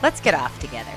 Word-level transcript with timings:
Let's 0.00 0.20
get 0.20 0.34
off 0.34 0.56
together. 0.60 0.92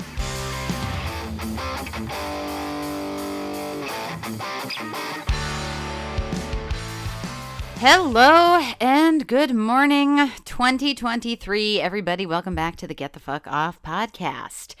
Hello 7.78 8.60
and 8.80 9.26
good 9.26 9.52
morning, 9.52 10.30
2023. 10.44 11.80
Everybody, 11.80 12.26
welcome 12.26 12.54
back 12.54 12.76
to 12.76 12.86
the 12.86 12.94
Get 12.94 13.12
the 13.12 13.18
Fuck 13.18 13.48
Off 13.48 13.82
podcast. 13.82 14.76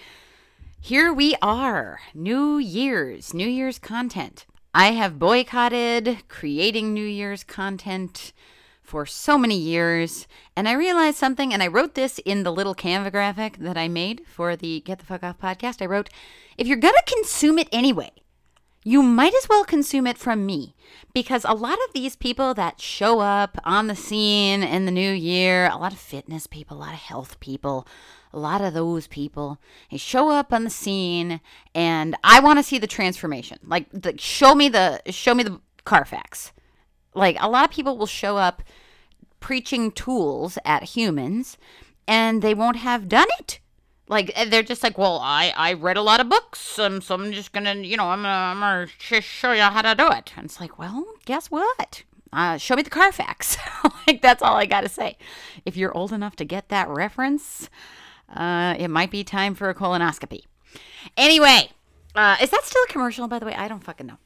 Here 0.80 1.12
we 1.12 1.34
are, 1.42 1.98
New 2.14 2.58
Year's, 2.58 3.34
New 3.34 3.48
Year's 3.48 3.80
content. 3.80 4.46
I 4.72 4.92
have 4.92 5.18
boycotted 5.18 6.18
creating 6.28 6.94
New 6.94 7.04
Year's 7.04 7.42
content 7.42 8.32
for 8.92 9.06
so 9.06 9.38
many 9.38 9.56
years, 9.56 10.28
and 10.54 10.68
I 10.68 10.72
realized 10.72 11.16
something, 11.16 11.50
and 11.50 11.62
I 11.62 11.66
wrote 11.66 11.94
this 11.94 12.18
in 12.26 12.42
the 12.42 12.52
little 12.52 12.74
Canva 12.74 13.10
graphic 13.10 13.56
that 13.56 13.78
I 13.78 13.88
made 13.88 14.26
for 14.26 14.54
the 14.54 14.80
Get 14.80 14.98
the 14.98 15.06
Fuck 15.06 15.22
Off 15.22 15.38
podcast. 15.38 15.80
I 15.80 15.86
wrote, 15.86 16.10
if 16.58 16.66
you're 16.66 16.76
gonna 16.76 16.98
consume 17.06 17.58
it 17.58 17.70
anyway, 17.72 18.10
you 18.84 19.02
might 19.02 19.32
as 19.32 19.48
well 19.48 19.64
consume 19.64 20.06
it 20.06 20.18
from 20.18 20.44
me 20.44 20.74
because 21.14 21.46
a 21.48 21.54
lot 21.54 21.78
of 21.88 21.94
these 21.94 22.16
people 22.16 22.52
that 22.52 22.82
show 22.82 23.20
up 23.20 23.56
on 23.64 23.86
the 23.86 23.96
scene 23.96 24.62
in 24.62 24.84
the 24.84 24.90
new 24.90 25.10
year, 25.10 25.70
a 25.70 25.78
lot 25.78 25.94
of 25.94 25.98
fitness 25.98 26.46
people, 26.46 26.76
a 26.76 26.80
lot 26.80 26.92
of 26.92 26.98
health 26.98 27.40
people, 27.40 27.86
a 28.30 28.38
lot 28.38 28.60
of 28.60 28.74
those 28.74 29.06
people, 29.06 29.58
they 29.90 29.96
show 29.96 30.28
up 30.28 30.52
on 30.52 30.64
the 30.64 30.70
scene 30.70 31.40
and 31.74 32.14
I 32.22 32.40
want 32.40 32.58
to 32.58 32.62
see 32.62 32.76
the 32.76 32.86
transformation. 32.86 33.56
Like 33.64 33.86
show 34.18 34.54
me 34.54 34.68
the 34.68 35.00
show 35.08 35.34
me 35.34 35.44
the 35.44 35.62
Carfax. 35.86 36.52
Like 37.14 37.38
a 37.40 37.48
lot 37.48 37.64
of 37.64 37.70
people 37.70 37.96
will 37.96 38.04
show 38.04 38.36
up 38.36 38.62
preaching 39.42 39.90
tools 39.90 40.56
at 40.64 40.82
humans 40.84 41.58
and 42.08 42.40
they 42.40 42.54
won't 42.54 42.76
have 42.76 43.08
done 43.08 43.28
it. 43.38 43.60
Like 44.08 44.32
eh, 44.34 44.46
they're 44.46 44.62
just 44.62 44.82
like, 44.82 44.96
well, 44.96 45.20
I 45.22 45.52
I 45.56 45.74
read 45.74 45.96
a 45.96 46.02
lot 46.02 46.20
of 46.20 46.28
books, 46.28 46.78
um, 46.78 47.00
so 47.00 47.14
I'm 47.14 47.32
just 47.32 47.52
gonna, 47.52 47.74
you 47.74 47.96
know, 47.96 48.08
I'm 48.08 48.22
gonna 48.22 48.28
I'm 48.28 48.60
gonna 48.60 48.86
sh- 48.98 49.22
show 49.24 49.52
you 49.52 49.62
how 49.62 49.82
to 49.82 49.94
do 49.94 50.08
it. 50.10 50.32
And 50.36 50.46
it's 50.46 50.60
like, 50.60 50.78
well, 50.78 51.04
guess 51.24 51.50
what? 51.50 52.04
Uh, 52.32 52.56
show 52.56 52.74
me 52.74 52.82
the 52.82 52.90
Carfax. 52.90 53.58
like 54.06 54.22
that's 54.22 54.42
all 54.42 54.56
I 54.56 54.66
gotta 54.66 54.88
say. 54.88 55.16
If 55.64 55.76
you're 55.76 55.96
old 55.96 56.12
enough 56.12 56.36
to 56.36 56.44
get 56.44 56.68
that 56.70 56.88
reference, 56.88 57.68
uh, 58.34 58.74
it 58.78 58.88
might 58.88 59.10
be 59.10 59.24
time 59.24 59.54
for 59.54 59.68
a 59.68 59.74
colonoscopy. 59.74 60.44
Anyway, 61.16 61.70
uh, 62.14 62.36
is 62.40 62.50
that 62.50 62.64
still 62.64 62.82
a 62.84 62.92
commercial? 62.92 63.28
By 63.28 63.38
the 63.38 63.46
way, 63.46 63.54
I 63.54 63.68
don't 63.68 63.84
fucking 63.84 64.06
know. 64.06 64.18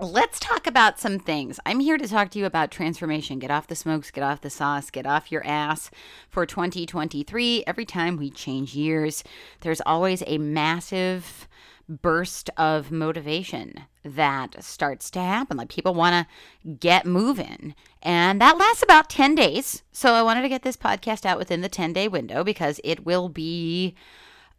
Let's 0.00 0.40
talk 0.40 0.66
about 0.66 0.98
some 0.98 1.20
things. 1.20 1.60
I'm 1.64 1.78
here 1.78 1.96
to 1.96 2.08
talk 2.08 2.30
to 2.30 2.38
you 2.40 2.46
about 2.46 2.72
transformation. 2.72 3.38
Get 3.38 3.52
off 3.52 3.68
the 3.68 3.76
smokes, 3.76 4.10
get 4.10 4.24
off 4.24 4.40
the 4.40 4.50
sauce, 4.50 4.90
get 4.90 5.06
off 5.06 5.30
your 5.30 5.46
ass 5.46 5.88
for 6.28 6.44
2023. 6.44 7.62
Every 7.64 7.84
time 7.86 8.16
we 8.16 8.28
change 8.28 8.74
years, 8.74 9.22
there's 9.60 9.80
always 9.86 10.24
a 10.26 10.38
massive 10.38 11.46
burst 11.88 12.50
of 12.56 12.90
motivation 12.90 13.84
that 14.04 14.64
starts 14.64 15.12
to 15.12 15.20
happen. 15.20 15.58
Like 15.58 15.68
people 15.68 15.94
want 15.94 16.26
to 16.26 16.70
get 16.72 17.06
moving. 17.06 17.76
And 18.02 18.40
that 18.40 18.58
lasts 18.58 18.82
about 18.82 19.08
10 19.08 19.36
days. 19.36 19.84
So 19.92 20.14
I 20.14 20.22
wanted 20.22 20.42
to 20.42 20.48
get 20.48 20.64
this 20.64 20.76
podcast 20.76 21.24
out 21.24 21.38
within 21.38 21.60
the 21.60 21.68
10 21.68 21.92
day 21.92 22.08
window 22.08 22.42
because 22.42 22.80
it 22.82 23.06
will 23.06 23.28
be 23.28 23.94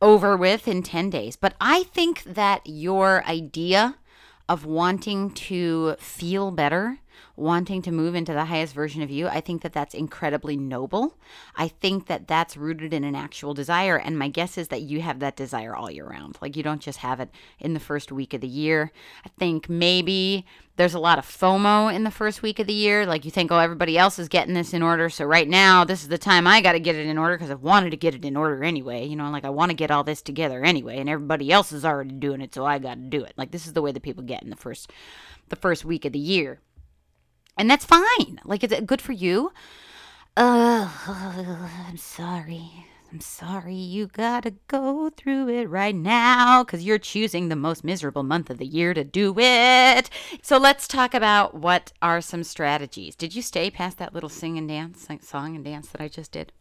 over 0.01 0.37
with 0.37 0.65
in 0.65 0.81
10 0.81 1.09
days. 1.09 1.35
But 1.35 1.55
I 1.59 1.83
think 1.83 2.23
that 2.23 2.61
your 2.63 3.21
idea 3.25 3.97
of 4.47 4.65
wanting 4.65 5.31
to 5.31 5.95
feel 5.99 6.51
better, 6.51 6.99
wanting 7.37 7.81
to 7.83 7.91
move 7.91 8.15
into 8.15 8.33
the 8.33 8.45
highest 8.45 8.73
version 8.73 9.01
of 9.01 9.09
you, 9.09 9.27
I 9.27 9.41
think 9.41 9.61
that 9.61 9.73
that's 9.73 9.93
incredibly 9.93 10.55
noble. 10.55 11.17
I 11.55 11.67
think 11.67 12.07
that 12.07 12.27
that's 12.27 12.55
rooted 12.55 12.93
in 12.93 13.03
an 13.03 13.15
actual 13.15 13.53
desire. 13.53 13.97
And 13.97 14.17
my 14.17 14.29
guess 14.29 14.57
is 14.57 14.69
that 14.69 14.81
you 14.81 15.01
have 15.01 15.19
that 15.19 15.35
desire 15.35 15.75
all 15.75 15.91
year 15.91 16.07
round. 16.07 16.37
Like 16.41 16.55
you 16.55 16.63
don't 16.63 16.81
just 16.81 16.99
have 16.99 17.19
it 17.19 17.29
in 17.59 17.73
the 17.73 17.79
first 17.79 18.11
week 18.11 18.33
of 18.33 18.41
the 18.41 18.47
year. 18.47 18.91
I 19.25 19.29
think 19.37 19.69
maybe 19.69 20.45
there's 20.77 20.93
a 20.93 20.99
lot 20.99 21.17
of 21.17 21.25
FOMO 21.25 21.93
in 21.93 22.03
the 22.03 22.11
first 22.11 22.41
week 22.41 22.59
of 22.59 22.67
the 22.67 22.73
year. 22.73 23.05
Like 23.05 23.23
you 23.23 23.31
think, 23.31 23.51
oh, 23.51 23.59
everybody 23.59 23.97
else 23.97 24.19
is 24.19 24.27
getting 24.27 24.53
this 24.53 24.73
in 24.73 24.83
order. 24.83 25.09
So 25.09 25.25
right 25.25 25.47
now, 25.47 25.85
this 25.85 26.01
is 26.01 26.09
the 26.09 26.17
time 26.17 26.47
I 26.47 26.61
got 26.61 26.73
to 26.73 26.79
get 26.79 26.95
it 26.95 27.05
in 27.05 27.17
order 27.17 27.37
because 27.37 27.51
I've 27.51 27.61
wanted 27.61 27.91
to 27.91 27.97
get 27.97 28.15
it 28.15 28.25
in 28.25 28.35
order 28.35 28.63
anyway. 28.63 29.05
You 29.05 29.15
know, 29.15 29.29
like 29.29 29.45
I 29.45 29.49
want 29.49 29.69
to 29.71 29.75
get 29.75 29.91
all 29.91 30.03
this 30.03 30.21
together 30.21 30.63
anyway, 30.63 30.97
and 30.97 31.09
everybody 31.09 31.51
else 31.51 31.71
is 31.71 31.85
already 31.85 32.11
doing 32.11 32.41
it, 32.41 32.53
so 32.53 32.65
I 32.65 32.79
got 32.79 32.95
to 32.95 33.01
do 33.01 33.23
it. 33.23 33.33
Like 33.37 33.51
this 33.51 33.65
is 33.65 33.73
the 33.73 33.81
way 33.81 33.91
that 33.91 34.03
people 34.03 34.23
get 34.23 34.43
in 34.43 34.49
the 34.49 34.55
first, 34.55 34.91
the 35.49 35.55
first 35.55 35.85
week 35.85 36.03
of 36.03 36.11
the 36.11 36.19
year, 36.19 36.59
and 37.57 37.69
that's 37.69 37.85
fine. 37.85 38.39
Like 38.43 38.63
it's 38.63 38.73
it 38.73 38.85
good 38.85 39.01
for 39.01 39.13
you. 39.13 39.51
Uh, 40.37 40.89
I'm 41.87 41.97
sorry. 41.97 42.87
I'm 43.11 43.21
sorry 43.21 43.75
you 43.75 44.07
gotta 44.07 44.55
go 44.67 45.09
through 45.09 45.47
it 45.47 45.69
right 45.69 45.95
now 45.95 46.63
because 46.63 46.83
you're 46.83 46.97
choosing 46.97 47.47
the 47.47 47.55
most 47.55 47.83
miserable 47.83 48.23
month 48.23 48.49
of 48.49 48.57
the 48.57 48.65
year 48.65 48.93
to 48.93 49.05
do 49.05 49.33
it. 49.37 50.09
So 50.41 50.57
let's 50.57 50.87
talk 50.87 51.13
about 51.13 51.55
what 51.55 51.93
are 52.01 52.19
some 52.19 52.43
strategies. 52.43 53.15
Did 53.15 53.33
you 53.33 53.41
stay 53.41 53.69
past 53.69 53.99
that 53.99 54.13
little 54.13 54.27
sing 54.27 54.57
and 54.57 54.67
dance, 54.67 55.07
song 55.21 55.55
and 55.55 55.63
dance 55.63 55.87
that 55.89 56.01
I 56.01 56.09
just 56.09 56.33
did? 56.33 56.51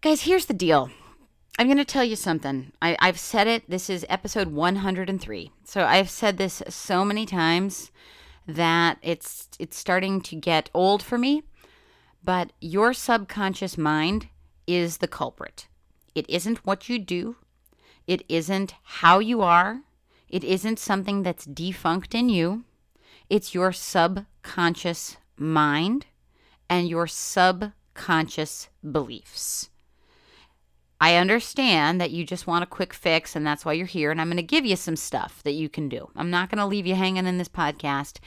Guys, 0.00 0.22
here's 0.22 0.46
the 0.46 0.54
deal. 0.54 0.90
I'm 1.58 1.66
going 1.66 1.76
to 1.76 1.84
tell 1.84 2.04
you 2.04 2.16
something. 2.16 2.72
I, 2.80 2.96
I've 3.00 3.18
said 3.18 3.46
it. 3.46 3.68
This 3.68 3.90
is 3.90 4.06
episode 4.08 4.48
103. 4.48 5.52
So 5.64 5.84
I've 5.84 6.08
said 6.08 6.38
this 6.38 6.62
so 6.70 7.04
many 7.04 7.26
times 7.26 7.90
that 8.54 8.98
it's 9.02 9.48
it's 9.58 9.76
starting 9.76 10.20
to 10.22 10.36
get 10.36 10.70
old 10.74 11.02
for 11.02 11.18
me. 11.18 11.42
But 12.22 12.52
your 12.60 12.92
subconscious 12.92 13.78
mind 13.78 14.28
is 14.66 14.98
the 14.98 15.08
culprit. 15.08 15.68
It 16.14 16.28
isn't 16.28 16.66
what 16.66 16.88
you 16.88 16.98
do, 16.98 17.36
it 18.06 18.24
isn't 18.28 18.74
how 18.82 19.18
you 19.18 19.40
are, 19.40 19.82
it 20.28 20.44
isn't 20.44 20.78
something 20.78 21.22
that's 21.22 21.44
defunct 21.44 22.14
in 22.14 22.28
you. 22.28 22.64
It's 23.28 23.54
your 23.54 23.72
subconscious 23.72 25.16
mind 25.36 26.06
and 26.68 26.88
your 26.88 27.06
subconscious 27.06 28.68
beliefs. 28.90 29.69
I 31.00 31.16
understand 31.16 32.00
that 32.00 32.10
you 32.10 32.24
just 32.24 32.46
want 32.46 32.62
a 32.62 32.66
quick 32.66 32.92
fix 32.92 33.34
and 33.34 33.46
that's 33.46 33.64
why 33.64 33.72
you're 33.72 33.86
here. 33.86 34.10
And 34.10 34.20
I'm 34.20 34.28
going 34.28 34.36
to 34.36 34.42
give 34.42 34.66
you 34.66 34.76
some 34.76 34.96
stuff 34.96 35.42
that 35.44 35.52
you 35.52 35.68
can 35.68 35.88
do. 35.88 36.10
I'm 36.14 36.30
not 36.30 36.50
going 36.50 36.58
to 36.58 36.66
leave 36.66 36.86
you 36.86 36.94
hanging 36.94 37.26
in 37.26 37.38
this 37.38 37.48
podcast 37.48 38.18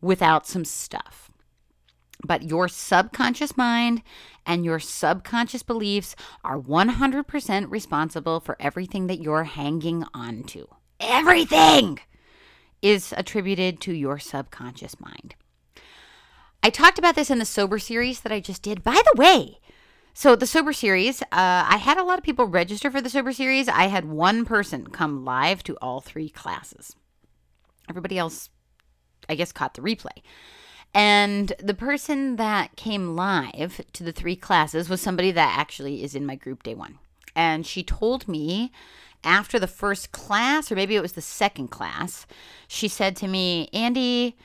without 0.00 0.46
some 0.46 0.64
stuff. 0.64 1.30
But 2.24 2.44
your 2.44 2.68
subconscious 2.68 3.56
mind 3.56 4.02
and 4.46 4.64
your 4.64 4.78
subconscious 4.78 5.62
beliefs 5.62 6.16
are 6.42 6.58
100% 6.58 7.70
responsible 7.70 8.40
for 8.40 8.56
everything 8.58 9.06
that 9.08 9.20
you're 9.20 9.44
hanging 9.44 10.04
on 10.14 10.44
to. 10.44 10.68
Everything 10.98 11.98
is 12.80 13.12
attributed 13.16 13.80
to 13.82 13.92
your 13.92 14.18
subconscious 14.18 14.98
mind. 14.98 15.34
I 16.62 16.70
talked 16.70 16.98
about 16.98 17.14
this 17.14 17.30
in 17.30 17.38
the 17.38 17.44
sober 17.44 17.78
series 17.78 18.20
that 18.20 18.32
I 18.32 18.40
just 18.40 18.62
did. 18.62 18.82
By 18.82 18.94
the 18.94 19.20
way, 19.20 19.58
so 20.18 20.34
the 20.34 20.46
sober 20.46 20.72
series, 20.72 21.20
uh, 21.20 21.26
I 21.30 21.76
had 21.76 21.98
a 21.98 22.02
lot 22.02 22.16
of 22.16 22.24
people 22.24 22.46
register 22.46 22.90
for 22.90 23.02
the 23.02 23.10
sober 23.10 23.34
series. 23.34 23.68
I 23.68 23.88
had 23.88 24.06
one 24.06 24.46
person 24.46 24.86
come 24.86 25.26
live 25.26 25.62
to 25.64 25.76
all 25.82 26.00
three 26.00 26.30
classes. 26.30 26.96
Everybody 27.86 28.16
else, 28.16 28.48
I 29.28 29.34
guess, 29.34 29.52
caught 29.52 29.74
the 29.74 29.82
replay. 29.82 30.22
And 30.94 31.52
the 31.62 31.74
person 31.74 32.36
that 32.36 32.76
came 32.76 33.14
live 33.14 33.82
to 33.92 34.02
the 34.02 34.10
three 34.10 34.36
classes 34.36 34.88
was 34.88 35.02
somebody 35.02 35.32
that 35.32 35.58
actually 35.58 36.02
is 36.02 36.14
in 36.14 36.24
my 36.24 36.34
group 36.34 36.62
day 36.62 36.74
one. 36.74 36.98
And 37.34 37.66
she 37.66 37.82
told 37.82 38.26
me 38.26 38.72
after 39.22 39.58
the 39.58 39.66
first 39.66 40.12
class, 40.12 40.72
or 40.72 40.76
maybe 40.76 40.96
it 40.96 41.02
was 41.02 41.12
the 41.12 41.20
second 41.20 41.68
class, 41.68 42.26
she 42.66 42.88
said 42.88 43.16
to 43.16 43.28
me, 43.28 43.68
Andy, 43.74 44.38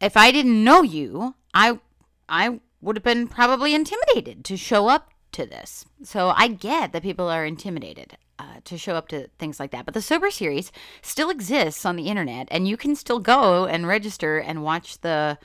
if 0.00 0.16
I 0.16 0.30
didn't 0.30 0.64
know 0.64 0.80
you, 0.80 1.34
I 1.52 1.78
I 2.26 2.60
would 2.80 2.96
have 2.96 3.04
been 3.04 3.28
probably 3.28 3.74
intimidated 3.74 4.44
to 4.46 4.56
show 4.56 4.88
up 4.88 5.09
to 5.32 5.46
this. 5.46 5.84
So 6.02 6.32
I 6.36 6.48
get 6.48 6.92
that 6.92 7.02
people 7.02 7.28
are 7.28 7.44
intimidated 7.44 8.16
uh, 8.38 8.60
to 8.64 8.78
show 8.78 8.94
up 8.94 9.08
to 9.08 9.28
things 9.38 9.60
like 9.60 9.70
that. 9.70 9.84
But 9.84 9.94
the 9.94 10.02
Sober 10.02 10.30
Series 10.30 10.72
still 11.02 11.30
exists 11.30 11.84
on 11.84 11.96
the 11.96 12.08
internet, 12.08 12.48
and 12.50 12.66
you 12.66 12.76
can 12.76 12.94
still 12.94 13.18
go 13.18 13.66
and 13.66 13.86
register 13.86 14.38
and 14.38 14.62
watch 14.62 15.00
the 15.00 15.38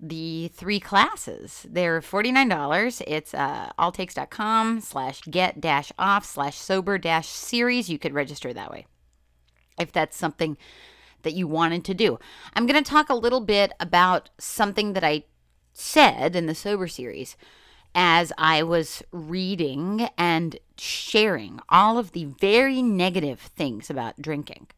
the 0.00 0.48
three 0.54 0.78
classes. 0.78 1.66
They're 1.68 2.00
$49. 2.00 3.02
It's 3.06 3.34
uh, 3.34 3.72
alltakes.com 3.78 4.80
slash 4.80 5.22
get 5.22 5.60
dash 5.60 5.90
off 5.98 6.24
slash 6.24 6.56
sober 6.56 6.98
dash 6.98 7.26
series. 7.26 7.90
You 7.90 7.98
could 7.98 8.14
register 8.14 8.52
that 8.52 8.70
way 8.70 8.86
if 9.78 9.90
that's 9.90 10.16
something 10.16 10.56
that 11.22 11.34
you 11.34 11.46
wanted 11.46 11.84
to 11.84 11.94
do. 11.94 12.18
I'm 12.54 12.66
going 12.66 12.82
to 12.82 12.88
talk 12.88 13.10
a 13.10 13.14
little 13.14 13.40
bit 13.40 13.72
about 13.80 14.30
something 14.38 14.92
that 14.92 15.04
I 15.04 15.24
said 15.72 16.36
in 16.36 16.46
the 16.46 16.54
sober 16.54 16.88
series 16.88 17.36
as 17.94 18.32
I 18.38 18.62
was 18.62 19.02
reading 19.12 20.08
and 20.16 20.58
sharing 20.76 21.60
all 21.68 21.98
of 21.98 22.12
the 22.12 22.24
very 22.24 22.82
negative 22.82 23.40
things 23.40 23.90
about 23.90 24.20
drinking. 24.20 24.68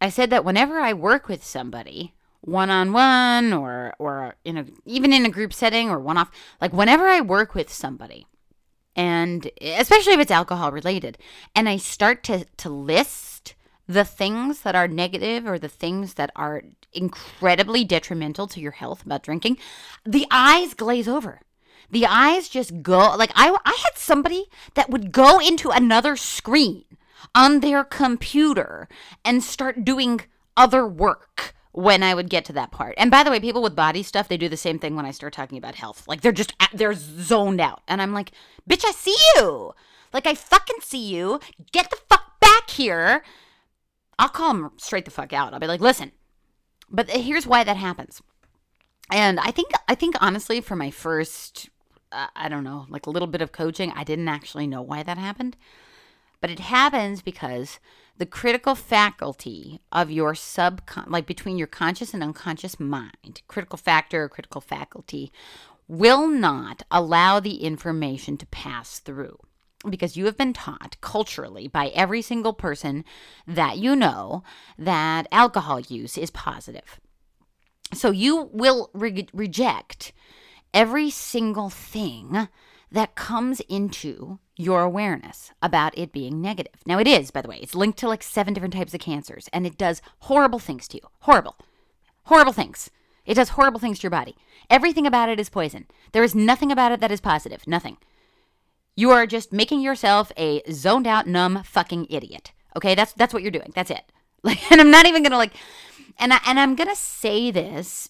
I 0.00 0.08
said 0.08 0.30
that 0.30 0.44
whenever 0.44 0.80
I 0.80 0.92
work 0.92 1.28
with 1.28 1.44
somebody, 1.44 2.14
one 2.40 2.70
on 2.70 2.92
one 2.92 3.52
or 3.52 3.94
or 3.98 4.36
in 4.44 4.56
a 4.56 4.64
even 4.86 5.12
in 5.12 5.26
a 5.26 5.30
group 5.30 5.52
setting 5.52 5.90
or 5.90 5.98
one 5.98 6.16
off 6.16 6.30
like 6.60 6.72
whenever 6.72 7.06
I 7.06 7.20
work 7.20 7.54
with 7.54 7.72
somebody 7.72 8.26
and 8.96 9.50
especially 9.60 10.14
if 10.14 10.20
it's 10.20 10.30
alcohol 10.30 10.72
related 10.72 11.18
and 11.54 11.68
I 11.68 11.76
start 11.76 12.22
to 12.24 12.46
to 12.56 12.70
list 12.70 13.54
the 13.86 14.04
things 14.04 14.62
that 14.62 14.74
are 14.74 14.88
negative 14.88 15.46
or 15.46 15.58
the 15.58 15.68
things 15.68 16.14
that 16.14 16.30
are 16.34 16.62
incredibly 16.92 17.84
detrimental 17.84 18.46
to 18.48 18.60
your 18.60 18.72
health 18.72 19.04
about 19.04 19.22
drinking 19.22 19.58
the 20.06 20.26
eyes 20.30 20.72
glaze 20.74 21.08
over 21.08 21.40
the 21.90 22.06
eyes 22.06 22.48
just 22.48 22.82
go 22.82 23.14
like 23.16 23.32
I 23.34 23.56
I 23.64 23.78
had 23.84 23.96
somebody 23.96 24.46
that 24.74 24.90
would 24.90 25.12
go 25.12 25.38
into 25.38 25.70
another 25.70 26.16
screen 26.16 26.84
on 27.34 27.60
their 27.60 27.84
computer 27.84 28.88
and 29.24 29.42
start 29.42 29.84
doing 29.84 30.22
other 30.56 30.86
work 30.86 31.54
when 31.72 32.02
I 32.02 32.14
would 32.14 32.28
get 32.28 32.44
to 32.46 32.52
that 32.54 32.72
part. 32.72 32.94
And 32.96 33.10
by 33.10 33.22
the 33.22 33.30
way, 33.30 33.38
people 33.38 33.62
with 33.62 33.76
body 33.76 34.02
stuff, 34.02 34.28
they 34.28 34.36
do 34.36 34.48
the 34.48 34.56
same 34.56 34.78
thing 34.78 34.96
when 34.96 35.06
I 35.06 35.12
start 35.12 35.32
talking 35.32 35.58
about 35.58 35.76
health. 35.76 36.06
Like 36.08 36.20
they're 36.20 36.32
just 36.32 36.54
they're 36.72 36.94
zoned 36.94 37.60
out. 37.60 37.82
And 37.86 38.02
I'm 38.02 38.12
like, 38.12 38.32
"Bitch, 38.68 38.84
I 38.84 38.92
see 38.92 39.16
you." 39.36 39.72
Like 40.12 40.26
I 40.26 40.34
fucking 40.34 40.80
see 40.80 41.14
you. 41.14 41.40
Get 41.72 41.90
the 41.90 41.98
fuck 42.08 42.40
back 42.40 42.70
here. 42.70 43.22
I'll 44.18 44.28
call 44.28 44.52
them 44.52 44.72
straight 44.76 45.04
the 45.04 45.10
fuck 45.10 45.32
out. 45.32 45.52
I'll 45.52 45.60
be 45.60 45.66
like, 45.66 45.80
"Listen." 45.80 46.12
But 46.90 47.08
uh, 47.14 47.18
here's 47.18 47.46
why 47.46 47.62
that 47.64 47.76
happens. 47.76 48.20
And 49.12 49.38
I 49.40 49.50
think 49.50 49.70
I 49.88 49.94
think 49.94 50.16
honestly 50.20 50.60
for 50.60 50.76
my 50.76 50.90
first 50.90 51.70
I 52.12 52.48
don't 52.48 52.64
know, 52.64 52.86
like 52.88 53.06
a 53.06 53.10
little 53.10 53.28
bit 53.28 53.42
of 53.42 53.52
coaching, 53.52 53.92
I 53.94 54.04
didn't 54.04 54.28
actually 54.28 54.66
know 54.66 54.82
why 54.82 55.02
that 55.02 55.18
happened. 55.18 55.56
But 56.40 56.50
it 56.50 56.58
happens 56.58 57.22
because 57.22 57.78
the 58.16 58.26
critical 58.26 58.74
faculty 58.74 59.80
of 59.92 60.10
your 60.10 60.34
sub 60.34 60.82
like 61.06 61.26
between 61.26 61.56
your 61.56 61.66
conscious 61.66 62.12
and 62.12 62.22
unconscious 62.22 62.78
mind 62.78 63.42
critical 63.48 63.78
factor 63.78 64.24
or 64.24 64.28
critical 64.28 64.60
faculty 64.60 65.32
will 65.88 66.28
not 66.28 66.82
allow 66.90 67.40
the 67.40 67.56
information 67.64 68.36
to 68.36 68.46
pass 68.46 68.98
through. 69.00 69.38
Because 69.88 70.16
you 70.16 70.26
have 70.26 70.36
been 70.36 70.52
taught 70.52 70.96
culturally 71.00 71.66
by 71.66 71.88
every 71.88 72.20
single 72.20 72.52
person 72.52 73.04
that 73.46 73.78
you 73.78 73.96
know 73.96 74.44
that 74.78 75.26
alcohol 75.32 75.80
use 75.80 76.18
is 76.18 76.30
positive. 76.30 77.00
So 77.94 78.10
you 78.10 78.50
will 78.52 78.90
re- 78.92 79.26
reject 79.32 80.12
every 80.72 81.10
single 81.10 81.70
thing 81.70 82.48
that 82.92 83.14
comes 83.14 83.60
into 83.60 84.38
your 84.56 84.82
awareness 84.82 85.52
about 85.62 85.96
it 85.96 86.12
being 86.12 86.40
negative. 86.40 86.74
Now, 86.84 86.98
it 86.98 87.06
is, 87.06 87.30
by 87.30 87.42
the 87.42 87.48
way, 87.48 87.58
it's 87.62 87.74
linked 87.74 87.98
to 88.00 88.08
like 88.08 88.22
seven 88.22 88.52
different 88.52 88.74
types 88.74 88.94
of 88.94 89.00
cancers, 89.00 89.48
and 89.52 89.66
it 89.66 89.78
does 89.78 90.02
horrible 90.20 90.58
things 90.58 90.88
to 90.88 90.96
you. 90.98 91.08
Horrible. 91.20 91.56
Horrible 92.24 92.52
things. 92.52 92.90
It 93.24 93.34
does 93.34 93.50
horrible 93.50 93.80
things 93.80 94.00
to 94.00 94.04
your 94.04 94.10
body. 94.10 94.36
Everything 94.68 95.06
about 95.06 95.28
it 95.28 95.38
is 95.38 95.48
poison. 95.48 95.86
There 96.12 96.24
is 96.24 96.34
nothing 96.34 96.72
about 96.72 96.92
it 96.92 97.00
that 97.00 97.12
is 97.12 97.20
positive. 97.20 97.66
Nothing. 97.66 97.96
You 98.96 99.10
are 99.12 99.26
just 99.26 99.52
making 99.52 99.80
yourself 99.80 100.32
a 100.36 100.62
zoned 100.70 101.06
out, 101.06 101.26
numb 101.26 101.62
fucking 101.64 102.08
idiot. 102.10 102.52
Okay, 102.76 102.94
that's 102.94 103.12
that's 103.12 103.32
what 103.32 103.42
you're 103.42 103.50
doing. 103.50 103.72
That's 103.74 103.90
it. 103.90 104.04
Like, 104.42 104.72
and 104.72 104.80
I'm 104.80 104.90
not 104.90 105.04
even 105.04 105.22
gonna 105.22 105.36
like, 105.36 105.52
and 106.18 106.32
I, 106.32 106.40
and 106.46 106.58
I'm 106.58 106.74
gonna 106.74 106.96
say 106.96 107.50
this 107.50 108.08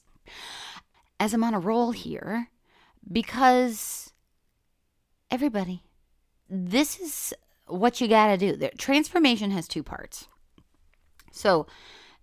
as 1.20 1.34
I'm 1.34 1.44
on 1.44 1.55
a 1.55 1.61
roll 1.61 1.93
here 1.93 2.49
because 3.12 4.12
everybody, 5.31 5.84
this 6.49 6.99
is 6.99 7.34
what 7.67 8.00
you 8.00 8.08
got 8.08 8.28
to 8.28 8.37
do. 8.38 8.56
The 8.56 8.70
transformation 8.70 9.50
has 9.50 9.69
two 9.69 9.82
parts. 9.82 10.26
So, 11.31 11.67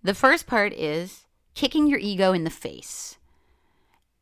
the 0.03 0.13
first 0.13 0.47
part 0.47 0.73
is 0.73 1.25
kicking 1.53 1.87
your 1.87 1.99
ego 1.99 2.33
in 2.33 2.43
the 2.43 2.49
face. 2.49 3.17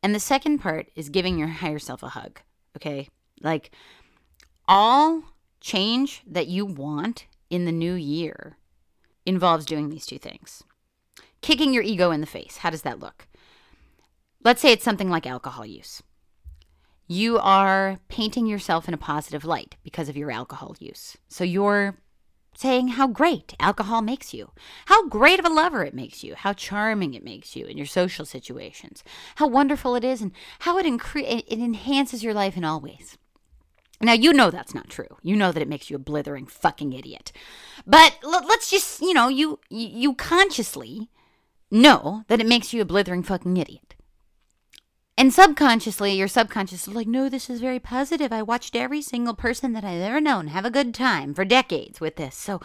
And 0.02 0.14
the 0.14 0.20
second 0.20 0.58
part 0.58 0.88
is 0.94 1.08
giving 1.08 1.38
your 1.38 1.48
higher 1.48 1.78
self 1.78 2.02
a 2.02 2.10
hug. 2.10 2.40
Okay? 2.76 3.08
Like 3.40 3.70
all 4.68 5.22
change 5.60 6.22
that 6.26 6.46
you 6.46 6.64
want 6.66 7.26
in 7.50 7.64
the 7.64 7.72
new 7.72 7.94
year 7.94 8.56
involves 9.24 9.66
doing 9.66 9.88
these 9.88 10.06
two 10.06 10.18
things. 10.18 10.62
Kicking 11.40 11.72
your 11.72 11.82
ego 11.82 12.10
in 12.10 12.20
the 12.20 12.26
face. 12.26 12.58
How 12.58 12.70
does 12.70 12.82
that 12.82 13.00
look? 13.00 13.26
Let's 14.46 14.62
say 14.62 14.70
it's 14.70 14.84
something 14.84 15.10
like 15.10 15.26
alcohol 15.26 15.66
use 15.66 16.04
you 17.08 17.38
are 17.38 17.98
painting 18.08 18.46
yourself 18.46 18.88
in 18.88 18.94
a 18.94 18.98
positive 18.98 19.44
light 19.44 19.76
because 19.82 20.08
of 20.08 20.16
your 20.16 20.30
alcohol 20.30 20.76
use. 20.78 21.16
So 21.28 21.44
you're 21.44 21.96
saying 22.56 22.88
how 22.88 23.06
great 23.06 23.54
alcohol 23.60 24.02
makes 24.02 24.32
you, 24.32 24.50
how 24.86 25.08
great 25.08 25.38
of 25.38 25.44
a 25.44 25.52
lover 25.52 25.84
it 25.84 25.94
makes 25.94 26.24
you, 26.24 26.34
how 26.34 26.52
charming 26.52 27.14
it 27.14 27.24
makes 27.24 27.54
you 27.54 27.66
in 27.66 27.76
your 27.76 27.86
social 27.86 28.24
situations, 28.24 29.04
how 29.36 29.46
wonderful 29.46 29.94
it 29.94 30.04
is, 30.04 30.22
and 30.22 30.32
how 30.60 30.78
it, 30.78 30.86
incre- 30.86 31.44
it 31.46 31.58
enhances 31.58 32.24
your 32.24 32.34
life 32.34 32.56
in 32.56 32.64
all 32.64 32.80
ways. 32.80 33.18
Now, 34.00 34.14
you 34.14 34.32
know 34.32 34.50
that's 34.50 34.74
not 34.74 34.90
true. 34.90 35.18
You 35.22 35.36
know 35.36 35.52
that 35.52 35.62
it 35.62 35.68
makes 35.68 35.90
you 35.90 35.96
a 35.96 36.00
blithering 36.00 36.46
fucking 36.46 36.92
idiot. 36.92 37.30
But 37.86 38.18
l- 38.24 38.46
let's 38.46 38.70
just, 38.70 39.00
you 39.00 39.14
know, 39.14 39.28
you, 39.28 39.60
you 39.70 40.14
consciously 40.14 41.08
know 41.70 42.24
that 42.28 42.40
it 42.40 42.46
makes 42.46 42.72
you 42.72 42.82
a 42.82 42.86
blithering 42.86 43.22
fucking 43.22 43.56
idiot. 43.56 43.85
And 45.18 45.32
subconsciously, 45.32 46.12
your 46.12 46.28
subconscious 46.28 46.86
is 46.86 46.94
like, 46.94 47.06
no, 47.06 47.30
this 47.30 47.48
is 47.48 47.62
very 47.62 47.80
positive. 47.80 48.34
I 48.34 48.42
watched 48.42 48.76
every 48.76 49.00
single 49.00 49.32
person 49.32 49.72
that 49.72 49.82
I've 49.82 50.02
ever 50.02 50.20
known 50.20 50.48
have 50.48 50.66
a 50.66 50.70
good 50.70 50.92
time 50.92 51.32
for 51.32 51.42
decades 51.42 52.02
with 52.02 52.16
this. 52.16 52.36
So 52.36 52.60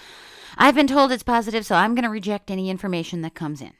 I've 0.57 0.75
been 0.75 0.87
told 0.87 1.13
it's 1.13 1.23
positive, 1.23 1.65
so 1.65 1.75
I'm 1.75 1.95
going 1.95 2.03
to 2.03 2.09
reject 2.09 2.51
any 2.51 2.69
information 2.69 3.21
that 3.21 3.35
comes 3.35 3.61
in. 3.61 3.71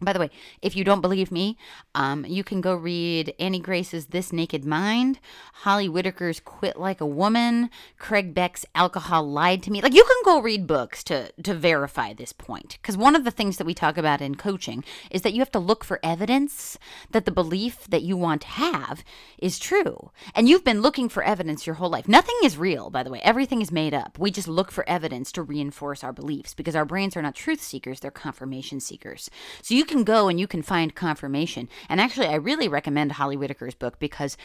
By 0.00 0.12
the 0.12 0.18
way, 0.18 0.30
if 0.60 0.74
you 0.74 0.82
don't 0.82 1.00
believe 1.00 1.30
me, 1.30 1.56
um, 1.94 2.24
you 2.24 2.42
can 2.42 2.60
go 2.60 2.74
read 2.74 3.32
Annie 3.38 3.60
Grace's 3.60 4.06
This 4.06 4.32
Naked 4.32 4.64
Mind, 4.64 5.20
Holly 5.52 5.86
Whitaker's 5.88 6.40
Quit 6.40 6.76
Like 6.76 7.00
a 7.00 7.06
Woman, 7.06 7.70
Craig 7.96 8.34
Beck's 8.34 8.66
Alcohol 8.74 9.30
Lied 9.30 9.62
to 9.62 9.70
Me. 9.70 9.80
Like, 9.80 9.94
you 9.94 10.02
can 10.02 10.16
go 10.24 10.42
read 10.42 10.66
books 10.66 11.04
to, 11.04 11.30
to 11.40 11.54
verify 11.54 12.12
this 12.12 12.32
point. 12.32 12.78
Because 12.82 12.96
one 12.96 13.14
of 13.14 13.22
the 13.22 13.30
things 13.30 13.56
that 13.56 13.66
we 13.66 13.72
talk 13.72 13.96
about 13.96 14.20
in 14.20 14.34
coaching 14.34 14.82
is 15.12 15.22
that 15.22 15.32
you 15.32 15.38
have 15.38 15.52
to 15.52 15.60
look 15.60 15.84
for 15.84 16.00
evidence 16.02 16.76
that 17.12 17.24
the 17.24 17.30
belief 17.30 17.86
that 17.86 18.02
you 18.02 18.16
want 18.16 18.42
to 18.42 18.48
have 18.48 19.04
is 19.38 19.60
true. 19.60 20.10
And 20.34 20.48
you've 20.48 20.64
been 20.64 20.82
looking 20.82 21.08
for 21.08 21.22
evidence 21.22 21.68
your 21.68 21.76
whole 21.76 21.90
life. 21.90 22.08
Nothing 22.08 22.36
is 22.42 22.58
real, 22.58 22.90
by 22.90 23.04
the 23.04 23.10
way. 23.10 23.20
Everything 23.22 23.62
is 23.62 23.70
made 23.70 23.94
up. 23.94 24.18
We 24.18 24.32
just 24.32 24.48
look 24.48 24.72
for 24.72 24.88
evidence 24.88 25.30
to 25.32 25.42
reinforce 25.42 26.02
our 26.02 26.12
beliefs 26.12 26.52
because 26.52 26.74
our 26.74 26.84
brains 26.84 27.16
are 27.16 27.22
not 27.22 27.36
truth 27.36 27.62
seekers, 27.62 28.00
they're 28.00 28.10
confirmation 28.10 28.80
seekers. 28.80 29.30
So 29.62 29.74
you 29.74 29.83
you 29.84 29.96
can 29.96 30.04
go 30.04 30.28
and 30.28 30.40
you 30.40 30.46
can 30.46 30.62
find 30.62 30.94
confirmation. 30.94 31.68
And 31.90 32.00
actually, 32.00 32.26
I 32.26 32.36
really 32.36 32.68
recommend 32.68 33.12
Holly 33.12 33.36
Whitaker's 33.36 33.74
book 33.74 33.98
because 33.98 34.38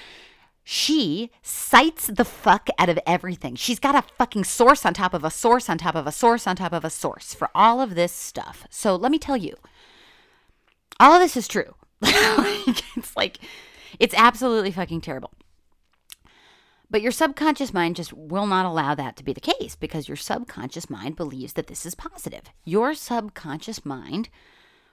she 0.66 1.32
cites 1.42 2.08
the 2.08 2.26
fuck 2.26 2.68
out 2.78 2.90
of 2.90 3.00
everything. 3.08 3.56
She's 3.56 3.80
got 3.80 3.96
a 3.96 4.08
fucking 4.18 4.44
source 4.44 4.86
on 4.86 4.94
top 4.94 5.14
of 5.14 5.24
a 5.24 5.32
source 5.32 5.70
on 5.70 5.78
top 5.78 5.96
of 5.96 6.06
a 6.06 6.12
source 6.12 6.46
on 6.46 6.58
top 6.58 6.74
of 6.74 6.84
a 6.84 6.90
source 6.90 7.34
for 7.34 7.50
all 7.56 7.80
of 7.80 7.96
this 7.96 8.12
stuff. 8.12 8.68
So 8.70 8.98
let 8.98 9.12
me 9.12 9.18
tell 9.18 9.38
you, 9.38 9.56
all 11.00 11.14
of 11.14 11.22
this 11.22 11.38
is 11.38 11.48
true. 11.48 11.74
it's 12.02 13.16
like, 13.16 13.38
it's 13.98 14.16
absolutely 14.16 14.72
fucking 14.72 15.00
terrible. 15.00 15.32
But 16.92 17.02
your 17.02 17.14
subconscious 17.14 17.74
mind 17.74 17.96
just 17.96 18.12
will 18.12 18.48
not 18.48 18.66
allow 18.66 18.94
that 18.94 19.16
to 19.16 19.24
be 19.24 19.32
the 19.32 19.40
case 19.40 19.78
because 19.78 20.10
your 20.10 20.18
subconscious 20.18 20.90
mind 20.90 21.16
believes 21.16 21.54
that 21.54 21.68
this 21.68 21.86
is 21.86 21.96
positive. 21.96 22.44
Your 22.66 22.94
subconscious 22.94 23.86
mind 23.86 24.28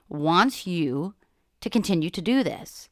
wants 0.09 0.67
you 0.67 1.15
to 1.61 1.69
continue 1.69 2.09
to 2.09 2.21
do 2.21 2.43
this. 2.43 2.89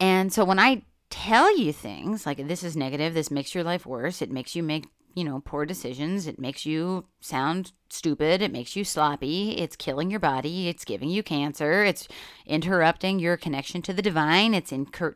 And 0.00 0.32
so 0.32 0.44
when 0.44 0.58
I 0.58 0.82
tell 1.10 1.56
you 1.56 1.72
things 1.72 2.26
like 2.26 2.46
this 2.48 2.62
is 2.62 2.76
negative, 2.76 3.14
this 3.14 3.30
makes 3.30 3.54
your 3.54 3.64
life 3.64 3.86
worse, 3.86 4.20
it 4.20 4.30
makes 4.30 4.56
you 4.56 4.62
make 4.62 4.86
you 5.14 5.22
know, 5.22 5.40
poor 5.44 5.64
decisions. 5.64 6.26
It 6.26 6.40
makes 6.40 6.66
you 6.66 7.06
sound 7.20 7.72
stupid. 7.88 8.42
It 8.42 8.52
makes 8.52 8.74
you 8.74 8.82
sloppy. 8.84 9.52
It's 9.52 9.76
killing 9.76 10.10
your 10.10 10.20
body. 10.20 10.68
It's 10.68 10.84
giving 10.84 11.08
you 11.08 11.22
cancer. 11.22 11.84
It's 11.84 12.08
interrupting 12.46 13.20
your 13.20 13.36
connection 13.36 13.80
to 13.82 13.92
the 13.92 14.02
divine. 14.02 14.54
It's 14.54 14.72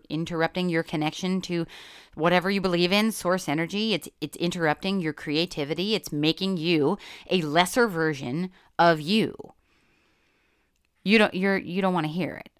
interrupting 0.08 0.68
your 0.68 0.84
connection 0.84 1.40
to 1.42 1.66
whatever 2.14 2.48
you 2.48 2.60
believe 2.60 2.92
in, 2.92 3.10
source 3.10 3.48
energy. 3.48 3.92
It's 3.92 4.08
it's 4.20 4.36
interrupting 4.36 5.00
your 5.00 5.12
creativity. 5.12 5.96
It's 5.96 6.12
making 6.12 6.58
you 6.58 6.96
a 7.28 7.42
lesser 7.42 7.88
version 7.88 8.50
of 8.78 9.00
you. 9.00 9.34
You 11.08 11.16
don't 11.16 11.32
you're 11.32 11.56
you 11.56 11.80
don't 11.80 11.94
want 11.94 12.04
to 12.04 12.12
hear 12.12 12.36
it. 12.36 12.50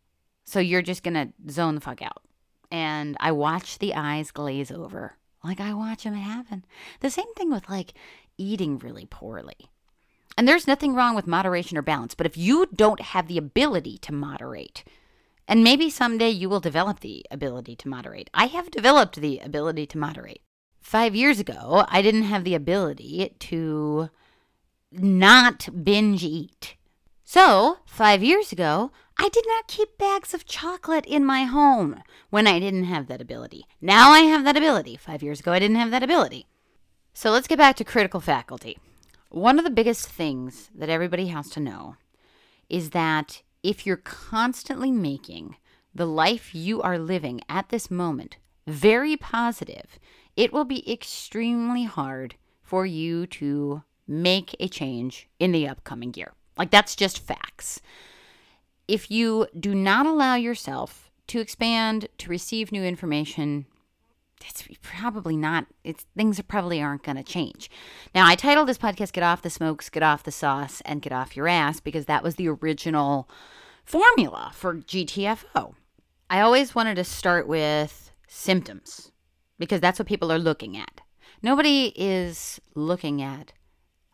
So 0.45 0.59
you're 0.59 0.81
just 0.81 1.02
going 1.02 1.12
to 1.12 1.52
zone 1.52 1.75
the 1.75 1.83
fuck 1.83 2.00
out. 2.00 2.23
And 2.71 3.14
I 3.21 3.33
watch 3.33 3.78
the 3.78 3.95
eyes 3.95 4.31
glaze 4.31 4.71
over 4.71 5.19
like 5.45 5.61
I 5.61 5.75
watch 5.75 6.05
them 6.05 6.14
happen. 6.14 6.64
The 7.00 7.11
same 7.11 7.33
thing 7.35 7.50
with 7.50 7.69
like 7.69 7.93
eating 8.38 8.78
really 8.78 9.05
poorly. 9.05 9.69
And 10.38 10.49
there's 10.49 10.67
nothing 10.67 10.95
wrong 10.95 11.14
with 11.14 11.26
moderation 11.26 11.76
or 11.76 11.83
balance, 11.83 12.14
but 12.14 12.25
if 12.25 12.38
you 12.38 12.67
don't 12.75 13.00
have 13.00 13.28
the 13.28 13.37
ability 13.37 13.99
to 13.99 14.14
moderate, 14.14 14.83
and 15.47 15.62
maybe 15.62 15.90
someday 15.90 16.31
you 16.31 16.49
will 16.49 16.61
develop 16.61 17.00
the 17.00 17.26
ability 17.31 17.76
to 17.76 17.88
moderate. 17.88 18.31
I 18.33 18.47
have 18.47 18.71
developed 18.71 19.17
the 19.17 19.40
ability 19.40 19.87
to 19.88 19.99
moderate. 19.99 20.40
Five 20.81 21.14
years 21.14 21.38
ago, 21.38 21.85
I 21.88 22.00
didn't 22.00 22.23
have 22.23 22.45
the 22.45 22.55
ability 22.55 23.35
to 23.40 24.09
not 24.90 25.69
binge 25.85 26.25
eat. 26.25 26.76
So, 27.31 27.81
five 27.85 28.23
years 28.23 28.53
ago, 28.53 28.91
I 29.19 29.29
did 29.29 29.45
not 29.47 29.69
keep 29.69 29.99
bags 29.99 30.33
of 30.33 30.47
chocolate 30.47 31.05
in 31.05 31.27
my 31.27 31.45
home 31.45 32.03
when 32.31 32.47
I 32.47 32.59
didn't 32.59 32.85
have 32.85 33.07
that 33.09 33.21
ability. 33.21 33.67
Now 33.83 34.13
I 34.13 34.21
have 34.21 34.45
that 34.45 34.57
ability. 34.57 34.97
Five 34.97 35.23
years 35.23 35.41
ago, 35.41 35.53
I 35.53 35.59
didn't 35.59 35.77
have 35.77 35.91
that 35.91 36.03
ability. 36.03 36.47
So 37.13 37.31
let's 37.31 37.47
get 37.47 37.59
back 37.59 37.77
to 37.77 37.85
critical 37.85 38.21
faculty. 38.21 38.79
One 39.29 39.59
of 39.59 39.67
the 39.67 39.71
biggest 39.71 40.09
things 40.09 40.71
that 40.75 40.89
everybody 40.89 41.27
has 41.27 41.51
to 41.51 41.61
know 41.61 41.97
is 42.71 42.91
that 42.91 43.43
if 43.63 43.85
you're 43.85 43.99
constantly 43.99 44.91
making 44.91 45.57
the 45.95 46.07
life 46.07 46.55
you 46.55 46.81
are 46.81 46.99
living 46.99 47.43
at 47.47 47.69
this 47.69 47.91
moment 47.91 48.39
very 48.67 49.19
positive, 49.19 49.99
it 50.35 50.51
will 50.51 50.65
be 50.65 50.91
extremely 50.91 51.85
hard 51.85 52.37
for 52.63 52.87
you 52.87 53.27
to 53.27 53.83
make 54.07 54.57
a 54.59 54.67
change 54.67 55.29
in 55.39 55.53
the 55.53 55.69
upcoming 55.69 56.15
year. 56.15 56.33
Like, 56.59 56.71
that's 56.71 56.97
just 56.97 57.21
facts. 57.21 57.81
If 58.87 59.11
you 59.11 59.47
do 59.59 59.75
not 59.75 60.07
allow 60.07 60.35
yourself 60.35 61.11
to 61.29 61.41
expand, 61.41 62.09
to 62.19 62.31
receive 62.31 62.73
new 62.73 62.83
information, 62.83 63.67
it's 64.47 64.65
probably 64.83 65.37
not 65.37 65.67
it's 65.83 66.05
things 66.17 66.41
probably 66.43 66.81
aren't 66.81 67.03
going 67.03 67.17
to 67.17 67.25
change. 67.25 67.69
Now 68.15 68.25
i 68.25 68.37
titled 68.37 68.69
this 68.69 68.79
podcast 68.79 69.12
get 69.12 69.25
off 69.25 69.43
the 69.43 69.50
smokes 69.50 69.91
get 69.91 70.05
off 70.05 70.23
the 70.23 70.31
sauce 70.31 70.81
and 70.85 71.03
get 71.03 71.12
off 71.12 71.37
your 71.37 71.49
ass 71.49 71.81
because 71.81 72.07
that 72.07 72.23
was 72.23 72.37
the 72.37 72.49
original 72.49 73.29
formula 73.85 74.53
for 74.55 74.77
gtfo 74.77 75.75
i 76.31 76.41
always 76.41 76.73
wanted 76.73 76.95
to 76.95 77.03
start 77.03 77.49
with 77.49 78.09
symptoms 78.29 79.11
because 79.59 79.81
that's 79.81 79.99
what 79.99 80.09
people 80.09 80.31
are 80.31 80.38
looking 80.38 80.77
at. 80.77 81.00
Nobody 81.43 81.93
is 81.97 82.61
looking 82.75 83.21
at 83.21 83.53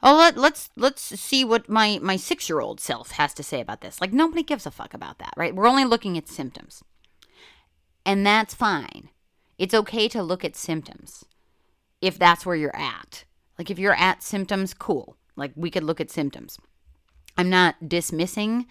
Oh, 0.07 0.17
let, 0.17 0.37
let's 0.37 0.69
let's 0.77 1.01
see 1.01 1.47
what 1.47 1.71
my 1.71 1.99
my 2.03 2.17
six 2.17 2.51
year 2.51 2.61
old 2.61 2.79
self 2.79 3.13
has 3.13 3.33
to 3.35 3.43
say 3.43 3.59
about 3.61 3.81
this. 3.81 4.03
Like 4.03 4.13
nobody 4.13 4.43
gives 4.43 4.67
a 4.67 4.71
fuck 4.71 4.93
about 4.93 5.19
that, 5.19 5.33
right? 5.35 5.55
We're 5.55 5.67
only 5.67 5.87
looking 5.87 6.19
at 6.19 6.29
symptoms, 6.29 6.85
and 8.05 8.27
that's 8.27 8.53
fine. 8.55 9.09
It's 9.59 9.73
okay 9.73 10.09
to 10.09 10.23
look 10.23 10.45
at 10.45 10.57
symptoms 10.57 11.25
if 12.03 12.19
that's 12.19 12.45
where 12.45 12.55
you're 12.55 12.77
at. 12.77 13.25
Like 13.59 13.71
if 13.71 13.79
you're 13.79 13.95
at 13.95 14.23
symptoms, 14.23 14.75
cool. 14.75 15.17
Like 15.37 15.53
we 15.57 15.71
could 15.71 15.85
look 15.85 16.03
at 16.03 16.11
symptoms. 16.11 16.59
I'm 17.39 17.49
not 17.49 17.89
dismissing 17.89 18.67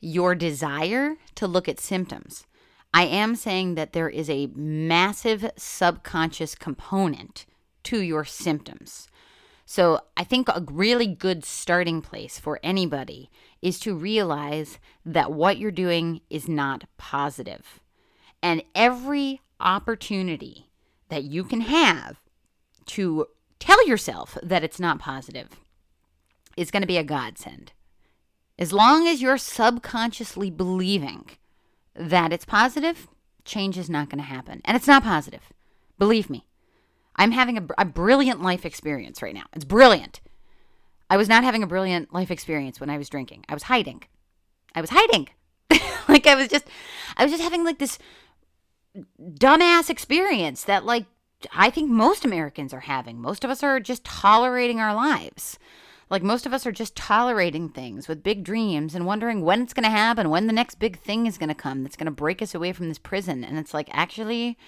your 0.00 0.34
desire 0.34 1.16
to 1.34 1.46
look 1.46 1.68
at 1.68 1.80
symptoms. 1.80 2.46
I 2.94 3.04
am 3.04 3.36
saying 3.36 3.74
that 3.74 3.92
there 3.92 4.08
is 4.08 4.30
a 4.30 4.48
massive 4.54 5.50
subconscious 5.58 6.54
component 6.54 7.44
to 7.84 8.00
your 8.00 8.24
symptoms. 8.24 9.08
So 9.70 10.00
I 10.16 10.24
think 10.24 10.48
a 10.48 10.64
really 10.70 11.06
good 11.06 11.44
starting 11.44 12.00
place 12.00 12.38
for 12.38 12.58
anybody 12.62 13.28
is 13.60 13.78
to 13.80 13.94
realize 13.94 14.78
that 15.04 15.30
what 15.30 15.58
you're 15.58 15.70
doing 15.70 16.22
is 16.30 16.48
not 16.48 16.84
positive. 16.96 17.78
And 18.42 18.62
every 18.74 19.42
opportunity 19.60 20.70
that 21.10 21.24
you 21.24 21.44
can 21.44 21.60
have 21.60 22.16
to 22.86 23.26
tell 23.58 23.86
yourself 23.86 24.38
that 24.42 24.64
it's 24.64 24.80
not 24.80 25.00
positive 25.00 25.50
is 26.56 26.70
going 26.70 26.80
to 26.80 26.86
be 26.86 26.96
a 26.96 27.04
godsend. 27.04 27.72
As 28.58 28.72
long 28.72 29.06
as 29.06 29.20
you're 29.20 29.36
subconsciously 29.36 30.50
believing 30.50 31.28
that 31.94 32.32
it's 32.32 32.46
positive, 32.46 33.06
change 33.44 33.76
is 33.76 33.90
not 33.90 34.08
going 34.08 34.24
to 34.24 34.24
happen. 34.24 34.62
And 34.64 34.78
it's 34.78 34.88
not 34.88 35.02
positive. 35.02 35.52
Believe 35.98 36.30
me. 36.30 36.46
I'm 37.18 37.32
having 37.32 37.58
a, 37.58 37.66
a 37.78 37.84
brilliant 37.84 38.42
life 38.42 38.64
experience 38.64 39.20
right 39.20 39.34
now. 39.34 39.44
It's 39.52 39.64
brilliant. 39.64 40.20
I 41.10 41.16
was 41.16 41.28
not 41.28 41.44
having 41.44 41.62
a 41.62 41.66
brilliant 41.66 42.12
life 42.12 42.30
experience 42.30 42.80
when 42.80 42.90
I 42.90 42.98
was 42.98 43.08
drinking. 43.08 43.44
I 43.48 43.54
was 43.54 43.64
hiding. 43.64 44.02
I 44.74 44.80
was 44.80 44.90
hiding. 44.90 45.28
like 46.08 46.26
I 46.26 46.34
was 46.34 46.48
just 46.48 46.66
I 47.16 47.24
was 47.24 47.32
just 47.32 47.42
having 47.42 47.64
like 47.64 47.78
this 47.78 47.98
dumbass 49.20 49.90
experience 49.90 50.64
that 50.64 50.84
like 50.84 51.06
I 51.52 51.70
think 51.70 51.90
most 51.90 52.24
Americans 52.24 52.72
are 52.72 52.80
having. 52.80 53.20
Most 53.20 53.44
of 53.44 53.50
us 53.50 53.62
are 53.62 53.80
just 53.80 54.04
tolerating 54.04 54.80
our 54.80 54.94
lives. 54.94 55.58
Like 56.10 56.22
most 56.22 56.46
of 56.46 56.54
us 56.54 56.66
are 56.66 56.72
just 56.72 56.96
tolerating 56.96 57.68
things 57.68 58.08
with 58.08 58.22
big 58.22 58.42
dreams 58.42 58.94
and 58.94 59.04
wondering 59.04 59.42
when 59.42 59.62
it's 59.62 59.74
going 59.74 59.84
to 59.84 59.90
happen, 59.90 60.30
when 60.30 60.46
the 60.46 60.54
next 60.54 60.76
big 60.76 60.98
thing 60.98 61.26
is 61.26 61.36
going 61.36 61.50
to 61.50 61.54
come 61.54 61.82
that's 61.82 61.96
going 61.96 62.06
to 62.06 62.10
break 62.10 62.40
us 62.40 62.54
away 62.54 62.72
from 62.72 62.88
this 62.88 62.98
prison. 62.98 63.44
And 63.44 63.58
it's 63.58 63.74
like 63.74 63.88
actually 63.92 64.58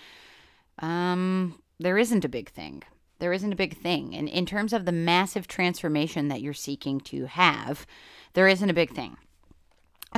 um 0.78 1.59
there 1.80 1.96
isn't 1.96 2.24
a 2.24 2.28
big 2.28 2.50
thing. 2.50 2.82
There 3.18 3.32
isn't 3.32 3.52
a 3.52 3.56
big 3.56 3.76
thing. 3.76 4.14
And 4.14 4.28
in 4.28 4.46
terms 4.46 4.72
of 4.72 4.84
the 4.84 4.92
massive 4.92 5.48
transformation 5.48 6.28
that 6.28 6.42
you're 6.42 6.52
seeking 6.52 7.00
to 7.00 7.24
have, 7.26 7.86
there 8.34 8.46
isn't 8.46 8.70
a 8.70 8.74
big 8.74 8.94
thing. 8.94 9.16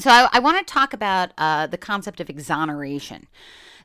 So 0.01 0.11
I, 0.11 0.29
I 0.33 0.39
want 0.41 0.59
to 0.59 0.73
talk 0.73 0.93
about 0.93 1.31
uh, 1.39 1.69
the 1.69 1.79
concept 1.79 2.21
of 2.21 2.29
exoneration. 2.29 3.29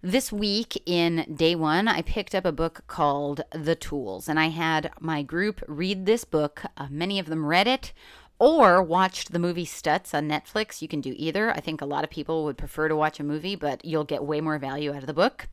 This 0.02 0.32
week 0.32 0.82
in 0.86 1.36
day 1.36 1.56
one, 1.56 1.88
I 1.88 2.02
picked 2.02 2.34
up 2.34 2.46
a 2.46 2.52
book 2.52 2.84
called 2.88 3.42
The 3.52 3.76
Tools, 3.76 4.30
and 4.30 4.40
I 4.40 4.48
had 4.48 4.92
my 5.00 5.22
group 5.22 5.62
read 5.68 6.06
this 6.06 6.24
book. 6.24 6.64
Uh, 6.78 6.88
many 6.90 7.20
of 7.20 7.26
them 7.28 7.46
read 7.46 7.68
it 7.68 7.94
or 8.40 8.82
watched 8.82 9.32
the 9.32 9.40
movie 9.40 9.66
Stutz 9.66 10.14
on 10.14 10.30
Netflix. 10.30 10.82
You 10.82 10.88
can 10.88 11.02
do 11.02 11.14
either. 11.18 11.52
I 11.52 11.60
think 11.60 11.82
a 11.82 11.86
lot 11.86 12.04
of 12.04 12.10
people 12.10 12.44
would 12.46 12.58
prefer 12.58 12.88
to 12.88 12.96
watch 12.96 13.20
a 13.20 13.24
movie, 13.24 13.56
but 13.56 13.84
you'll 13.84 14.04
get 14.04 14.24
way 14.24 14.40
more 14.40 14.60
value 14.60 14.92
out 14.92 15.02
of 15.02 15.08
the 15.08 15.14
book 15.14 15.48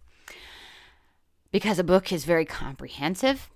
because 1.55 1.79
a 1.79 1.85
book 1.85 2.11
is 2.11 2.25
very 2.25 2.45
comprehensive. 2.45 3.49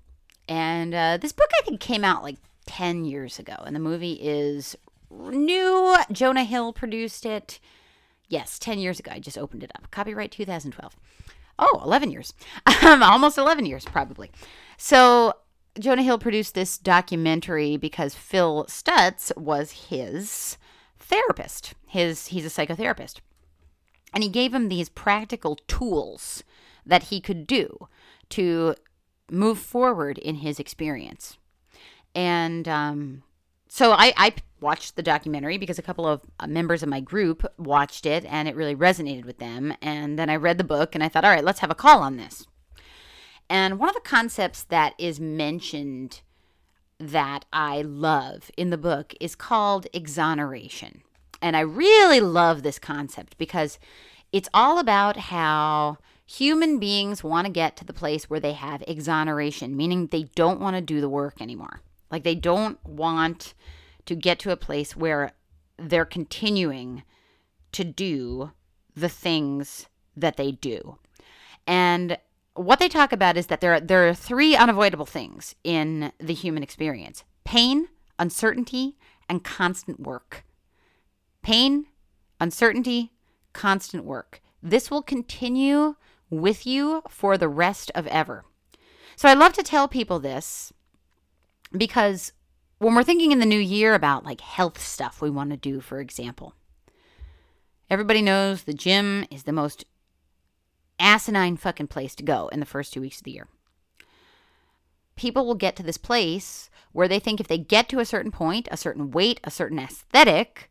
And 0.48 0.94
uh, 0.94 1.16
this 1.16 1.32
book, 1.32 1.50
I 1.58 1.64
think, 1.64 1.80
came 1.80 2.04
out 2.04 2.22
like 2.22 2.36
10 2.66 3.04
years 3.04 3.40
ago, 3.40 3.56
and 3.66 3.74
the 3.74 3.80
movie 3.80 4.20
is 4.22 4.76
new. 5.10 5.96
Jonah 6.12 6.44
Hill 6.44 6.72
produced 6.72 7.26
it. 7.26 7.58
Yes, 8.28 8.60
10 8.60 8.78
years 8.78 9.00
ago. 9.00 9.10
I 9.12 9.18
just 9.18 9.36
opened 9.36 9.64
it 9.64 9.72
up. 9.74 9.90
Copyright 9.90 10.30
2012. 10.30 10.94
Oh, 11.58 11.80
11 11.84 12.12
years. 12.12 12.32
Um, 12.84 13.02
almost 13.02 13.36
11 13.36 13.66
years, 13.66 13.84
probably. 13.84 14.30
So, 14.76 15.32
Jonah 15.76 16.04
Hill 16.04 16.20
produced 16.20 16.54
this 16.54 16.78
documentary 16.78 17.76
because 17.76 18.14
Phil 18.14 18.64
Stutz 18.68 19.36
was 19.36 19.88
his 19.88 20.56
therapist. 21.00 21.74
His 21.88 22.28
he's 22.28 22.46
a 22.46 22.48
psychotherapist. 22.48 23.16
And 24.14 24.22
he 24.22 24.28
gave 24.28 24.54
him 24.54 24.68
these 24.68 24.88
practical 24.88 25.56
tools 25.66 26.44
that 26.88 27.04
he 27.04 27.20
could 27.20 27.46
do 27.46 27.88
to 28.30 28.74
move 29.30 29.58
forward 29.58 30.18
in 30.18 30.36
his 30.36 30.58
experience. 30.58 31.38
And 32.14 32.66
um, 32.66 33.22
so 33.68 33.92
I, 33.92 34.12
I, 34.16 34.34
watched 34.60 34.96
the 34.96 35.04
documentary 35.04 35.56
because 35.56 35.78
a 35.78 35.82
couple 35.82 36.04
of 36.04 36.20
uh, 36.40 36.46
members 36.48 36.82
of 36.82 36.88
my 36.88 36.98
group 36.98 37.46
watched 37.58 38.04
it 38.04 38.24
and 38.24 38.48
it 38.48 38.56
really 38.56 38.74
resonated 38.74 39.24
with 39.24 39.38
them. 39.38 39.72
And 39.80 40.18
then 40.18 40.28
I 40.28 40.34
read 40.34 40.58
the 40.58 40.64
book 40.64 40.96
and 40.96 41.04
I 41.04 41.08
thought, 41.08 41.24
all 41.24 41.30
right, 41.30 41.44
let's 41.44 41.60
have 41.60 41.70
a 41.70 41.76
call 41.76 42.02
on 42.02 42.16
this. 42.16 42.44
And 43.48 43.78
one 43.78 43.88
of 43.88 43.94
the 43.94 44.00
concepts 44.00 44.64
that 44.64 44.94
is 44.98 45.20
mentioned 45.20 46.22
that 46.98 47.44
I 47.52 47.82
love 47.82 48.50
in 48.56 48.70
the 48.70 48.76
book 48.76 49.14
is 49.20 49.36
called 49.36 49.86
exoneration. 49.92 51.02
And 51.40 51.56
I 51.56 51.60
really 51.60 52.20
love 52.20 52.64
this 52.64 52.80
concept 52.80 53.38
because 53.38 53.78
it's 54.32 54.48
all 54.52 54.78
about 54.78 55.16
how 55.16 55.98
human 56.28 56.78
beings 56.78 57.24
want 57.24 57.46
to 57.46 57.52
get 57.52 57.74
to 57.76 57.84
the 57.84 57.92
place 57.92 58.28
where 58.28 58.38
they 58.38 58.52
have 58.52 58.84
exoneration, 58.86 59.76
meaning 59.76 60.06
they 60.06 60.24
don't 60.34 60.60
want 60.60 60.76
to 60.76 60.82
do 60.82 61.00
the 61.00 61.08
work 61.08 61.40
anymore. 61.40 61.80
Like 62.10 62.22
they 62.22 62.34
don't 62.34 62.84
want 62.86 63.54
to 64.04 64.14
get 64.14 64.38
to 64.40 64.50
a 64.50 64.56
place 64.56 64.94
where 64.94 65.32
they're 65.78 66.04
continuing 66.04 67.02
to 67.72 67.82
do 67.82 68.52
the 68.94 69.08
things 69.08 69.86
that 70.16 70.36
they 70.36 70.52
do. 70.52 70.98
And 71.66 72.18
what 72.54 72.78
they 72.78 72.88
talk 72.88 73.12
about 73.12 73.36
is 73.36 73.46
that 73.46 73.60
there 73.60 73.74
are, 73.74 73.80
there 73.80 74.08
are 74.08 74.14
three 74.14 74.54
unavoidable 74.54 75.06
things 75.06 75.54
in 75.64 76.12
the 76.18 76.34
human 76.34 76.62
experience 76.62 77.24
pain, 77.44 77.88
uncertainty, 78.18 78.98
and 79.30 79.42
constant 79.42 80.00
work. 80.00 80.44
Pain, 81.40 81.86
uncertainty, 82.38 83.12
constant 83.54 84.04
work. 84.04 84.42
This 84.62 84.90
will 84.90 85.02
continue 85.02 85.94
with 86.30 86.66
you 86.66 87.02
for 87.08 87.36
the 87.36 87.48
rest 87.48 87.90
of 87.94 88.06
ever. 88.08 88.44
So 89.16 89.28
I 89.28 89.34
love 89.34 89.52
to 89.54 89.62
tell 89.62 89.88
people 89.88 90.18
this 90.18 90.72
because 91.76 92.32
when 92.78 92.94
we're 92.94 93.02
thinking 93.02 93.32
in 93.32 93.40
the 93.40 93.46
new 93.46 93.58
year 93.58 93.94
about 93.94 94.24
like 94.24 94.40
health 94.40 94.80
stuff 94.80 95.20
we 95.20 95.30
want 95.30 95.50
to 95.50 95.56
do, 95.56 95.80
for 95.80 96.00
example, 96.00 96.54
everybody 97.90 98.22
knows 98.22 98.62
the 98.62 98.72
gym 98.72 99.24
is 99.30 99.42
the 99.42 99.52
most 99.52 99.84
asinine 101.00 101.56
fucking 101.56 101.88
place 101.88 102.14
to 102.14 102.22
go 102.22 102.48
in 102.48 102.60
the 102.60 102.66
first 102.66 102.92
two 102.92 103.00
weeks 103.00 103.18
of 103.18 103.24
the 103.24 103.32
year. 103.32 103.48
People 105.16 105.46
will 105.46 105.54
get 105.54 105.74
to 105.76 105.82
this 105.82 105.98
place 105.98 106.70
where 106.92 107.08
they 107.08 107.18
think 107.18 107.40
if 107.40 107.48
they 107.48 107.58
get 107.58 107.88
to 107.88 107.98
a 107.98 108.04
certain 108.04 108.30
point, 108.30 108.68
a 108.70 108.76
certain 108.76 109.10
weight, 109.10 109.40
a 109.42 109.50
certain 109.50 109.78
aesthetic, 109.78 110.70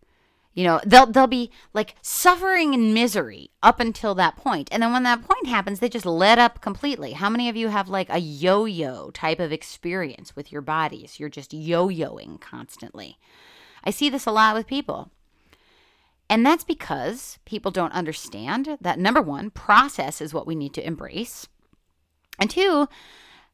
you 0.57 0.63
know, 0.63 0.81
they'll 0.83 1.05
they'll 1.05 1.27
be 1.27 1.51
like 1.75 1.93
suffering 2.01 2.73
in 2.73 2.91
misery 2.91 3.51
up 3.61 3.79
until 3.79 4.15
that 4.15 4.37
point. 4.37 4.69
And 4.71 4.81
then 4.81 4.91
when 4.91 5.03
that 5.03 5.21
point 5.21 5.45
happens, 5.45 5.79
they 5.79 5.87
just 5.87 6.03
let 6.03 6.39
up 6.39 6.61
completely. 6.61 7.11
How 7.11 7.29
many 7.29 7.47
of 7.47 7.55
you 7.55 7.67
have 7.67 7.89
like 7.89 8.09
a 8.09 8.17
yo-yo 8.17 9.11
type 9.11 9.39
of 9.39 9.51
experience 9.51 10.35
with 10.35 10.51
your 10.51 10.63
bodies? 10.63 11.19
You're 11.19 11.29
just 11.29 11.53
yo-yoing 11.53 12.41
constantly. 12.41 13.19
I 13.83 13.91
see 13.91 14.09
this 14.09 14.25
a 14.25 14.31
lot 14.31 14.55
with 14.55 14.65
people. 14.65 15.11
And 16.27 16.43
that's 16.43 16.63
because 16.63 17.37
people 17.45 17.69
don't 17.69 17.93
understand 17.93 18.79
that 18.81 18.97
number 18.97 19.21
one, 19.21 19.51
process 19.51 20.21
is 20.21 20.33
what 20.33 20.47
we 20.47 20.55
need 20.55 20.73
to 20.73 20.85
embrace. 20.85 21.47
And 22.39 22.49
two, 22.49 22.87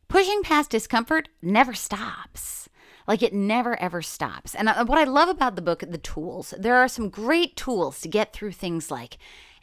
pushing 0.07 0.41
past 0.41 0.69
discomfort 0.69 1.27
never 1.41 1.73
stops. 1.73 2.62
Like 3.07 3.21
it 3.21 3.33
never 3.33 3.79
ever 3.79 4.01
stops. 4.01 4.55
And 4.55 4.69
uh, 4.69 4.85
what 4.85 4.97
I 4.97 5.03
love 5.03 5.29
about 5.29 5.55
the 5.55 5.61
book, 5.61 5.83
The 5.87 5.97
Tools, 5.97 6.53
there 6.57 6.75
are 6.77 6.87
some 6.87 7.09
great 7.09 7.55
tools 7.55 8.01
to 8.01 8.07
get 8.07 8.33
through 8.33 8.53
things 8.53 8.89
like 8.89 9.17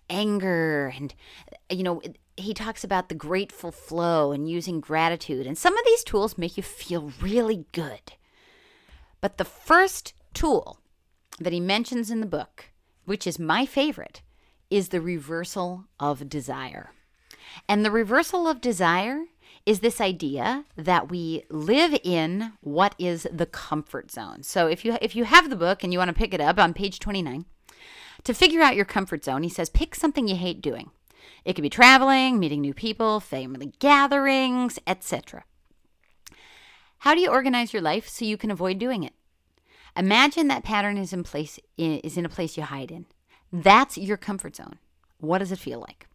anger 0.08 0.92
and, 0.94 1.14
you 1.70 1.82
know, 1.82 2.02
he 2.36 2.54
talks 2.54 2.82
about 2.84 3.08
the 3.08 3.14
grateful 3.14 3.70
flow 3.70 4.32
and 4.32 4.50
using 4.50 4.80
gratitude. 4.80 5.46
And 5.46 5.58
some 5.58 5.76
of 5.76 5.84
these 5.84 6.02
tools 6.02 6.38
make 6.38 6.56
you 6.56 6.62
feel 6.62 7.12
really 7.20 7.66
good. 7.72 8.12
But 9.20 9.36
the 9.36 9.44
first 9.44 10.14
tool 10.32 10.78
that 11.38 11.52
he 11.52 11.60
mentions 11.60 12.10
in 12.10 12.20
the 12.20 12.26
book 12.26 12.70
which 13.10 13.26
is 13.26 13.40
my 13.40 13.66
favorite, 13.66 14.22
is 14.70 14.90
the 14.90 15.00
reversal 15.00 15.86
of 15.98 16.28
desire. 16.28 16.92
And 17.68 17.84
the 17.84 17.90
reversal 17.90 18.46
of 18.46 18.60
desire 18.60 19.24
is 19.66 19.80
this 19.80 20.00
idea 20.00 20.64
that 20.76 21.10
we 21.10 21.44
live 21.50 21.98
in 22.02 22.52
what 22.60 22.94
is 22.98 23.26
the 23.30 23.46
comfort 23.46 24.10
zone. 24.10 24.42
So 24.42 24.66
if 24.66 24.84
you 24.84 24.96
if 25.00 25.14
you 25.14 25.24
have 25.24 25.50
the 25.50 25.56
book 25.56 25.82
and 25.82 25.92
you 25.92 25.98
want 25.98 26.08
to 26.08 26.14
pick 26.14 26.34
it 26.34 26.40
up 26.40 26.58
on 26.58 26.74
page 26.74 26.98
29, 26.98 27.44
to 28.24 28.34
figure 28.34 28.62
out 28.62 28.76
your 28.76 28.84
comfort 28.84 29.24
zone, 29.24 29.42
he 29.42 29.48
says 29.48 29.68
pick 29.68 29.94
something 29.94 30.28
you 30.28 30.36
hate 30.36 30.62
doing. 30.62 30.90
It 31.44 31.54
could 31.54 31.62
be 31.62 31.70
traveling, 31.70 32.38
meeting 32.38 32.60
new 32.60 32.74
people, 32.74 33.20
family 33.20 33.72
gatherings, 33.78 34.78
etc. 34.86 35.44
How 36.98 37.14
do 37.14 37.20
you 37.20 37.30
organize 37.30 37.72
your 37.72 37.82
life 37.82 38.08
so 38.08 38.24
you 38.24 38.36
can 38.36 38.50
avoid 38.50 38.78
doing 38.78 39.04
it? 39.04 39.14
Imagine 39.96 40.48
that 40.48 40.64
pattern 40.64 40.96
is 40.96 41.12
in 41.12 41.24
place 41.24 41.58
is 41.76 42.16
in 42.16 42.24
a 42.24 42.28
place 42.28 42.56
you 42.56 42.62
hide 42.62 42.90
in. 42.90 43.06
That's 43.52 43.98
your 43.98 44.16
comfort 44.16 44.56
zone. 44.56 44.78
What 45.18 45.38
does 45.38 45.52
it 45.52 45.58
feel 45.58 45.80
like? 45.80 46.06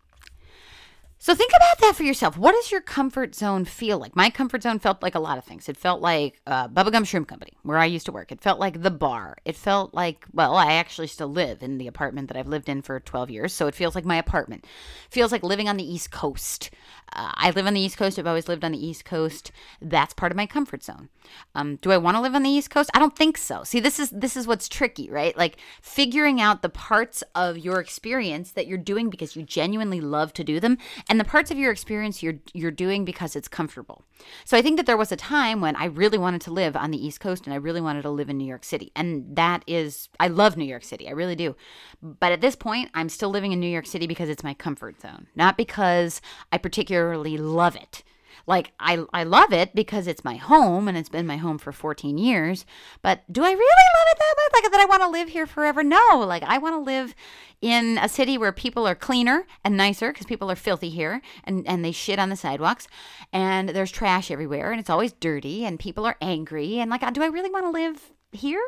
So 1.26 1.34
think 1.34 1.54
about 1.56 1.80
that 1.80 1.96
for 1.96 2.04
yourself. 2.04 2.38
What 2.38 2.52
does 2.52 2.72
your 2.72 2.82
comfort 2.82 3.34
zone 3.34 3.66
feel 3.66 3.98
like? 3.98 4.16
My 4.16 4.30
comfort 4.30 4.62
zone 4.62 4.78
felt 4.78 5.02
like 5.02 5.16
a 5.16 5.20
lot 5.20 5.40
of 5.40 5.44
things. 5.44 5.68
It 5.68 5.76
felt 5.76 6.00
like 6.00 6.40
uh, 6.46 6.68
Bubba 6.68 6.92
Gump 6.92 7.08
Shrimp 7.08 7.28
Company, 7.28 7.54
where 7.64 7.80
I 7.80 7.86
used 7.86 8.06
to 8.06 8.12
work. 8.12 8.32
It 8.32 8.42
felt 8.42 8.60
like 8.60 8.84
the 8.84 8.92
bar. 8.92 9.36
It 9.44 9.56
felt 9.56 9.92
like, 9.92 10.24
well, 10.34 10.56
I 10.56 10.74
actually 10.74 11.08
still 11.08 11.30
live 11.30 11.64
in 11.64 11.80
the 11.80 11.88
apartment 11.88 12.28
that 12.28 12.38
I've 12.38 12.48
lived 12.48 12.70
in 12.70 12.84
for 12.84 13.00
12 13.00 13.32
years, 13.32 13.54
so 13.54 13.66
it 13.66 13.74
feels 13.74 13.96
like 13.96 14.06
my 14.06 14.18
apartment. 14.18 14.66
It 14.66 15.14
feels 15.14 15.32
like 15.32 15.42
living 15.42 15.68
on 15.68 15.78
the 15.78 15.94
East 15.94 16.12
Coast. 16.12 16.70
Uh, 17.14 17.32
I 17.36 17.52
live 17.52 17.68
on 17.68 17.74
the 17.74 17.82
East 17.82 17.98
Coast. 17.98 18.20
I've 18.20 18.28
always 18.28 18.48
lived 18.48 18.64
on 18.64 18.72
the 18.72 18.86
East 18.86 19.06
Coast. 19.06 19.52
That's 19.82 20.14
part 20.14 20.32
of 20.32 20.36
my 20.36 20.46
comfort 20.46 20.84
zone. 20.84 21.10
Um, 21.54 21.78
do 21.78 21.92
I 21.92 21.98
want 21.98 22.16
to 22.18 22.22
live 22.22 22.36
on 22.36 22.44
the 22.44 22.50
East 22.50 22.70
Coast? 22.70 22.90
I 22.94 23.00
don't 23.00 23.16
think 23.16 23.38
so. 23.38 23.64
See, 23.64 23.80
this 23.80 24.00
is 24.00 24.10
this 24.10 24.36
is 24.36 24.48
what's 24.48 24.68
tricky, 24.68 25.10
right? 25.10 25.36
Like 25.38 25.58
figuring 25.82 26.42
out 26.42 26.62
the 26.62 26.70
parts 26.70 27.24
of 27.34 27.58
your 27.58 27.80
experience 27.80 28.52
that 28.52 28.68
you're 28.68 28.78
doing 28.78 29.10
because 29.10 29.36
you 29.36 29.44
genuinely 29.44 30.02
love 30.02 30.34
to 30.34 30.44
do 30.44 30.60
them, 30.60 30.78
and 31.10 31.20
the 31.20 31.26
parts 31.26 31.52
of 31.52 31.58
your 31.58 31.72
experience 31.72 32.22
you're 32.22 32.40
you're 32.54 32.72
doing 32.72 33.06
because 33.06 33.36
it's 33.36 33.48
comfortable. 33.48 34.04
So 34.44 34.58
I 34.58 34.62
think 34.62 34.78
that 34.78 34.86
there 34.86 34.98
was 34.98 35.12
a 35.12 35.18
time 35.18 35.62
when 35.62 35.76
I 35.76 35.86
really 35.86 36.18
wanted 36.18 36.42
to 36.42 36.52
live 36.54 36.76
on 36.76 36.92
the 36.92 37.06
East 37.06 37.20
Coast 37.20 37.46
and 37.46 37.54
I 37.54 37.58
really 37.58 37.82
wanted 37.82 38.04
to 38.04 38.10
live 38.10 38.30
in 38.30 38.38
New 38.38 38.46
York 38.46 38.64
City, 38.64 38.92
and 38.96 39.36
that 39.36 39.64
is 39.68 40.10
I 40.20 40.28
love 40.28 40.58
New 40.58 40.66
York 40.66 40.84
City. 40.84 41.08
I 41.08 41.12
really 41.12 41.36
do. 41.36 41.56
But 42.02 42.32
at 42.32 42.42
this 42.42 42.56
point, 42.56 42.90
I'm 42.94 43.10
still 43.10 43.30
living 43.30 43.52
in 43.52 43.60
New 43.60 43.68
York 43.68 43.86
City 43.86 44.08
because 44.08 44.30
it's 44.30 44.44
my 44.44 44.54
comfort 44.54 45.02
zone, 45.02 45.28
not 45.36 45.58
because 45.58 46.22
I 46.52 46.58
particularly 46.58 47.38
love 47.38 47.76
it. 47.76 48.04
Like 48.48 48.74
I 48.80 49.04
I 49.12 49.24
love 49.24 49.52
it 49.52 49.74
because 49.74 50.06
it's 50.06 50.24
my 50.24 50.36
home 50.36 50.88
and 50.88 50.98
it's 50.98 51.10
been 51.10 51.26
my 51.26 51.38
home 51.38 51.58
for 51.58 51.72
14 51.72 52.18
years. 52.18 52.66
But 53.02 53.22
do 53.32 53.44
I 53.44 53.52
really 53.52 53.58
love 53.58 54.08
it 54.12 54.20
that 54.20 54.36
much? 54.38 54.64
Like 54.64 54.72
that 54.72 54.82
I 54.82 54.86
want 54.86 55.02
to 55.02 55.10
live 55.10 55.30
here 55.30 55.48
forever? 55.48 55.84
No. 55.84 56.24
Like 56.28 56.44
I 56.44 56.60
want 56.60 56.76
to 56.76 56.80
live 56.80 57.16
in 57.62 57.98
a 57.98 58.08
city 58.08 58.38
where 58.38 58.52
people 58.52 58.88
are 58.88 58.94
cleaner 58.94 59.48
and 59.64 59.76
nicer 59.76 60.12
because 60.12 60.28
people 60.28 60.52
are 60.52 60.56
filthy 60.56 60.90
here 60.90 61.22
and, 61.44 61.68
and 61.68 61.84
they 61.84 61.92
shit 61.92 62.20
on 62.20 62.30
the 62.30 62.36
sidewalks 62.36 62.88
and 63.34 63.70
there's 63.70 63.92
trash 63.92 64.30
everywhere 64.30 64.72
and 64.72 64.80
it's 64.80 64.90
always 64.90 65.14
dirty 65.14 65.66
and 65.66 65.80
people 65.80 66.06
are 66.06 66.18
angry 66.22 66.80
and 66.80 66.92
like 66.92 67.02
do 67.14 67.24
I 67.24 67.28
really 67.28 67.50
want 67.50 67.66
to 67.66 67.72
live 67.72 68.12
here? 68.32 68.62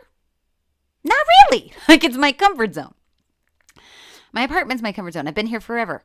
Not 1.04 1.26
really. 1.52 1.72
Like 1.88 2.04
it's 2.04 2.18
my 2.18 2.32
comfort 2.32 2.74
zone. 2.74 2.96
My 4.34 4.42
apartment's 4.42 4.84
my 4.84 4.92
comfort 4.92 5.14
zone. 5.14 5.28
I've 5.28 5.36
been 5.36 5.48
here 5.48 5.62
forever. 5.62 6.04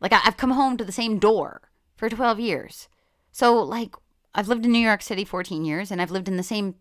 Like 0.00 0.12
I, 0.12 0.18
have 0.18 0.36
come 0.36 0.52
home 0.52 0.76
to 0.76 0.84
the 0.84 0.92
same 0.92 1.18
door 1.18 1.62
for 1.96 2.08
12 2.08 2.40
years. 2.40 2.88
So, 3.32 3.54
like, 3.62 3.94
I've 4.34 4.48
lived 4.48 4.64
in 4.64 4.72
New 4.72 4.78
York 4.78 5.02
City 5.02 5.24
14 5.24 5.64
years 5.64 5.90
and 5.90 6.00
I've 6.00 6.10
lived 6.10 6.28
in 6.28 6.36
the 6.36 6.42
same 6.42 6.74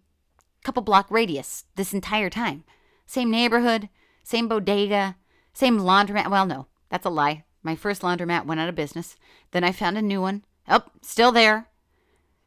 couple 0.64 0.84
block 0.84 1.10
radius 1.10 1.66
this 1.76 1.94
entire 1.94 2.30
time. 2.30 2.64
Same 3.06 3.32
neighborhood, 3.32 3.90
same 4.24 4.48
bodega, 4.48 5.16
same 5.54 5.80
laundromat. 5.80 6.30
Well, 6.30 6.46
no, 6.46 6.68
that's 6.90 7.06
a 7.06 7.10
lie. 7.10 7.44
My 7.64 7.76
first 7.76 8.02
laundromat 8.02 8.46
went 8.46 8.60
out 8.60 8.70
of 8.70 8.76
business. 8.76 9.16
Then 9.52 9.64
I 9.64 9.72
found 9.72 9.98
a 9.98 10.02
new 10.02 10.22
one. 10.22 10.44
Oh, 10.68 10.84
still 11.02 11.32
there. 11.32 11.70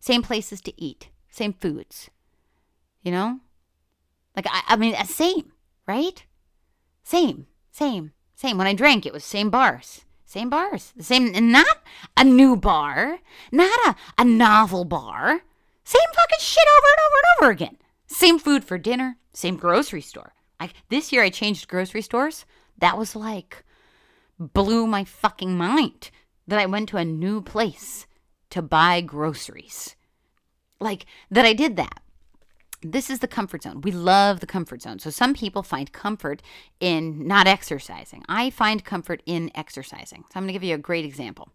Same 0.00 0.22
places 0.22 0.60
to 0.62 0.80
eat, 0.80 1.08
same 1.30 1.52
foods. 1.52 2.10
You 3.02 3.12
know? 3.12 3.40
Like, 4.36 4.46
I, 4.48 4.62
I 4.68 4.76
mean, 4.76 4.94
uh, 4.94 5.04
same, 5.04 5.52
right? 5.86 6.24
Same, 7.02 7.46
same, 7.70 8.12
same. 8.34 8.58
When 8.58 8.66
I 8.66 8.74
drank, 8.74 9.06
it 9.06 9.12
was 9.12 9.24
same 9.24 9.50
bars. 9.50 10.04
Same 10.28 10.50
bars. 10.50 10.92
The 10.94 11.04
same, 11.04 11.32
not 11.50 11.78
a 12.14 12.22
new 12.22 12.54
bar, 12.54 13.20
not 13.50 13.78
a, 13.86 13.96
a 14.18 14.26
novel 14.26 14.84
bar. 14.84 15.40
Same 15.84 16.10
fucking 16.14 16.38
shit 16.38 16.68
over 16.76 16.86
and 16.86 17.00
over 17.00 17.16
and 17.16 17.42
over 17.42 17.50
again. 17.50 17.78
Same 18.06 18.38
food 18.38 18.62
for 18.62 18.76
dinner, 18.76 19.16
same 19.32 19.56
grocery 19.56 20.02
store. 20.02 20.34
I, 20.60 20.68
this 20.90 21.14
year 21.14 21.22
I 21.22 21.30
changed 21.30 21.66
grocery 21.66 22.02
stores. 22.02 22.44
That 22.76 22.98
was 22.98 23.16
like, 23.16 23.64
blew 24.38 24.86
my 24.86 25.02
fucking 25.02 25.56
mind 25.56 26.10
that 26.46 26.58
I 26.58 26.66
went 26.66 26.90
to 26.90 26.98
a 26.98 27.06
new 27.06 27.40
place 27.40 28.06
to 28.50 28.60
buy 28.60 29.00
groceries. 29.00 29.96
Like, 30.78 31.06
that 31.30 31.46
I 31.46 31.54
did 31.54 31.76
that 31.76 32.02
this 32.82 33.10
is 33.10 33.18
the 33.18 33.28
comfort 33.28 33.62
zone. 33.64 33.80
We 33.80 33.90
love 33.90 34.40
the 34.40 34.46
comfort 34.46 34.82
zone. 34.82 34.98
So 34.98 35.10
some 35.10 35.34
people 35.34 35.62
find 35.62 35.92
comfort 35.92 36.42
in 36.80 37.26
not 37.26 37.46
exercising. 37.46 38.24
I 38.28 38.50
find 38.50 38.84
comfort 38.84 39.22
in 39.26 39.50
exercising. 39.54 40.24
So 40.24 40.32
I'm 40.36 40.42
going 40.42 40.48
to 40.48 40.52
give 40.52 40.64
you 40.64 40.74
a 40.74 40.78
great 40.78 41.04
example 41.04 41.48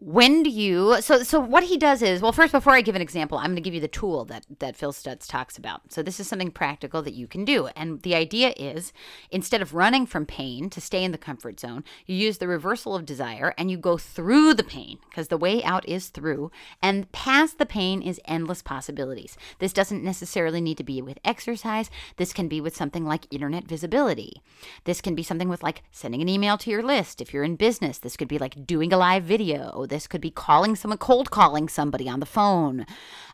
when 0.00 0.42
do 0.42 0.50
you 0.50 1.00
so 1.00 1.22
so 1.22 1.40
what 1.40 1.64
he 1.64 1.76
does 1.76 2.02
is 2.02 2.22
well 2.22 2.32
first 2.32 2.52
before 2.52 2.72
i 2.72 2.80
give 2.80 2.94
an 2.94 3.02
example 3.02 3.36
i'm 3.36 3.46
going 3.46 3.56
to 3.56 3.60
give 3.60 3.74
you 3.74 3.80
the 3.80 3.88
tool 3.88 4.24
that 4.24 4.46
that 4.58 4.76
phil 4.76 4.92
stutz 4.92 5.26
talks 5.26 5.58
about. 5.58 5.92
So 5.92 6.02
this 6.02 6.18
is 6.18 6.26
something 6.26 6.50
practical 6.50 7.02
that 7.02 7.14
you 7.14 7.26
can 7.26 7.44
do. 7.44 7.68
And 7.68 8.02
the 8.02 8.14
idea 8.14 8.52
is 8.56 8.92
instead 9.30 9.62
of 9.62 9.74
running 9.74 10.06
from 10.06 10.26
pain 10.26 10.70
to 10.70 10.80
stay 10.80 11.04
in 11.04 11.12
the 11.12 11.18
comfort 11.18 11.60
zone 11.60 11.84
you 12.06 12.16
use 12.16 12.38
the 12.38 12.48
reversal 12.48 12.94
of 12.94 13.06
desire 13.06 13.54
and 13.58 13.70
you 13.70 13.76
go 13.76 13.96
through 13.98 14.54
the 14.54 14.64
pain 14.64 14.98
because 15.08 15.28
the 15.28 15.36
way 15.36 15.62
out 15.62 15.88
is 15.88 16.08
through. 16.08 16.50
And 16.82 17.10
past 17.12 17.58
the 17.58 17.66
pain 17.66 18.02
is 18.02 18.20
endless 18.24 18.62
possibilities. 18.62 19.36
This 19.58 19.72
doesn't 19.72 20.04
necessarily 20.04 20.60
need 20.60 20.78
to 20.78 20.84
be 20.84 21.02
with 21.02 21.18
exercise. 21.24 21.90
This 22.16 22.32
can 22.32 22.48
be 22.48 22.60
with 22.60 22.76
something 22.76 23.04
like 23.04 23.32
internet 23.32 23.64
visibility. 23.64 24.42
This 24.84 25.00
can 25.00 25.14
be 25.14 25.22
something 25.22 25.48
with 25.48 25.62
like 25.62 25.82
sending 25.90 26.22
an 26.22 26.28
email 26.28 26.58
to 26.58 26.70
your 26.70 26.82
list. 26.82 27.20
If 27.20 27.32
you're 27.32 27.44
in 27.44 27.56
business 27.56 27.98
this 27.98 28.16
could 28.16 28.28
be 28.28 28.38
like 28.38 28.66
doing 28.66 28.92
a 28.92 28.96
live 28.96 29.24
video 29.24 29.86
this 29.88 30.06
could 30.06 30.20
be 30.20 30.30
calling 30.30 30.76
someone, 30.76 30.98
cold 30.98 31.30
calling 31.30 31.68
somebody 31.68 32.08
on 32.08 32.20
the 32.20 32.26
phone. 32.26 32.86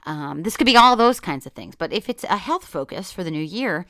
Um, 0.05 0.43
this 0.43 0.57
could 0.57 0.67
be 0.67 0.77
all 0.77 0.97
those 0.97 1.21
kinds 1.21 1.47
of 1.47 1.53
things. 1.53 1.75
But 1.77 1.93
if 1.93 2.09
it's 2.09 2.25
a 2.25 2.37
health 2.37 2.64
focus 2.64 3.12
for 3.12 3.25
the 3.25 3.31
new 3.31 3.43
year, 3.43 3.87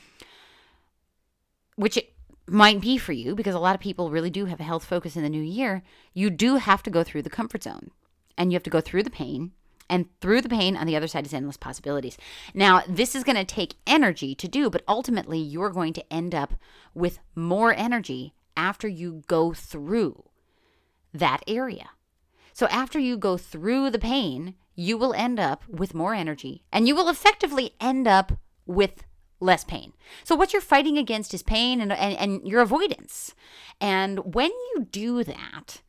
which 1.76 1.96
it 1.96 2.12
might 2.46 2.80
be 2.80 2.98
for 2.98 3.12
you 3.12 3.34
because 3.34 3.54
a 3.54 3.58
lot 3.58 3.74
of 3.74 3.80
people 3.80 4.10
really 4.10 4.30
do 4.30 4.46
have 4.46 4.60
a 4.60 4.64
health 4.64 4.84
focus 4.84 5.16
in 5.16 5.22
the 5.22 5.28
new 5.28 5.42
year, 5.42 5.82
you 6.12 6.30
do 6.30 6.56
have 6.56 6.82
to 6.82 6.90
go 6.90 7.02
through 7.02 7.22
the 7.22 7.30
comfort 7.30 7.62
zone 7.62 7.90
and 8.36 8.52
you 8.52 8.56
have 8.56 8.62
to 8.64 8.70
go 8.70 8.80
through 8.80 9.02
the 9.02 9.10
pain. 9.10 9.52
And 9.88 10.06
through 10.20 10.40
the 10.40 10.48
pain, 10.48 10.76
on 10.76 10.86
the 10.86 10.96
other 10.96 11.06
side 11.06 11.26
is 11.26 11.34
endless 11.34 11.58
possibilities. 11.58 12.16
Now, 12.54 12.82
this 12.88 13.14
is 13.14 13.22
going 13.22 13.36
to 13.36 13.44
take 13.44 13.74
energy 13.86 14.34
to 14.34 14.48
do, 14.48 14.70
but 14.70 14.82
ultimately, 14.88 15.38
you're 15.38 15.68
going 15.68 15.92
to 15.92 16.12
end 16.12 16.34
up 16.34 16.54
with 16.94 17.18
more 17.34 17.74
energy 17.74 18.32
after 18.56 18.88
you 18.88 19.22
go 19.26 19.52
through 19.52 20.24
that 21.12 21.42
area. 21.46 21.90
So, 22.54 22.66
after 22.68 23.00
you 23.00 23.16
go 23.16 23.36
through 23.36 23.90
the 23.90 23.98
pain, 23.98 24.54
you 24.76 24.96
will 24.96 25.12
end 25.12 25.40
up 25.40 25.68
with 25.68 25.92
more 25.92 26.14
energy 26.14 26.64
and 26.72 26.86
you 26.86 26.94
will 26.94 27.08
effectively 27.08 27.74
end 27.80 28.06
up 28.06 28.32
with 28.64 29.02
less 29.40 29.64
pain. 29.64 29.92
So, 30.22 30.36
what 30.36 30.52
you're 30.52 30.62
fighting 30.62 30.96
against 30.96 31.34
is 31.34 31.42
pain 31.42 31.80
and, 31.80 31.92
and, 31.92 32.16
and 32.16 32.46
your 32.46 32.60
avoidance. 32.60 33.34
And 33.80 34.34
when 34.34 34.52
you 34.52 34.86
do 34.88 35.24
that, 35.24 35.82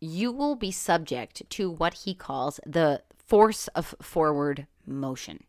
you 0.00 0.32
will 0.32 0.56
be 0.56 0.72
subject 0.72 1.42
to 1.50 1.70
what 1.70 1.92
he 1.92 2.14
calls 2.14 2.58
the 2.64 3.02
force 3.14 3.68
of 3.68 3.94
forward 4.00 4.66
motion. 4.86 5.44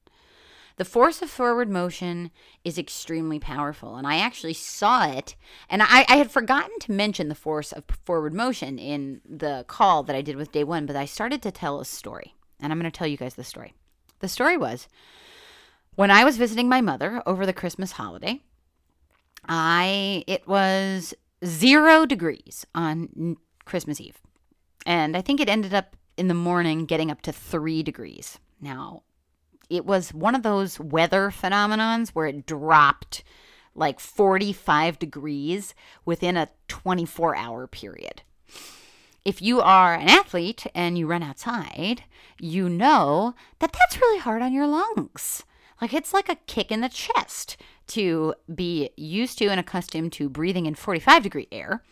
The 0.82 0.86
force 0.86 1.22
of 1.22 1.30
forward 1.30 1.70
motion 1.70 2.32
is 2.63 2.80
extremely 2.80 3.38
powerful. 3.38 3.98
And 3.98 4.08
I 4.08 4.17
actually 4.17 4.56
saw 4.56 5.08
it. 5.08 5.36
And 5.70 5.84
I, 5.84 6.08
I, 6.10 6.15
had 6.15 6.32
forgotten 6.32 6.80
to 6.80 6.91
mention 6.91 7.30
the 7.30 7.36
force 7.36 7.72
of 7.72 7.84
forward 8.04 8.34
motion 8.34 8.80
in 8.80 9.22
the 9.24 9.63
call 9.67 10.02
that 10.02 10.15
I 10.15 10.24
did 10.24 10.38
with 10.38 10.52
day 10.52 10.63
one, 10.63 10.88
but 10.88 10.96
I 10.96 11.06
started 11.06 11.44
to 11.44 11.52
tell 11.52 11.80
a 11.80 11.86
story. 11.86 12.34
And 12.60 12.74
I'm 12.74 12.80
going 12.80 12.91
to 12.91 12.98
tell 12.98 13.06
you 13.06 13.15
guys 13.15 13.36
the 13.36 13.44
story. 13.44 13.76
The 14.22 14.28
story 14.28 14.58
was 14.58 14.88
when 15.98 16.10
I 16.10 16.24
was 16.24 16.38
visiting 16.38 16.67
my 16.67 16.82
mother 16.82 17.22
over 17.28 17.46
the 17.46 17.54
Christmas 17.54 17.91
holiday, 17.91 18.39
I 19.48 20.24
it 20.26 20.48
was 20.48 21.13
0 21.46 22.08
degrees 22.08 22.65
on 22.74 23.38
Christmas 23.65 24.02
Eve. 24.02 24.20
And 24.88 25.15
I 25.15 25.22
think 25.22 25.39
it 25.39 25.48
ended 25.48 25.76
up 25.76 25.96
in 26.17 26.28
the 26.28 26.34
morning 26.34 26.88
getting 26.88 27.12
up 27.12 27.22
to 27.22 27.32
3 27.32 27.84
degrees. 27.84 28.39
Now, 28.60 29.04
it 29.71 29.86
was 29.86 30.13
one 30.13 30.36
of 30.36 30.43
those 30.43 30.79
weather 30.79 31.31
phenomenons 31.31 32.10
where 32.10 32.27
it 32.27 32.45
dropped 32.45 33.23
like 33.73 34.01
45 34.01 34.99
degrees 34.99 35.73
within 36.03 36.36
a 36.36 36.49
24 36.67 37.38
hour 37.38 37.67
period. 37.67 38.21
If 39.23 39.41
you 39.41 39.62
are 39.62 39.93
an 39.93 40.10
athlete 40.10 40.65
and 40.75 40.97
you 40.97 41.07
run 41.07 41.23
outside, 41.23 42.03
you 42.38 42.67
know 42.67 43.34
that 43.60 43.71
that's 43.71 44.01
really 44.01 44.19
hard 44.19 44.41
on 44.41 44.51
your 44.51 44.67
lungs. 44.67 45.43
Like 45.79 45.93
it's 45.93 46.13
like 46.13 46.27
a 46.27 46.38
kick 46.47 46.69
in 46.69 46.81
the 46.81 46.89
chest 46.89 47.55
to 47.88 48.36
be 48.53 48.89
used 48.97 49.38
to 49.38 49.47
and 49.47 49.60
accustomed 49.60 50.12
to 50.13 50.29
breathing 50.29 50.65
in 50.65 50.75
45 50.75 51.23
degree 51.23 51.47
air. 51.51 51.84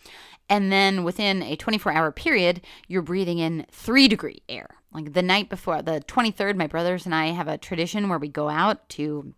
And 0.49 0.71
then 0.71 1.03
within 1.03 1.43
a 1.43 1.55
24 1.55 1.91
hour 1.91 2.11
period, 2.11 2.61
you're 2.87 3.03
breathing 3.03 3.37
in 3.37 3.65
three 3.71 4.07
degree 4.07 4.41
air. 4.49 4.69
Like 4.91 5.13
the 5.13 5.21
night 5.21 5.49
before, 5.49 5.81
the 5.81 6.03
23rd, 6.07 6.55
my 6.55 6.67
brothers 6.67 7.05
and 7.05 7.13
I 7.13 7.27
have 7.27 7.47
a 7.47 7.57
tradition 7.57 8.09
where 8.09 8.17
we 8.17 8.27
go 8.27 8.49
out 8.49 8.89
to 8.89 9.33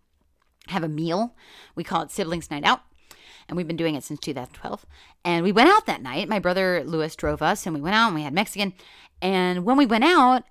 have 0.68 0.82
a 0.82 0.88
meal. 0.88 1.34
We 1.74 1.84
call 1.84 2.02
it 2.02 2.10
Siblings 2.10 2.50
Night 2.50 2.64
Out. 2.64 2.80
And 3.48 3.56
we've 3.56 3.66
been 3.66 3.76
doing 3.76 3.94
it 3.94 4.04
since 4.04 4.20
2012. 4.20 4.86
And 5.24 5.44
we 5.44 5.52
went 5.52 5.68
out 5.68 5.84
that 5.86 6.00
night. 6.00 6.28
My 6.28 6.38
brother 6.38 6.82
Lewis 6.84 7.14
drove 7.16 7.42
us 7.42 7.66
and 7.66 7.74
we 7.74 7.82
went 7.82 7.96
out 7.96 8.06
and 8.06 8.14
we 8.14 8.22
had 8.22 8.32
Mexican. 8.32 8.72
And 9.20 9.64
when 9.64 9.76
we 9.76 9.84
went 9.84 10.04
out, 10.04 10.44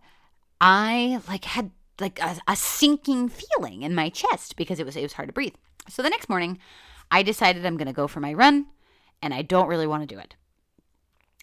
I 0.60 1.22
like 1.28 1.46
had 1.46 1.72
like 2.00 2.22
a, 2.22 2.38
a 2.48 2.56
sinking 2.56 3.30
feeling 3.30 3.82
in 3.82 3.96
my 3.96 4.10
chest 4.10 4.56
because 4.56 4.80
it 4.80 4.86
was 4.86 4.96
it 4.96 5.02
was 5.02 5.14
hard 5.14 5.30
to 5.30 5.34
breathe. 5.34 5.56
So 5.90 6.04
the 6.04 6.10
next 6.10 6.30
morning, 6.30 6.60
I 7.10 7.24
decided 7.24 7.66
I'm 7.66 7.78
going 7.78 7.88
to 7.88 7.94
go 7.94 8.08
for 8.08 8.20
my 8.20 8.34
run, 8.34 8.68
and 9.22 9.34
I 9.34 9.42
don't 9.42 9.68
really 9.68 9.88
want 9.88 10.08
to 10.08 10.16
do 10.16 10.20
it. 10.20 10.36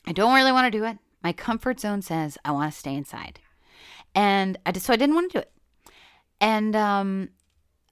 I 0.09 0.12
don't 0.12 0.35
really 0.35 0.53
want 0.53 0.73
to 0.73 0.79
do 0.79 0.85
it. 0.85 0.97
My 1.23 1.35
comfort 1.35 1.79
zone 1.81 2.01
says 2.01 2.38
I 2.42 2.51
want 2.53 2.73
to 2.73 2.79
stay 2.79 2.94
inside, 2.94 3.40
and 4.14 4.59
I 4.64 4.73
just 4.73 4.87
so 4.87 4.94
I 4.94 4.97
didn't 4.97 5.14
want 5.14 5.31
to 5.31 5.38
do 5.38 5.42
it. 5.42 5.53
And 6.40 6.75
um, 6.75 7.29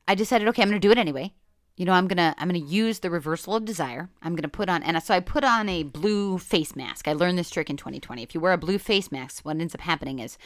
I 0.09 0.15
decided, 0.15 0.49
okay, 0.49 0.63
I'm 0.63 0.69
going 0.71 0.81
to 0.81 0.89
do 0.89 0.93
it 0.93 0.97
anyway. 0.97 1.35
You 1.77 1.85
know, 1.85 1.93
I'm 1.93 2.09
gonna 2.09 2.35
I'm 2.39 2.49
gonna 2.49 2.59
use 2.59 3.01
the 3.01 3.11
reversal 3.11 3.55
of 3.55 3.67
desire. 3.67 4.09
I'm 4.23 4.35
gonna 4.35 4.49
put 4.49 4.71
on 4.71 4.83
and 4.83 5.03
so 5.03 5.13
I 5.13 5.21
put 5.21 5.45
on 5.45 5.69
a 5.69 5.83
blue 5.83 6.39
face 6.39 6.75
mask. 6.75 7.07
I 7.07 7.13
learned 7.13 7.37
this 7.37 7.51
trick 7.51 7.69
in 7.69 7.77
2020. 7.77 8.23
If 8.23 8.35
you 8.35 8.41
wear 8.41 8.55
a 8.55 8.57
blue 8.57 8.79
face 8.79 9.13
mask, 9.13 9.45
what 9.45 9.59
ends 9.59 9.75
up 9.75 9.83
happening 9.83 10.19
is 10.19 10.39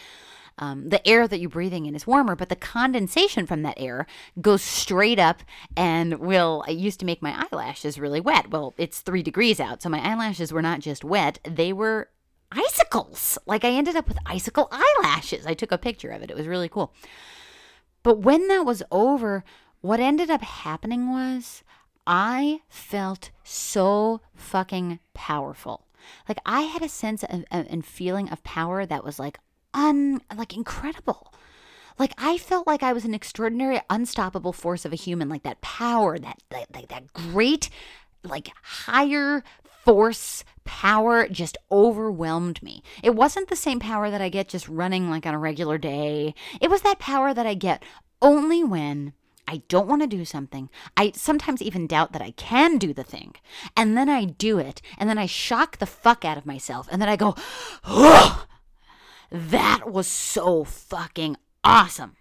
um, 0.60 0.90
the 0.90 1.06
air 1.08 1.26
that 1.26 1.40
you're 1.40 1.48
breathing 1.48 1.86
in 1.86 1.94
is 1.96 2.06
warmer, 2.06 2.36
but 2.36 2.50
the 2.50 2.56
condensation 2.56 3.46
from 3.46 3.62
that 3.62 3.78
air 3.78 4.06
goes 4.40 4.62
straight 4.62 5.18
up 5.18 5.42
and 5.76 6.18
will. 6.18 6.62
I 6.68 6.72
used 6.72 7.00
to 7.00 7.06
make 7.06 7.22
my 7.22 7.46
eyelashes 7.50 7.98
really 7.98 8.20
wet. 8.20 8.50
Well, 8.50 8.74
it's 8.76 9.00
three 9.00 9.22
degrees 9.22 9.58
out, 9.58 9.82
so 9.82 9.88
my 9.88 10.00
eyelashes 10.00 10.52
were 10.52 10.62
not 10.62 10.80
just 10.80 11.02
wet, 11.02 11.38
they 11.44 11.72
were 11.72 12.10
icicles. 12.52 13.38
Like 13.46 13.64
I 13.64 13.70
ended 13.70 13.96
up 13.96 14.06
with 14.06 14.18
icicle 14.26 14.68
eyelashes. 14.70 15.46
I 15.46 15.54
took 15.54 15.72
a 15.72 15.78
picture 15.78 16.10
of 16.10 16.22
it, 16.22 16.30
it 16.30 16.36
was 16.36 16.46
really 16.46 16.68
cool. 16.68 16.92
But 18.02 18.18
when 18.18 18.48
that 18.48 18.66
was 18.66 18.82
over, 18.90 19.44
what 19.80 20.00
ended 20.00 20.30
up 20.30 20.42
happening 20.42 21.10
was 21.10 21.62
I 22.06 22.60
felt 22.68 23.30
so 23.44 24.20
fucking 24.34 25.00
powerful. 25.14 25.86
Like 26.28 26.38
I 26.44 26.62
had 26.62 26.82
a 26.82 26.88
sense 26.88 27.22
of, 27.22 27.44
and 27.50 27.84
feeling 27.84 28.28
of 28.28 28.42
power 28.42 28.84
that 28.84 29.04
was 29.04 29.18
like 29.18 29.38
un 29.74 30.20
like 30.36 30.54
incredible. 30.54 31.32
Like 31.98 32.14
I 32.16 32.38
felt 32.38 32.66
like 32.66 32.82
I 32.82 32.92
was 32.92 33.04
an 33.04 33.14
extraordinary, 33.14 33.80
unstoppable 33.90 34.52
force 34.52 34.84
of 34.84 34.92
a 34.92 34.96
human. 34.96 35.28
Like 35.28 35.42
that 35.42 35.60
power, 35.60 36.18
that 36.18 36.42
that, 36.50 36.72
that, 36.72 36.88
that 36.88 37.12
great, 37.12 37.68
like 38.24 38.50
higher 38.62 39.44
force 39.84 40.44
power 40.64 41.26
just 41.28 41.56
overwhelmed 41.70 42.62
me. 42.62 42.82
It 43.02 43.14
wasn't 43.14 43.48
the 43.48 43.56
same 43.56 43.80
power 43.80 44.10
that 44.10 44.20
I 44.20 44.28
get 44.28 44.48
just 44.48 44.68
running 44.68 45.10
like 45.10 45.26
on 45.26 45.34
a 45.34 45.38
regular 45.38 45.78
day. 45.78 46.34
It 46.60 46.70
was 46.70 46.82
that 46.82 46.98
power 46.98 47.34
that 47.34 47.46
I 47.46 47.54
get 47.54 47.82
only 48.22 48.62
when 48.62 49.12
I 49.48 49.62
don't 49.68 49.88
want 49.88 50.02
to 50.02 50.06
do 50.06 50.24
something. 50.24 50.70
I 50.96 51.12
sometimes 51.16 51.60
even 51.60 51.88
doubt 51.88 52.12
that 52.12 52.22
I 52.22 52.30
can 52.32 52.78
do 52.78 52.94
the 52.94 53.02
thing. 53.02 53.34
And 53.76 53.96
then 53.96 54.08
I 54.08 54.24
do 54.24 54.58
it. 54.58 54.80
And 54.96 55.10
then 55.10 55.18
I 55.18 55.26
shock 55.26 55.78
the 55.78 55.86
fuck 55.86 56.24
out 56.24 56.38
of 56.38 56.46
myself. 56.46 56.86
And 56.90 57.02
then 57.02 57.08
I 57.08 57.16
go, 57.16 57.34
oh, 57.84 58.46
that 59.30 59.90
was 59.90 60.06
so 60.06 60.64
fucking 60.64 61.36
awesome. 61.64 62.16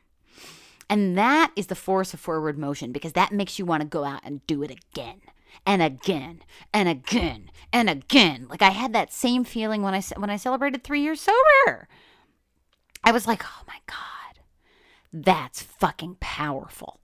And 0.89 1.17
that 1.17 1.51
is 1.55 1.67
the 1.67 1.75
force 1.75 2.13
of 2.13 2.19
forward 2.19 2.57
motion 2.57 2.91
because 2.91 3.13
that 3.13 3.31
makes 3.31 3.59
you 3.59 3.65
want 3.65 3.81
to 3.81 3.87
go 3.87 4.03
out 4.03 4.21
and 4.23 4.45
do 4.47 4.63
it 4.63 4.71
again 4.71 5.21
and 5.65 5.81
again 5.81 6.41
and 6.73 6.89
again 6.89 7.51
and 7.71 7.89
again. 7.89 8.47
Like 8.49 8.61
I 8.61 8.69
had 8.69 8.93
that 8.93 9.13
same 9.13 9.43
feeling 9.43 9.83
when 9.83 9.93
I 9.93 10.01
when 10.17 10.29
I 10.29 10.37
celebrated 10.37 10.83
3 10.83 11.01
years 11.01 11.21
sober. 11.21 11.87
I 13.03 13.11
was 13.11 13.27
like, 13.27 13.43
"Oh 13.45 13.63
my 13.67 13.77
god. 13.85 14.41
That's 15.11 15.61
fucking 15.61 16.17
powerful. 16.19 16.99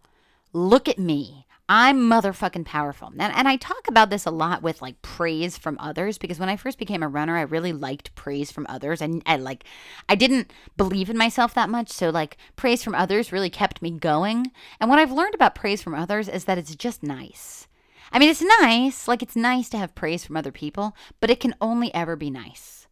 Look 0.53 0.87
at 0.87 0.99
me. 0.99 1.47
I'm 1.67 2.01
motherfucking 2.01 2.65
powerful. 2.65 3.07
And, 3.17 3.33
and 3.33 3.47
I 3.47 3.55
talk 3.55 3.87
about 3.87 4.11
this 4.11 4.25
a 4.25 4.31
lot 4.31 4.61
with 4.61 4.83
like 4.83 5.01
praise 5.01 5.57
from 5.57 5.77
others 5.79 6.19
because 6.19 6.39
when 6.39 6.49
I 6.49 6.57
first 6.57 6.77
became 6.77 7.01
a 7.01 7.07
runner, 7.07 7.35
I 7.35 7.41
really 7.41 7.73
liked 7.73 8.13
praise 8.13 8.51
from 8.51 8.67
others. 8.69 9.01
And 9.01 9.23
I 9.25 9.37
like, 9.37 9.63
I 10.07 10.13
didn't 10.13 10.53
believe 10.77 11.09
in 11.09 11.17
myself 11.17 11.55
that 11.55 11.69
much. 11.69 11.89
So, 11.89 12.11
like, 12.11 12.37
praise 12.55 12.83
from 12.83 12.93
others 12.93 13.31
really 13.31 13.49
kept 13.49 13.81
me 13.81 13.89
going. 13.89 14.51
And 14.79 14.89
what 14.89 14.99
I've 14.99 15.11
learned 15.11 15.33
about 15.33 15.55
praise 15.55 15.81
from 15.81 15.95
others 15.95 16.27
is 16.27 16.45
that 16.45 16.59
it's 16.59 16.75
just 16.75 17.01
nice. 17.01 17.67
I 18.11 18.19
mean, 18.19 18.29
it's 18.29 18.43
nice. 18.61 19.07
Like, 19.07 19.23
it's 19.23 19.35
nice 19.35 19.67
to 19.69 19.77
have 19.77 19.95
praise 19.95 20.23
from 20.23 20.37
other 20.37 20.51
people, 20.51 20.95
but 21.19 21.31
it 21.31 21.39
can 21.39 21.55
only 21.59 21.91
ever 21.95 22.15
be 22.15 22.29
nice. 22.29 22.87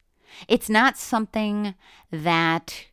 It's 0.48 0.70
not 0.70 0.98
something 0.98 1.76
that 2.10 2.86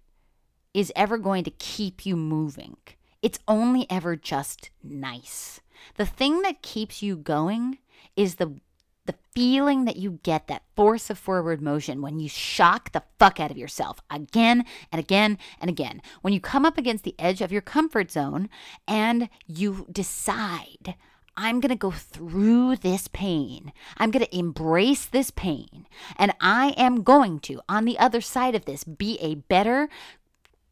is 0.74 0.92
ever 0.94 1.16
going 1.16 1.44
to 1.44 1.50
keep 1.50 2.04
you 2.04 2.16
moving. 2.16 2.76
It's 3.22 3.38
only 3.48 3.86
ever 3.90 4.14
just 4.16 4.70
nice. 4.82 5.60
The 5.96 6.06
thing 6.06 6.42
that 6.42 6.62
keeps 6.62 7.02
you 7.02 7.16
going 7.16 7.78
is 8.16 8.36
the 8.36 8.60
the 9.06 9.14
feeling 9.34 9.86
that 9.86 9.96
you 9.96 10.20
get, 10.22 10.46
that 10.46 10.62
force 10.76 11.10
of 11.10 11.18
forward 11.18 11.60
motion 11.60 12.02
when 12.02 12.20
you 12.20 12.28
shock 12.28 12.92
the 12.92 13.02
fuck 13.18 13.40
out 13.40 13.50
of 13.50 13.56
yourself 13.56 14.00
again 14.10 14.64
and 14.92 15.00
again 15.00 15.38
and 15.60 15.68
again. 15.68 16.00
When 16.20 16.32
you 16.32 16.40
come 16.40 16.64
up 16.64 16.78
against 16.78 17.02
the 17.02 17.14
edge 17.18 17.40
of 17.40 17.50
your 17.50 17.62
comfort 17.62 18.12
zone 18.12 18.48
and 18.86 19.28
you 19.46 19.86
decide, 19.90 20.94
I'm 21.36 21.60
going 21.60 21.70
to 21.70 21.76
go 21.76 21.90
through 21.90 22.76
this 22.76 23.08
pain. 23.08 23.72
I'm 23.96 24.10
going 24.10 24.24
to 24.24 24.36
embrace 24.36 25.06
this 25.06 25.30
pain. 25.30 25.86
And 26.16 26.32
I 26.40 26.74
am 26.76 27.02
going 27.02 27.40
to, 27.40 27.60
on 27.68 27.86
the 27.86 27.98
other 27.98 28.20
side 28.20 28.54
of 28.54 28.66
this, 28.66 28.84
be 28.84 29.18
a 29.20 29.36
better, 29.36 29.88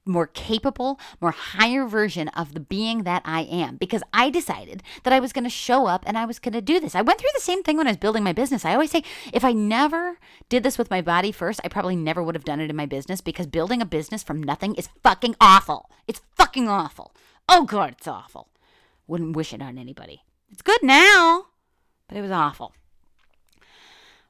more 0.09 0.27
capable, 0.27 0.99
more 1.21 1.31
higher 1.31 1.87
version 1.87 2.29
of 2.29 2.55
the 2.55 2.61
being 2.61 3.03
that 3.05 3.23
I 3.25 3.43
am 3.43 3.77
because 3.77 4.03
I 4.13 4.31
decided 4.31 4.83
that 5.05 5.13
I 5.13 5.21
was 5.21 5.33
going 5.33 5.45
to 5.45 5.51
show 5.51 5.87
up 5.87 6.05
and 6.07 6.17
I 6.19 6.25
was 6.25 6.39
going 6.39 6.55
to 6.55 6.61
do 6.61 6.81
this. 6.81 6.95
I 6.95 7.03
went 7.03 7.21
through 7.21 7.29
the 7.35 7.41
same 7.41 7.63
thing 7.63 7.77
when 7.77 7.87
I 7.87 7.91
was 7.91 7.99
building 7.99 8.25
my 8.25 8.33
business. 8.33 8.65
I 8.65 8.73
always 8.73 8.91
say 8.91 9.05
if 9.33 9.45
I 9.45 9.53
never 9.53 10.19
did 10.49 10.63
this 10.63 10.79
with 10.79 10.91
my 10.91 11.01
body 11.01 11.31
first, 11.31 11.61
I 11.63 11.69
probably 11.69 11.97
never 11.97 12.23
would 12.23 12.35
have 12.35 12.45
done 12.45 12.61
it 12.61 12.71
in 12.71 12.77
my 12.77 12.87
business 12.87 13.21
because 13.21 13.47
building 13.47 13.83
a 13.83 13.87
business 13.87 14.23
from 14.23 14.43
nothing 14.43 14.75
is 14.75 14.89
fucking 15.03 15.37
awful. 15.41 15.91
It's 16.07 16.23
fucking 16.37 16.69
awful. 16.69 17.15
Oh 17.49 17.65
god, 17.65 17.95
it's 17.99 18.09
awful. 18.09 18.49
Wouldn't 19.07 19.37
wish 19.37 19.53
it 19.53 19.63
on 19.63 19.79
anybody. 19.79 20.23
It's 20.51 20.63
good 20.63 20.83
now, 20.83 21.47
but 22.09 22.17
it 22.17 22.23
was 22.23 22.31
awful. 22.31 22.75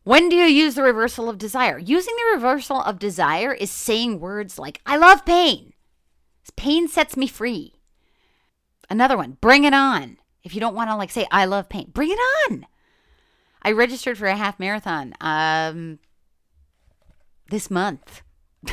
When 0.05 0.29
do 0.29 0.37
you 0.37 0.45
use 0.45 0.75
the 0.75 0.83
reversal 0.83 1.29
of 1.29 1.39
desire? 1.39 1.79
Using 1.79 2.15
the 2.17 2.37
reversal 2.37 2.81
of 2.81 2.99
desire 2.99 3.53
is 3.53 3.71
saying 3.71 4.21
words 4.21 4.59
like, 4.59 4.81
I 4.87 4.97
love 4.97 5.25
pain. 5.25 5.75
Pain 6.57 6.89
sets 6.89 7.17
me 7.17 7.27
free. 7.27 7.75
Another 8.91 9.17
one, 9.17 9.37
bring 9.41 9.65
it 9.65 9.75
on. 9.75 10.17
If 10.43 10.55
you 10.55 10.61
don't 10.61 10.75
want 10.75 10.91
to 10.91 10.97
like 10.97 11.11
say, 11.11 11.27
I 11.31 11.45
love 11.45 11.69
pain, 11.69 11.91
bring 11.93 12.11
it 12.11 12.19
on. 12.51 12.67
I 13.63 13.73
registered 13.73 14.17
for 14.17 14.27
a 14.27 14.37
half 14.37 14.59
marathon 14.59 15.15
um, 15.21 15.99
this 17.51 17.71
month. 17.71 18.23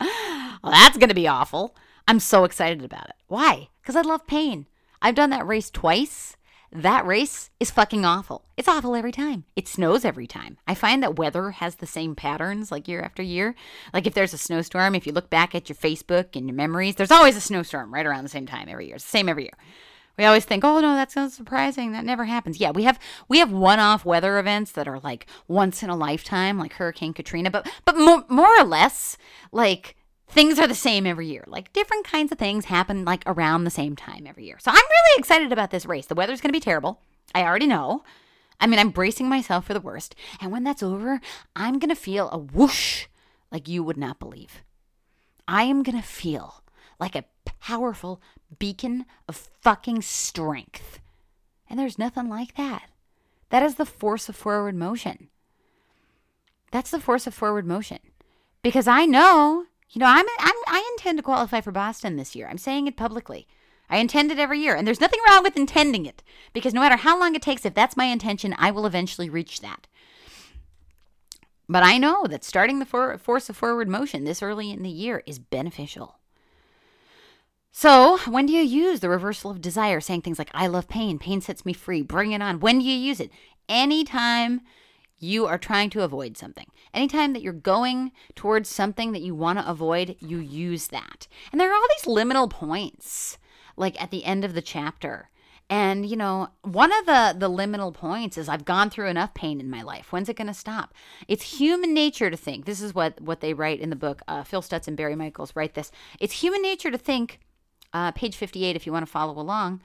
well, 0.00 0.58
that's 0.64 0.98
going 0.98 1.08
to 1.08 1.14
be 1.14 1.28
awful. 1.28 1.76
I'm 2.08 2.20
so 2.20 2.44
excited 2.44 2.84
about 2.84 3.08
it. 3.08 3.16
Why? 3.28 3.68
Because 3.80 3.96
I 3.96 4.02
love 4.02 4.26
pain. 4.26 4.66
I've 5.00 5.14
done 5.14 5.30
that 5.30 5.46
race 5.46 5.70
twice. 5.70 6.36
That 6.72 7.06
race 7.06 7.50
is 7.60 7.70
fucking 7.70 8.04
awful. 8.04 8.44
It's 8.56 8.68
awful 8.68 8.96
every 8.96 9.12
time. 9.12 9.44
It 9.54 9.68
snows 9.68 10.04
every 10.04 10.26
time. 10.26 10.58
I 10.66 10.74
find 10.74 11.02
that 11.02 11.16
weather 11.16 11.50
has 11.50 11.76
the 11.76 11.86
same 11.86 12.14
patterns 12.14 12.70
like 12.70 12.88
year 12.88 13.02
after 13.02 13.22
year. 13.22 13.54
Like 13.94 14.06
if 14.06 14.14
there's 14.14 14.34
a 14.34 14.38
snowstorm, 14.38 14.94
if 14.94 15.06
you 15.06 15.12
look 15.12 15.30
back 15.30 15.54
at 15.54 15.68
your 15.68 15.76
Facebook 15.76 16.34
and 16.34 16.48
your 16.48 16.56
memories, 16.56 16.96
there's 16.96 17.10
always 17.10 17.36
a 17.36 17.40
snowstorm 17.40 17.94
right 17.94 18.06
around 18.06 18.24
the 18.24 18.30
same 18.30 18.46
time 18.46 18.68
every 18.68 18.86
year. 18.86 18.96
It's 18.96 19.04
the 19.04 19.10
same 19.10 19.28
every 19.28 19.44
year. 19.44 19.56
We 20.18 20.24
always 20.24 20.46
think, 20.46 20.64
"Oh 20.64 20.80
no, 20.80 20.94
that's 20.94 21.14
so 21.14 21.28
surprising. 21.28 21.92
That 21.92 22.04
never 22.04 22.24
happens." 22.24 22.58
Yeah, 22.58 22.70
we 22.70 22.84
have 22.84 22.98
we 23.28 23.38
have 23.38 23.52
one-off 23.52 24.04
weather 24.04 24.38
events 24.38 24.72
that 24.72 24.88
are 24.88 24.98
like 25.00 25.26
once 25.46 25.82
in 25.82 25.90
a 25.90 25.96
lifetime, 25.96 26.58
like 26.58 26.74
Hurricane 26.74 27.12
Katrina, 27.12 27.50
but 27.50 27.68
but 27.84 27.98
more, 27.98 28.24
more 28.28 28.58
or 28.58 28.64
less 28.64 29.18
like 29.52 29.95
things 30.28 30.58
are 30.58 30.66
the 30.66 30.74
same 30.74 31.06
every 31.06 31.26
year. 31.26 31.44
Like 31.46 31.72
different 31.72 32.06
kinds 32.06 32.32
of 32.32 32.38
things 32.38 32.66
happen 32.66 33.04
like 33.04 33.22
around 33.26 33.64
the 33.64 33.70
same 33.70 33.96
time 33.96 34.26
every 34.26 34.44
year. 34.44 34.58
So 34.58 34.70
I'm 34.70 34.76
really 34.76 35.18
excited 35.18 35.52
about 35.52 35.70
this 35.70 35.86
race. 35.86 36.06
The 36.06 36.14
weather's 36.14 36.40
going 36.40 36.50
to 36.50 36.56
be 36.56 36.60
terrible. 36.60 37.00
I 37.34 37.42
already 37.42 37.66
know. 37.66 38.04
I 38.60 38.66
mean, 38.66 38.78
I'm 38.78 38.90
bracing 38.90 39.28
myself 39.28 39.66
for 39.66 39.74
the 39.74 39.80
worst. 39.80 40.14
And 40.40 40.50
when 40.50 40.64
that's 40.64 40.82
over, 40.82 41.20
I'm 41.54 41.78
going 41.78 41.90
to 41.90 41.94
feel 41.94 42.30
a 42.30 42.38
whoosh 42.38 43.06
like 43.52 43.68
you 43.68 43.82
would 43.82 43.98
not 43.98 44.18
believe. 44.18 44.62
I 45.46 45.64
am 45.64 45.82
going 45.82 46.00
to 46.00 46.06
feel 46.06 46.62
like 46.98 47.14
a 47.14 47.24
powerful 47.44 48.20
beacon 48.58 49.04
of 49.28 49.36
fucking 49.36 50.02
strength. 50.02 51.00
And 51.68 51.78
there's 51.78 51.98
nothing 51.98 52.28
like 52.28 52.56
that. 52.56 52.90
That 53.50 53.62
is 53.62 53.76
the 53.76 53.86
force 53.86 54.28
of 54.28 54.36
forward 54.36 54.74
motion. 54.74 55.28
That's 56.72 56.90
the 56.90 57.00
force 57.00 57.26
of 57.26 57.34
forward 57.34 57.66
motion. 57.66 57.98
Because 58.62 58.88
I 58.88 59.04
know 59.04 59.66
you 59.90 60.00
know, 60.00 60.06
I'm, 60.06 60.26
I'm 60.38 60.54
I 60.66 60.90
intend 60.96 61.18
to 61.18 61.22
qualify 61.22 61.60
for 61.60 61.72
Boston 61.72 62.16
this 62.16 62.34
year. 62.34 62.48
I'm 62.48 62.58
saying 62.58 62.86
it 62.86 62.96
publicly. 62.96 63.46
I 63.88 63.98
intend 63.98 64.32
it 64.32 64.38
every 64.38 64.60
year, 64.60 64.74
and 64.74 64.86
there's 64.86 65.00
nothing 65.00 65.20
wrong 65.28 65.42
with 65.44 65.56
intending 65.56 66.06
it 66.06 66.22
because 66.52 66.74
no 66.74 66.80
matter 66.80 66.96
how 66.96 67.18
long 67.18 67.34
it 67.34 67.42
takes, 67.42 67.64
if 67.64 67.74
that's 67.74 67.96
my 67.96 68.06
intention, 68.06 68.54
I 68.58 68.72
will 68.72 68.84
eventually 68.84 69.30
reach 69.30 69.60
that. 69.60 69.86
But 71.68 71.82
I 71.82 71.98
know 71.98 72.24
that 72.28 72.44
starting 72.44 72.78
the 72.78 72.86
for- 72.86 73.16
force 73.18 73.48
of 73.48 73.56
forward 73.56 73.88
motion 73.88 74.24
this 74.24 74.42
early 74.42 74.70
in 74.70 74.82
the 74.82 74.90
year 74.90 75.22
is 75.26 75.38
beneficial. 75.38 76.18
So, 77.70 78.18
when 78.26 78.46
do 78.46 78.54
you 78.54 78.62
use 78.62 79.00
the 79.00 79.08
reversal 79.08 79.50
of 79.50 79.60
desire, 79.60 80.00
saying 80.00 80.22
things 80.22 80.38
like, 80.38 80.50
I 80.54 80.66
love 80.66 80.88
pain, 80.88 81.18
pain 81.18 81.40
sets 81.40 81.66
me 81.66 81.72
free, 81.72 82.02
bring 82.02 82.32
it 82.32 82.40
on? 82.40 82.60
When 82.60 82.78
do 82.78 82.84
you 82.84 82.96
use 82.96 83.20
it? 83.20 83.30
Anytime 83.68 84.62
you 85.18 85.46
are 85.46 85.58
trying 85.58 85.90
to 85.90 86.02
avoid 86.02 86.36
something. 86.36 86.66
Anytime 86.92 87.32
that 87.32 87.42
you're 87.42 87.52
going 87.52 88.12
towards 88.34 88.68
something 88.68 89.12
that 89.12 89.22
you 89.22 89.34
want 89.34 89.58
to 89.58 89.68
avoid, 89.68 90.16
you 90.20 90.38
use 90.38 90.88
that. 90.88 91.26
And 91.50 91.60
there 91.60 91.70
are 91.70 91.74
all 91.74 91.88
these 91.96 92.14
liminal 92.14 92.50
points, 92.50 93.38
like 93.76 94.00
at 94.02 94.10
the 94.10 94.24
end 94.24 94.44
of 94.44 94.54
the 94.54 94.62
chapter. 94.62 95.30
And 95.68 96.06
you 96.06 96.16
know, 96.16 96.48
one 96.62 96.92
of 96.92 97.06
the 97.06 97.34
the 97.36 97.50
liminal 97.50 97.92
points 97.92 98.38
is 98.38 98.48
I've 98.48 98.64
gone 98.64 98.88
through 98.88 99.08
enough 99.08 99.34
pain 99.34 99.58
in 99.58 99.68
my 99.68 99.82
life. 99.82 100.12
When's 100.12 100.28
it 100.28 100.36
going 100.36 100.46
to 100.46 100.54
stop? 100.54 100.94
It's 101.26 101.58
human 101.58 101.92
nature 101.92 102.30
to 102.30 102.36
think. 102.36 102.66
This 102.66 102.80
is 102.80 102.94
what 102.94 103.20
what 103.20 103.40
they 103.40 103.52
write 103.52 103.80
in 103.80 103.90
the 103.90 103.96
book. 103.96 104.22
Uh, 104.28 104.44
Phil 104.44 104.62
Stutz 104.62 104.86
and 104.86 104.96
Barry 104.96 105.16
Michaels 105.16 105.56
write 105.56 105.74
this. 105.74 105.90
It's 106.20 106.40
human 106.40 106.62
nature 106.62 106.90
to 106.90 106.98
think. 106.98 107.40
Uh, 107.92 108.12
page 108.12 108.36
fifty 108.36 108.64
eight, 108.64 108.76
if 108.76 108.86
you 108.86 108.92
want 108.92 109.06
to 109.06 109.10
follow 109.10 109.40
along. 109.40 109.80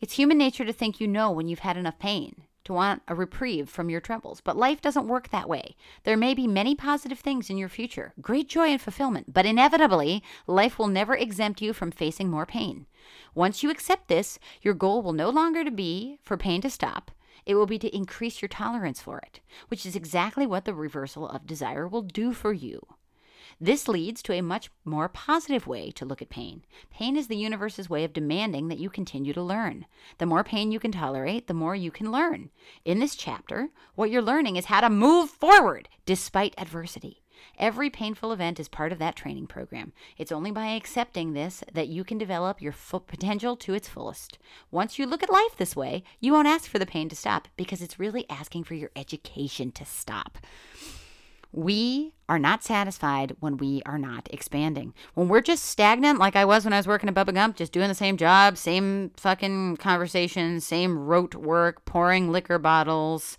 It's 0.00 0.14
human 0.14 0.36
nature 0.36 0.64
to 0.64 0.72
think 0.72 1.00
you 1.00 1.06
know 1.06 1.30
when 1.30 1.46
you've 1.48 1.60
had 1.60 1.76
enough 1.76 1.98
pain 1.98 2.42
to 2.64 2.72
want 2.72 3.02
a 3.08 3.14
reprieve 3.14 3.68
from 3.68 3.90
your 3.90 4.00
troubles. 4.00 4.40
But 4.40 4.56
life 4.56 4.80
doesn't 4.80 5.08
work 5.08 5.28
that 5.30 5.48
way. 5.48 5.76
There 6.04 6.16
may 6.16 6.34
be 6.34 6.46
many 6.46 6.74
positive 6.74 7.18
things 7.18 7.50
in 7.50 7.56
your 7.56 7.68
future, 7.68 8.12
great 8.20 8.48
joy 8.48 8.68
and 8.68 8.80
fulfillment, 8.80 9.32
but 9.32 9.46
inevitably, 9.46 10.22
life 10.46 10.78
will 10.78 10.88
never 10.88 11.16
exempt 11.16 11.60
you 11.60 11.72
from 11.72 11.90
facing 11.90 12.30
more 12.30 12.46
pain. 12.46 12.86
Once 13.34 13.62
you 13.62 13.70
accept 13.70 14.08
this, 14.08 14.38
your 14.60 14.74
goal 14.74 15.02
will 15.02 15.12
no 15.12 15.30
longer 15.30 15.70
be 15.70 16.18
for 16.22 16.36
pain 16.36 16.60
to 16.60 16.70
stop. 16.70 17.10
It 17.44 17.54
will 17.54 17.66
be 17.66 17.78
to 17.78 17.94
increase 17.94 18.40
your 18.40 18.48
tolerance 18.48 19.00
for 19.00 19.18
it, 19.18 19.40
which 19.68 19.84
is 19.84 19.96
exactly 19.96 20.46
what 20.46 20.64
the 20.64 20.74
reversal 20.74 21.28
of 21.28 21.46
desire 21.46 21.88
will 21.88 22.02
do 22.02 22.32
for 22.32 22.52
you. 22.52 22.80
This 23.60 23.88
leads 23.88 24.22
to 24.22 24.32
a 24.32 24.42
much 24.42 24.70
more 24.84 25.08
positive 25.08 25.66
way 25.66 25.90
to 25.92 26.04
look 26.04 26.22
at 26.22 26.28
pain. 26.28 26.64
Pain 26.90 27.16
is 27.16 27.28
the 27.28 27.36
universe's 27.36 27.90
way 27.90 28.04
of 28.04 28.12
demanding 28.12 28.68
that 28.68 28.78
you 28.78 28.90
continue 28.90 29.32
to 29.32 29.42
learn. 29.42 29.86
The 30.18 30.26
more 30.26 30.44
pain 30.44 30.72
you 30.72 30.80
can 30.80 30.92
tolerate, 30.92 31.46
the 31.46 31.54
more 31.54 31.74
you 31.74 31.90
can 31.90 32.10
learn. 32.10 32.50
In 32.84 32.98
this 32.98 33.16
chapter, 33.16 33.68
what 33.94 34.10
you're 34.10 34.22
learning 34.22 34.56
is 34.56 34.66
how 34.66 34.80
to 34.80 34.90
move 34.90 35.30
forward 35.30 35.88
despite 36.06 36.54
adversity. 36.58 37.22
Every 37.58 37.90
painful 37.90 38.32
event 38.32 38.60
is 38.60 38.68
part 38.68 38.92
of 38.92 38.98
that 38.98 39.16
training 39.16 39.46
program. 39.46 39.92
It's 40.16 40.32
only 40.32 40.50
by 40.50 40.68
accepting 40.68 41.32
this 41.32 41.62
that 41.72 41.88
you 41.88 42.04
can 42.04 42.18
develop 42.18 42.62
your 42.62 42.72
full 42.72 43.00
potential 43.00 43.56
to 43.56 43.74
its 43.74 43.88
fullest. 43.88 44.38
Once 44.70 44.98
you 44.98 45.06
look 45.06 45.22
at 45.22 45.32
life 45.32 45.56
this 45.56 45.76
way, 45.76 46.04
you 46.20 46.32
won't 46.32 46.48
ask 46.48 46.70
for 46.70 46.78
the 46.78 46.86
pain 46.86 47.08
to 47.08 47.16
stop 47.16 47.48
because 47.56 47.82
it's 47.82 47.98
really 47.98 48.28
asking 48.30 48.64
for 48.64 48.74
your 48.74 48.90
education 48.96 49.72
to 49.72 49.84
stop. 49.84 50.38
We 51.52 52.14
are 52.28 52.38
not 52.38 52.64
satisfied 52.64 53.36
when 53.40 53.58
we 53.58 53.82
are 53.84 53.98
not 53.98 54.26
expanding. 54.32 54.94
When 55.14 55.28
we're 55.28 55.42
just 55.42 55.64
stagnant, 55.66 56.18
like 56.18 56.34
I 56.34 56.46
was 56.46 56.64
when 56.64 56.72
I 56.72 56.78
was 56.78 56.86
working 56.86 57.08
at 57.08 57.14
Bubba 57.14 57.34
Gump, 57.34 57.56
just 57.56 57.72
doing 57.72 57.88
the 57.88 57.94
same 57.94 58.16
job, 58.16 58.56
same 58.56 59.10
fucking 59.16 59.76
conversations, 59.76 60.64
same 60.64 60.98
rote 60.98 61.34
work, 61.34 61.84
pouring 61.84 62.32
liquor 62.32 62.58
bottles, 62.58 63.36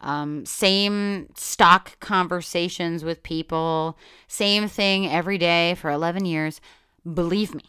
um, 0.00 0.46
same 0.46 1.28
stock 1.34 2.00
conversations 2.00 3.04
with 3.04 3.22
people, 3.22 3.98
same 4.26 4.66
thing 4.66 5.06
every 5.06 5.36
day 5.36 5.74
for 5.74 5.90
11 5.90 6.24
years. 6.24 6.62
Believe 7.12 7.54
me, 7.54 7.64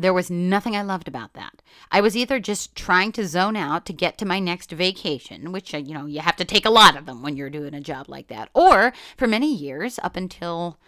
there 0.00 0.14
was 0.14 0.30
nothing 0.30 0.76
I 0.76 0.82
loved 0.82 1.08
about 1.08 1.34
that. 1.34 1.60
I 1.90 2.00
was 2.00 2.16
either 2.16 2.38
just 2.38 2.76
trying 2.76 3.10
to 3.12 3.26
zone 3.26 3.56
out 3.56 3.84
to 3.86 3.92
get 3.92 4.16
to 4.18 4.26
my 4.26 4.38
next 4.38 4.70
vacation, 4.70 5.50
which, 5.50 5.74
uh, 5.74 5.78
you 5.78 5.92
know, 5.92 6.06
you 6.06 6.20
have 6.20 6.36
to 6.36 6.44
take 6.44 6.64
a 6.64 6.70
lot 6.70 6.96
of 6.96 7.06
them 7.06 7.22
when 7.22 7.36
you're 7.36 7.50
doing 7.50 7.74
a 7.74 7.80
job 7.80 8.08
like 8.08 8.28
that, 8.28 8.48
or 8.54 8.92
for 9.16 9.26
many 9.26 9.52
years 9.52 9.98
up 10.02 10.16
until 10.16 10.78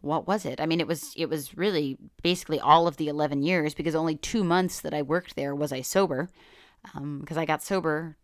what 0.00 0.26
was 0.26 0.44
it? 0.44 0.60
I 0.60 0.66
mean, 0.66 0.80
it 0.80 0.86
was 0.86 1.12
it 1.16 1.28
was 1.28 1.56
really 1.56 1.98
basically 2.22 2.58
all 2.58 2.86
of 2.86 2.96
the 2.96 3.08
11 3.08 3.42
years 3.42 3.74
because 3.74 3.94
only 3.94 4.16
2 4.16 4.44
months 4.44 4.80
that 4.80 4.94
I 4.94 5.02
worked 5.02 5.36
there 5.36 5.54
was 5.54 5.72
I 5.72 5.80
sober. 5.80 6.28
Um, 6.94 7.20
because 7.20 7.36
I 7.36 7.44
got 7.44 7.62
sober 7.62 8.16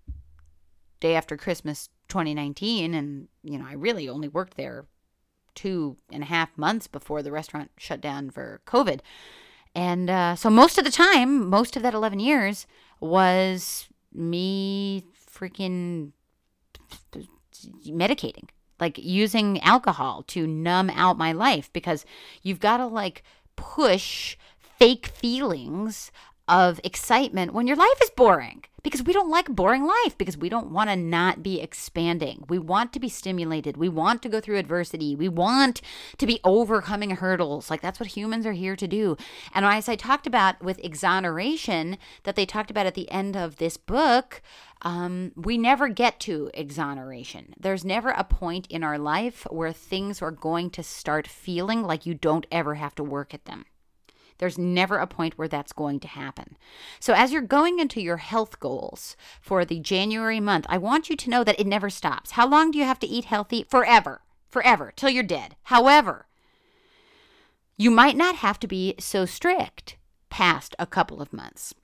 day 1.01 1.15
after 1.17 1.37
Christmas 1.37 1.89
2019 2.09 2.95
and, 2.95 3.29
you 3.43 3.59
know, 3.59 3.67
I 3.69 3.75
really 3.75 4.09
only 4.09 4.29
worked 4.29 4.57
there 4.57 4.87
two 5.55 5.97
and 6.11 6.23
a 6.23 6.27
half 6.27 6.57
months 6.57 6.87
before 6.87 7.23
the 7.23 7.33
restaurant 7.33 7.71
shut 7.77 8.01
down 8.01 8.31
for 8.31 8.61
COVID. 8.67 9.01
And 9.75 10.09
uh, 10.09 10.37
so 10.37 10.51
most 10.51 10.79
of 10.79 10.85
the 10.85 10.91
time, 10.91 11.49
most 11.49 11.77
of 11.77 11.83
that 11.83 11.95
11 11.95 12.21
years 12.21 12.67
was 13.01 13.89
me 14.13 15.05
freaking 15.31 16.13
medicating, 17.87 18.49
like 18.81 18.99
using 18.99 19.61
alcohol 19.63 20.23
to 20.29 20.47
numb 20.47 20.91
out 20.91 21.19
my 21.19 21.33
life 21.33 21.73
because 21.73 22.05
you've 22.43 22.61
got 22.61 22.77
to 22.79 22.87
like 22.87 23.23
push 23.57 24.37
fake 24.79 25.07
feelings 25.07 26.11
of 26.49 26.81
excitement 26.85 27.55
when 27.55 27.67
your 27.67 27.77
life 27.77 28.03
is 28.03 28.11
boring 28.11 28.65
because 28.85 29.03
we 29.03 29.15
don't 29.15 29.31
like 29.31 29.49
boring 29.49 29.85
life 29.85 30.17
because 30.19 30.37
we 30.37 30.51
don't 30.51 30.71
want 30.71 30.91
to 30.91 30.95
not 30.95 31.43
be 31.43 31.61
expanding. 31.61 32.45
We 32.49 32.59
want 32.59 32.93
to 32.93 33.01
be 33.01 33.09
stimulated. 33.09 33.79
We 33.79 33.89
want 33.89 34.23
to 34.23 34.29
go 34.29 34.41
through 34.41 34.59
adversity. 34.59 35.17
We 35.17 35.29
want 35.29 35.81
to 36.19 36.27
be 36.27 36.39
overcoming 36.45 37.11
hurdles. 37.11 37.71
Like 37.71 37.81
that's 37.81 37.99
what 37.99 38.11
humans 38.11 38.45
are 38.45 38.53
here 38.53 38.77
to 38.77 38.87
do. 38.87 39.17
And 39.55 39.65
as 39.65 39.89
I 39.89 39.97
talked 39.97 40.27
about 40.27 40.63
with 40.63 40.85
exoneration 40.85 41.97
that 42.25 42.37
they 42.37 42.45
talked 42.45 42.71
about 42.71 42.87
at 42.87 42.95
the 42.95 43.11
end 43.11 43.37
of 43.37 43.57
this 43.57 43.79
book, 43.79 44.43
um, 44.83 45.33
we 45.35 45.57
never 45.57 45.89
get 45.89 46.21
to 46.21 46.51
exoneration. 46.53 47.55
There's 47.59 47.87
never 47.87 48.11
a 48.11 48.23
point 48.23 48.67
in 48.69 48.85
our 48.85 48.99
life 48.99 49.47
where 49.51 49.73
things 49.73 50.21
are 50.21 50.31
going 50.31 50.69
to 50.71 50.83
start 50.83 51.27
feeling 51.27 51.83
like 51.83 52.05
you 52.05 52.13
don't 52.13 52.47
ever 52.53 52.75
have 52.75 52.95
to 52.97 53.03
work 53.03 53.33
at 53.33 53.47
them. 53.47 53.65
There's 54.39 54.59
never 54.59 54.99
a 54.99 55.07
point 55.07 55.39
where 55.39 55.49
that's 55.49 55.73
going 55.73 56.01
to 56.01 56.09
happen. 56.09 56.57
So, 57.01 57.13
as 57.15 57.33
you're 57.33 57.43
going 57.43 57.79
into 57.79 58.01
your 58.01 58.19
health 58.19 58.61
goals 58.61 59.17
for 59.41 59.65
the 59.65 59.81
January 59.81 60.41
month, 60.41 60.67
I 60.69 60.79
want 60.79 61.09
you 61.09 61.17
to 61.17 61.31
know 61.31 61.45
that 61.45 61.59
it 61.59 61.67
never 61.67 61.91
stops. 61.91 62.33
How 62.33 62.47
long 62.47 62.71
do 62.71 62.79
you 62.79 62.85
have 62.85 62.99
to 63.01 63.07
eat 63.07 63.27
healthy? 63.27 63.65
Forever. 63.69 64.23
Forever, 64.49 64.93
till 64.95 65.11
you're 65.11 65.23
dead. 65.23 65.57
However, 65.65 66.27
you 67.77 67.91
might 67.91 68.17
not 68.17 68.37
have 68.37 68.61
to 68.61 68.69
be 68.69 68.95
so 68.99 69.25
strict 69.27 69.97
past 70.31 70.77
a 70.79 70.87
couple 70.87 71.21
of 71.21 71.33
months. 71.33 71.75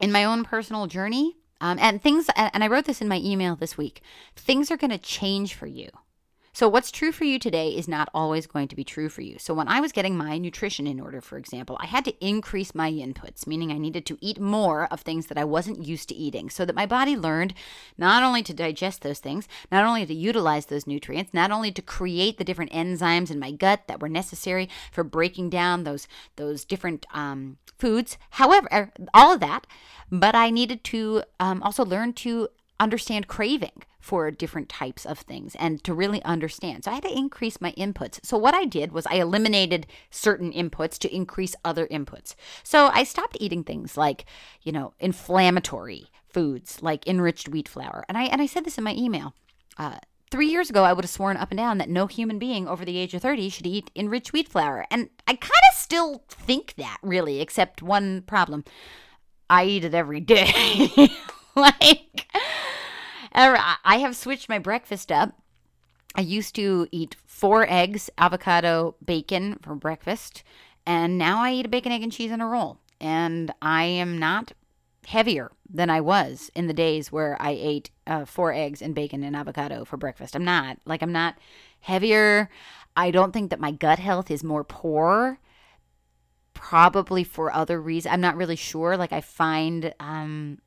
In 0.00 0.10
my 0.10 0.24
own 0.24 0.44
personal 0.44 0.86
journey, 0.86 1.36
Um, 1.60 1.78
and 1.78 2.02
things, 2.02 2.28
and 2.34 2.64
I 2.64 2.66
wrote 2.66 2.86
this 2.86 3.00
in 3.00 3.06
my 3.06 3.20
email 3.22 3.54
this 3.54 3.78
week 3.78 4.02
things 4.34 4.68
are 4.72 4.76
going 4.76 4.90
to 4.90 4.98
change 4.98 5.54
for 5.54 5.68
you. 5.68 5.90
So, 6.54 6.68
what's 6.68 6.90
true 6.90 7.12
for 7.12 7.24
you 7.24 7.38
today 7.38 7.70
is 7.70 7.88
not 7.88 8.10
always 8.12 8.46
going 8.46 8.68
to 8.68 8.76
be 8.76 8.84
true 8.84 9.08
for 9.08 9.22
you. 9.22 9.38
So, 9.38 9.54
when 9.54 9.68
I 9.68 9.80
was 9.80 9.90
getting 9.90 10.18
my 10.18 10.36
nutrition 10.36 10.86
in 10.86 11.00
order, 11.00 11.22
for 11.22 11.38
example, 11.38 11.78
I 11.80 11.86
had 11.86 12.04
to 12.04 12.14
increase 12.24 12.74
my 12.74 12.92
inputs, 12.92 13.46
meaning 13.46 13.72
I 13.72 13.78
needed 13.78 14.04
to 14.04 14.18
eat 14.20 14.38
more 14.38 14.86
of 14.92 15.00
things 15.00 15.28
that 15.28 15.38
I 15.38 15.44
wasn't 15.44 15.86
used 15.86 16.10
to 16.10 16.14
eating 16.14 16.50
so 16.50 16.66
that 16.66 16.76
my 16.76 16.84
body 16.84 17.16
learned 17.16 17.54
not 17.96 18.22
only 18.22 18.42
to 18.42 18.52
digest 18.52 19.00
those 19.00 19.18
things, 19.18 19.48
not 19.70 19.86
only 19.86 20.04
to 20.04 20.12
utilize 20.12 20.66
those 20.66 20.86
nutrients, 20.86 21.32
not 21.32 21.50
only 21.50 21.72
to 21.72 21.80
create 21.80 22.36
the 22.36 22.44
different 22.44 22.72
enzymes 22.72 23.30
in 23.30 23.38
my 23.38 23.50
gut 23.50 23.84
that 23.86 24.00
were 24.00 24.10
necessary 24.10 24.68
for 24.90 25.02
breaking 25.02 25.48
down 25.48 25.84
those, 25.84 26.06
those 26.36 26.66
different 26.66 27.06
um, 27.14 27.56
foods, 27.78 28.18
however, 28.32 28.92
all 29.14 29.32
of 29.32 29.40
that, 29.40 29.66
but 30.10 30.34
I 30.34 30.50
needed 30.50 30.84
to 30.84 31.22
um, 31.40 31.62
also 31.62 31.82
learn 31.82 32.12
to 32.12 32.48
understand 32.78 33.26
craving 33.26 33.84
for 34.02 34.30
different 34.32 34.68
types 34.68 35.06
of 35.06 35.20
things 35.20 35.54
and 35.54 35.82
to 35.84 35.94
really 35.94 36.22
understand. 36.24 36.84
So 36.84 36.90
I 36.90 36.94
had 36.94 37.04
to 37.04 37.16
increase 37.16 37.60
my 37.60 37.72
inputs. 37.72 38.18
So 38.24 38.36
what 38.36 38.52
I 38.52 38.64
did 38.64 38.90
was 38.90 39.06
I 39.06 39.14
eliminated 39.14 39.86
certain 40.10 40.52
inputs 40.52 40.98
to 40.98 41.14
increase 41.14 41.54
other 41.64 41.86
inputs. 41.86 42.34
So 42.64 42.88
I 42.92 43.04
stopped 43.04 43.38
eating 43.40 43.62
things 43.62 43.96
like, 43.96 44.26
you 44.60 44.72
know, 44.72 44.92
inflammatory 44.98 46.10
foods 46.28 46.82
like 46.82 47.06
enriched 47.06 47.48
wheat 47.48 47.68
flour. 47.68 48.04
And 48.08 48.18
I 48.18 48.24
and 48.24 48.42
I 48.42 48.46
said 48.46 48.64
this 48.64 48.76
in 48.76 48.84
my 48.84 48.94
email. 48.94 49.34
Uh, 49.78 49.98
Three 50.32 50.48
years 50.48 50.70
ago, 50.70 50.82
I 50.84 50.94
would 50.94 51.04
have 51.04 51.10
sworn 51.10 51.36
up 51.36 51.50
and 51.50 51.58
down 51.58 51.76
that 51.76 51.90
no 51.90 52.06
human 52.06 52.38
being 52.38 52.66
over 52.66 52.86
the 52.86 52.96
age 52.96 53.12
of 53.12 53.20
30 53.20 53.50
should 53.50 53.66
eat 53.66 53.90
enriched 53.94 54.32
wheat 54.32 54.48
flour. 54.48 54.86
And 54.90 55.10
I 55.26 55.34
kind 55.34 55.50
of 55.70 55.78
still 55.78 56.24
think 56.26 56.72
that, 56.78 56.96
really, 57.02 57.42
except 57.42 57.82
one 57.82 58.22
problem. 58.22 58.64
I 59.50 59.66
eat 59.66 59.84
it 59.84 59.92
every 59.92 60.20
day. 60.20 61.10
like, 61.54 62.26
I 63.34 63.98
have 63.98 64.16
switched 64.16 64.48
my 64.48 64.58
breakfast 64.58 65.10
up. 65.10 65.40
I 66.14 66.20
used 66.20 66.54
to 66.56 66.86
eat 66.90 67.16
four 67.26 67.66
eggs, 67.68 68.10
avocado, 68.18 68.96
bacon 69.04 69.58
for 69.62 69.74
breakfast, 69.74 70.42
and 70.86 71.16
now 71.16 71.42
I 71.42 71.52
eat 71.52 71.66
a 71.66 71.70
bacon, 71.70 71.92
egg, 71.92 72.02
and 72.02 72.12
cheese 72.12 72.30
in 72.30 72.40
a 72.40 72.46
roll. 72.46 72.78
And 73.00 73.52
I 73.62 73.84
am 73.84 74.18
not 74.18 74.52
heavier 75.06 75.50
than 75.68 75.90
I 75.90 76.00
was 76.00 76.50
in 76.54 76.66
the 76.66 76.74
days 76.74 77.10
where 77.10 77.36
I 77.40 77.50
ate 77.50 77.90
uh, 78.06 78.24
four 78.24 78.52
eggs 78.52 78.82
and 78.82 78.94
bacon 78.94 79.24
and 79.24 79.34
avocado 79.34 79.84
for 79.84 79.96
breakfast. 79.96 80.36
I'm 80.36 80.44
not. 80.44 80.78
Like, 80.84 81.02
I'm 81.02 81.12
not 81.12 81.36
heavier. 81.80 82.50
I 82.94 83.10
don't 83.10 83.32
think 83.32 83.50
that 83.50 83.58
my 83.58 83.72
gut 83.72 83.98
health 83.98 84.30
is 84.30 84.44
more 84.44 84.64
poor. 84.64 85.38
Probably 86.54 87.24
for 87.24 87.52
other 87.52 87.80
reasons. 87.80 88.12
I'm 88.12 88.20
not 88.20 88.36
really 88.36 88.56
sure. 88.56 88.96
Like, 88.96 89.12
I 89.12 89.22
find 89.22 89.94
um, 89.98 90.58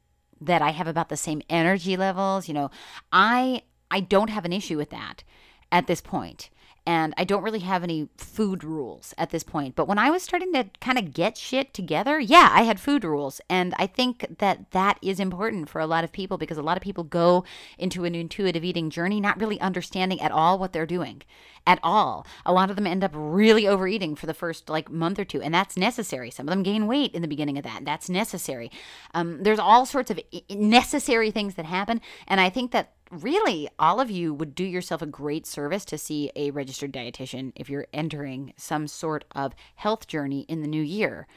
that 0.45 0.61
I 0.61 0.71
have 0.71 0.87
about 0.87 1.09
the 1.09 1.17
same 1.17 1.41
energy 1.49 1.97
levels. 1.97 2.47
You 2.47 2.53
know, 2.53 2.71
I 3.11 3.63
I 3.91 3.99
don't 3.99 4.29
have 4.29 4.45
an 4.45 4.53
issue 4.53 4.77
with 4.77 4.89
that 4.89 5.23
at 5.71 5.87
this 5.87 6.01
point. 6.01 6.49
And 6.85 7.13
I 7.17 7.23
don't 7.23 7.43
really 7.43 7.59
have 7.59 7.83
any 7.83 8.09
food 8.17 8.63
rules 8.63 9.13
at 9.17 9.31
this 9.31 9.43
point. 9.43 9.75
But 9.75 9.87
when 9.87 9.97
I 9.97 10.09
was 10.09 10.23
starting 10.23 10.53
to 10.53 10.69
kind 10.79 10.97
of 10.97 11.13
get 11.13 11.37
shit 11.37 11.73
together, 11.73 12.19
yeah, 12.19 12.49
I 12.51 12.63
had 12.63 12.79
food 12.79 13.03
rules. 13.03 13.41
And 13.49 13.73
I 13.77 13.87
think 13.87 14.37
that 14.37 14.71
that 14.71 14.99
is 15.01 15.19
important 15.19 15.69
for 15.69 15.79
a 15.81 15.87
lot 15.87 16.03
of 16.03 16.11
people 16.11 16.37
because 16.37 16.57
a 16.57 16.63
lot 16.63 16.77
of 16.77 16.83
people 16.83 17.03
go 17.03 17.43
into 17.77 18.05
an 18.05 18.13
intuitive 18.13 18.63
eating 18.63 18.89
journey 18.89 19.19
not 19.19 19.39
really 19.39 19.59
understanding 19.61 20.21
at 20.21 20.31
all 20.31 20.59
what 20.59 20.73
they're 20.73 20.85
doing 20.85 21.23
at 21.67 21.79
all. 21.83 22.25
A 22.45 22.53
lot 22.53 22.69
of 22.69 22.75
them 22.75 22.87
end 22.87 23.03
up 23.03 23.11
really 23.13 23.67
overeating 23.67 24.15
for 24.15 24.25
the 24.25 24.33
first 24.33 24.69
like 24.69 24.89
month 24.89 25.19
or 25.19 25.25
two, 25.25 25.41
and 25.41 25.53
that's 25.53 25.77
necessary. 25.77 26.29
Some 26.29 26.47
of 26.47 26.51
them 26.51 26.63
gain 26.63 26.87
weight 26.87 27.13
in 27.13 27.21
the 27.21 27.27
beginning 27.27 27.57
of 27.57 27.63
that. 27.63 27.85
That's 27.85 28.09
necessary. 28.09 28.71
Um, 29.13 29.43
there's 29.43 29.59
all 29.59 29.85
sorts 29.85 30.11
of 30.11 30.19
necessary 30.49 31.31
things 31.31 31.55
that 31.55 31.65
happen, 31.65 32.01
and 32.27 32.39
I 32.39 32.49
think 32.49 32.71
that 32.71 32.93
really 33.11 33.69
all 33.77 33.99
of 33.99 34.09
you 34.09 34.33
would 34.33 34.55
do 34.55 34.63
yourself 34.63 35.01
a 35.01 35.07
great 35.07 35.45
service 35.45 35.85
to 35.85 35.97
see 35.97 36.31
a 36.35 36.51
registered 36.51 36.91
dietitian 36.91 37.51
if 37.55 37.69
you're 37.69 37.87
entering 37.93 38.53
some 38.57 38.87
sort 38.87 39.25
of 39.35 39.53
health 39.75 40.07
journey 40.07 40.41
in 40.47 40.61
the 40.61 40.67
new 40.67 40.81
year. 40.81 41.27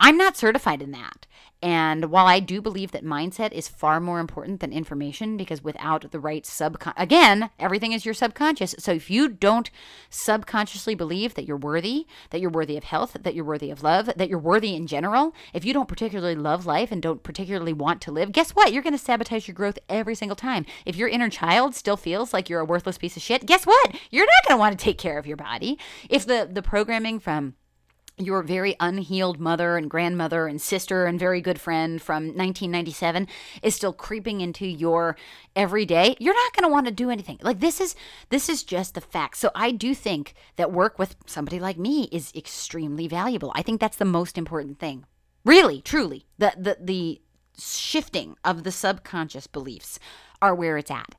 I'm 0.00 0.16
not 0.16 0.36
certified 0.36 0.82
in 0.82 0.92
that. 0.92 1.26
And 1.60 2.12
while 2.12 2.26
I 2.26 2.38
do 2.38 2.62
believe 2.62 2.92
that 2.92 3.04
mindset 3.04 3.50
is 3.50 3.66
far 3.66 3.98
more 3.98 4.20
important 4.20 4.60
than 4.60 4.72
information, 4.72 5.36
because 5.36 5.64
without 5.64 6.08
the 6.12 6.20
right 6.20 6.44
subcon, 6.44 6.92
again, 6.96 7.50
everything 7.58 7.90
is 7.90 8.04
your 8.04 8.14
subconscious. 8.14 8.76
So 8.78 8.92
if 8.92 9.10
you 9.10 9.28
don't 9.28 9.68
subconsciously 10.08 10.94
believe 10.94 11.34
that 11.34 11.46
you're 11.46 11.56
worthy, 11.56 12.06
that 12.30 12.40
you're 12.40 12.48
worthy 12.48 12.76
of 12.76 12.84
health, 12.84 13.16
that 13.20 13.34
you're 13.34 13.44
worthy 13.44 13.72
of 13.72 13.82
love, 13.82 14.08
that 14.14 14.28
you're 14.28 14.38
worthy 14.38 14.76
in 14.76 14.86
general, 14.86 15.34
if 15.52 15.64
you 15.64 15.72
don't 15.72 15.88
particularly 15.88 16.36
love 16.36 16.64
life 16.64 16.92
and 16.92 17.02
don't 17.02 17.24
particularly 17.24 17.72
want 17.72 18.00
to 18.02 18.12
live, 18.12 18.30
guess 18.30 18.52
what? 18.52 18.72
You're 18.72 18.82
going 18.84 18.96
to 18.96 18.98
sabotage 18.98 19.48
your 19.48 19.54
growth 19.56 19.80
every 19.88 20.14
single 20.14 20.36
time. 20.36 20.64
If 20.86 20.94
your 20.94 21.08
inner 21.08 21.28
child 21.28 21.74
still 21.74 21.96
feels 21.96 22.32
like 22.32 22.48
you're 22.48 22.60
a 22.60 22.64
worthless 22.64 22.98
piece 22.98 23.16
of 23.16 23.22
shit, 23.22 23.46
guess 23.46 23.66
what? 23.66 23.96
You're 24.12 24.26
not 24.26 24.46
going 24.46 24.56
to 24.56 24.60
want 24.60 24.78
to 24.78 24.84
take 24.84 24.98
care 24.98 25.18
of 25.18 25.26
your 25.26 25.36
body. 25.36 25.76
If 26.08 26.24
the 26.24 26.48
the 26.50 26.62
programming 26.62 27.18
from 27.18 27.54
your 28.18 28.42
very 28.42 28.76
unhealed 28.80 29.38
mother 29.38 29.76
and 29.76 29.90
grandmother 29.90 30.46
and 30.46 30.60
sister 30.60 31.06
and 31.06 31.18
very 31.18 31.40
good 31.40 31.60
friend 31.60 32.00
from 32.00 32.24
1997 32.24 33.26
is 33.62 33.74
still 33.74 33.92
creeping 33.92 34.40
into 34.40 34.66
your 34.66 35.16
everyday 35.54 36.16
you're 36.18 36.34
not 36.34 36.52
going 36.54 36.68
to 36.68 36.72
want 36.72 36.86
to 36.86 36.92
do 36.92 37.10
anything. 37.10 37.38
Like 37.42 37.60
this 37.60 37.80
is 37.80 37.94
this 38.30 38.48
is 38.48 38.62
just 38.62 38.94
the 38.94 39.00
fact. 39.00 39.36
So 39.36 39.50
i 39.54 39.70
do 39.70 39.94
think 39.94 40.34
that 40.56 40.72
work 40.72 40.98
with 40.98 41.16
somebody 41.26 41.58
like 41.58 41.78
me 41.78 42.08
is 42.12 42.32
extremely 42.34 43.08
valuable. 43.08 43.52
I 43.54 43.62
think 43.62 43.80
that's 43.80 43.96
the 43.96 44.04
most 44.04 44.38
important 44.38 44.78
thing. 44.78 45.04
Really 45.44 45.80
truly 45.80 46.26
the 46.38 46.52
the, 46.56 46.76
the 46.80 47.20
shifting 47.58 48.36
of 48.44 48.62
the 48.62 48.72
subconscious 48.72 49.46
beliefs 49.46 49.98
are 50.40 50.54
where 50.54 50.76
it's 50.78 50.90
at. 50.90 51.14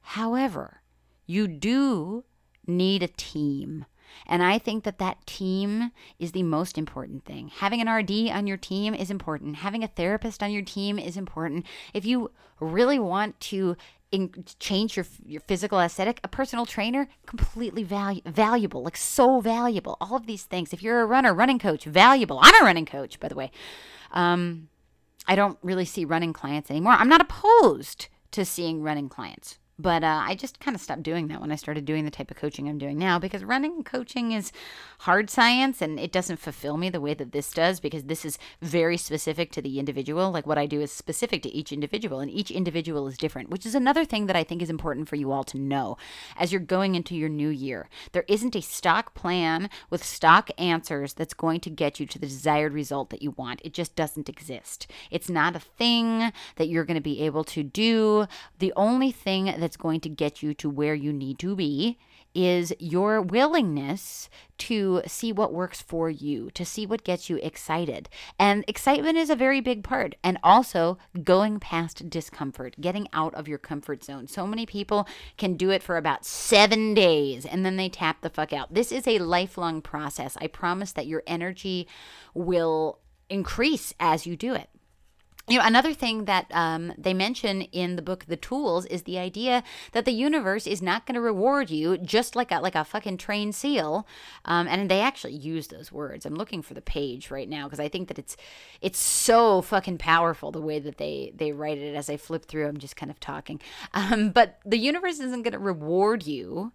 However 0.00 0.82
you 1.26 1.48
do 1.48 2.24
need 2.66 3.02
a 3.02 3.08
team 3.08 3.86
and 4.26 4.42
I 4.42 4.58
think 4.58 4.84
that 4.84 4.98
that 4.98 5.24
team 5.26 5.92
is 6.18 6.32
the 6.32 6.42
most 6.42 6.78
important 6.78 7.24
thing. 7.24 7.48
Having 7.48 7.80
an 7.80 7.88
RD 7.88 8.30
on 8.30 8.46
your 8.46 8.56
team 8.56 8.94
is 8.94 9.10
important. 9.10 9.56
Having 9.56 9.84
a 9.84 9.88
therapist 9.88 10.42
on 10.42 10.52
your 10.52 10.62
team 10.62 10.98
is 10.98 11.16
important. 11.16 11.66
If 11.92 12.04
you 12.04 12.30
really 12.60 12.98
want 12.98 13.38
to 13.40 13.76
in, 14.14 14.44
change 14.60 14.96
your 14.96 15.06
your 15.26 15.40
physical 15.40 15.80
aesthetic, 15.80 16.20
a 16.22 16.28
personal 16.28 16.66
trainer 16.66 17.08
completely 17.26 17.84
valu- 17.84 18.24
valuable, 18.24 18.82
like 18.82 18.96
so 18.96 19.40
valuable. 19.40 19.96
All 20.00 20.16
of 20.16 20.26
these 20.26 20.44
things. 20.44 20.72
If 20.72 20.82
you're 20.82 21.00
a 21.00 21.06
runner, 21.06 21.34
running 21.34 21.58
coach, 21.58 21.84
valuable. 21.84 22.38
I'm 22.40 22.62
a 22.62 22.64
running 22.64 22.86
coach, 22.86 23.18
by 23.18 23.28
the 23.28 23.34
way. 23.34 23.50
Um, 24.12 24.68
I 25.26 25.34
don't 25.34 25.58
really 25.62 25.84
see 25.84 26.04
running 26.04 26.32
clients 26.32 26.70
anymore. 26.70 26.92
I'm 26.92 27.08
not 27.08 27.20
opposed 27.20 28.08
to 28.30 28.44
seeing 28.44 28.82
running 28.82 29.08
clients. 29.08 29.58
But 29.78 30.04
uh, 30.04 30.22
I 30.24 30.36
just 30.36 30.60
kind 30.60 30.76
of 30.76 30.80
stopped 30.80 31.02
doing 31.02 31.26
that 31.28 31.40
when 31.40 31.50
I 31.50 31.56
started 31.56 31.84
doing 31.84 32.04
the 32.04 32.10
type 32.10 32.30
of 32.30 32.36
coaching 32.36 32.68
I'm 32.68 32.78
doing 32.78 32.96
now 32.96 33.18
because 33.18 33.42
running 33.42 33.82
coaching 33.82 34.30
is 34.30 34.52
hard 35.00 35.28
science 35.28 35.82
and 35.82 35.98
it 35.98 36.12
doesn't 36.12 36.38
fulfill 36.38 36.76
me 36.76 36.90
the 36.90 37.00
way 37.00 37.12
that 37.14 37.32
this 37.32 37.52
does 37.52 37.80
because 37.80 38.04
this 38.04 38.24
is 38.24 38.38
very 38.62 38.96
specific 38.96 39.50
to 39.52 39.62
the 39.62 39.80
individual. 39.80 40.30
Like 40.30 40.46
what 40.46 40.58
I 40.58 40.66
do 40.66 40.80
is 40.80 40.92
specific 40.92 41.42
to 41.42 41.48
each 41.48 41.72
individual 41.72 42.20
and 42.20 42.30
each 42.30 42.52
individual 42.52 43.08
is 43.08 43.18
different, 43.18 43.50
which 43.50 43.66
is 43.66 43.74
another 43.74 44.04
thing 44.04 44.26
that 44.26 44.36
I 44.36 44.44
think 44.44 44.62
is 44.62 44.70
important 44.70 45.08
for 45.08 45.16
you 45.16 45.32
all 45.32 45.44
to 45.44 45.58
know 45.58 45.96
as 46.36 46.52
you're 46.52 46.60
going 46.60 46.94
into 46.94 47.16
your 47.16 47.28
new 47.28 47.48
year. 47.48 47.88
There 48.12 48.24
isn't 48.28 48.54
a 48.54 48.62
stock 48.62 49.12
plan 49.14 49.70
with 49.90 50.04
stock 50.04 50.50
answers 50.56 51.14
that's 51.14 51.34
going 51.34 51.58
to 51.60 51.70
get 51.70 51.98
you 51.98 52.06
to 52.06 52.18
the 52.20 52.26
desired 52.26 52.72
result 52.72 53.10
that 53.10 53.22
you 53.22 53.32
want. 53.32 53.60
It 53.64 53.74
just 53.74 53.96
doesn't 53.96 54.28
exist. 54.28 54.86
It's 55.10 55.28
not 55.28 55.56
a 55.56 55.60
thing 55.60 56.32
that 56.56 56.68
you're 56.68 56.84
going 56.84 56.94
to 56.94 57.00
be 57.00 57.22
able 57.22 57.42
to 57.44 57.64
do. 57.64 58.26
The 58.60 58.72
only 58.76 59.10
thing 59.10 59.46
that's 59.64 59.78
going 59.78 59.98
to 60.00 60.10
get 60.10 60.42
you 60.42 60.52
to 60.52 60.68
where 60.68 60.94
you 60.94 61.10
need 61.10 61.38
to 61.38 61.56
be 61.56 61.96
is 62.34 62.74
your 62.78 63.22
willingness 63.22 64.28
to 64.58 65.00
see 65.06 65.32
what 65.32 65.54
works 65.54 65.80
for 65.80 66.10
you, 66.10 66.50
to 66.50 66.66
see 66.66 66.84
what 66.84 67.02
gets 67.02 67.30
you 67.30 67.38
excited. 67.42 68.10
And 68.38 68.62
excitement 68.68 69.16
is 69.16 69.30
a 69.30 69.36
very 69.36 69.62
big 69.62 69.82
part. 69.82 70.16
And 70.22 70.36
also 70.42 70.98
going 71.22 71.60
past 71.60 72.10
discomfort, 72.10 72.78
getting 72.78 73.08
out 73.14 73.34
of 73.34 73.48
your 73.48 73.56
comfort 73.56 74.04
zone. 74.04 74.28
So 74.28 74.46
many 74.46 74.66
people 74.66 75.08
can 75.38 75.56
do 75.56 75.70
it 75.70 75.82
for 75.82 75.96
about 75.96 76.26
seven 76.26 76.92
days 76.92 77.46
and 77.46 77.64
then 77.64 77.76
they 77.76 77.88
tap 77.88 78.20
the 78.20 78.28
fuck 78.28 78.52
out. 78.52 78.74
This 78.74 78.92
is 78.92 79.08
a 79.08 79.18
lifelong 79.18 79.80
process. 79.80 80.36
I 80.42 80.48
promise 80.48 80.92
that 80.92 81.06
your 81.06 81.22
energy 81.26 81.88
will 82.34 82.98
increase 83.30 83.94
as 83.98 84.26
you 84.26 84.36
do 84.36 84.52
it 84.52 84.68
you 85.48 85.58
know 85.58 85.64
another 85.64 85.92
thing 85.92 86.24
that 86.24 86.46
um, 86.52 86.92
they 86.96 87.12
mention 87.12 87.62
in 87.62 87.96
the 87.96 88.02
book 88.02 88.24
the 88.26 88.36
tools 88.36 88.86
is 88.86 89.02
the 89.02 89.18
idea 89.18 89.62
that 89.92 90.04
the 90.04 90.12
universe 90.12 90.66
is 90.66 90.80
not 90.80 91.06
going 91.06 91.14
to 91.14 91.20
reward 91.20 91.70
you 91.70 91.98
just 91.98 92.34
like 92.34 92.50
a 92.50 92.60
like 92.60 92.74
a 92.74 92.84
fucking 92.84 93.18
trained 93.18 93.54
seal 93.54 94.06
um, 94.46 94.66
and 94.68 94.90
they 94.90 95.00
actually 95.00 95.34
use 95.34 95.68
those 95.68 95.92
words. 95.92 96.24
I'm 96.24 96.34
looking 96.34 96.62
for 96.62 96.74
the 96.74 96.80
page 96.80 97.30
right 97.30 97.48
now 97.48 97.64
because 97.64 97.80
i 97.80 97.88
think 97.88 98.08
that 98.08 98.18
it's 98.18 98.36
it's 98.80 98.98
so 98.98 99.60
fucking 99.62 99.98
powerful 99.98 100.50
the 100.50 100.60
way 100.60 100.78
that 100.78 100.98
they 100.98 101.32
they 101.36 101.52
write 101.52 101.78
it. 101.78 101.94
As 101.94 102.08
i 102.08 102.16
flip 102.16 102.46
through 102.46 102.66
i'm 102.68 102.78
just 102.78 102.96
kind 102.96 103.10
of 103.10 103.20
talking. 103.20 103.60
Um, 103.94 104.30
but 104.30 104.58
the 104.64 104.78
universe 104.78 105.20
isn't 105.20 105.42
going 105.42 105.52
to 105.52 105.58
reward 105.58 106.26
you 106.26 106.72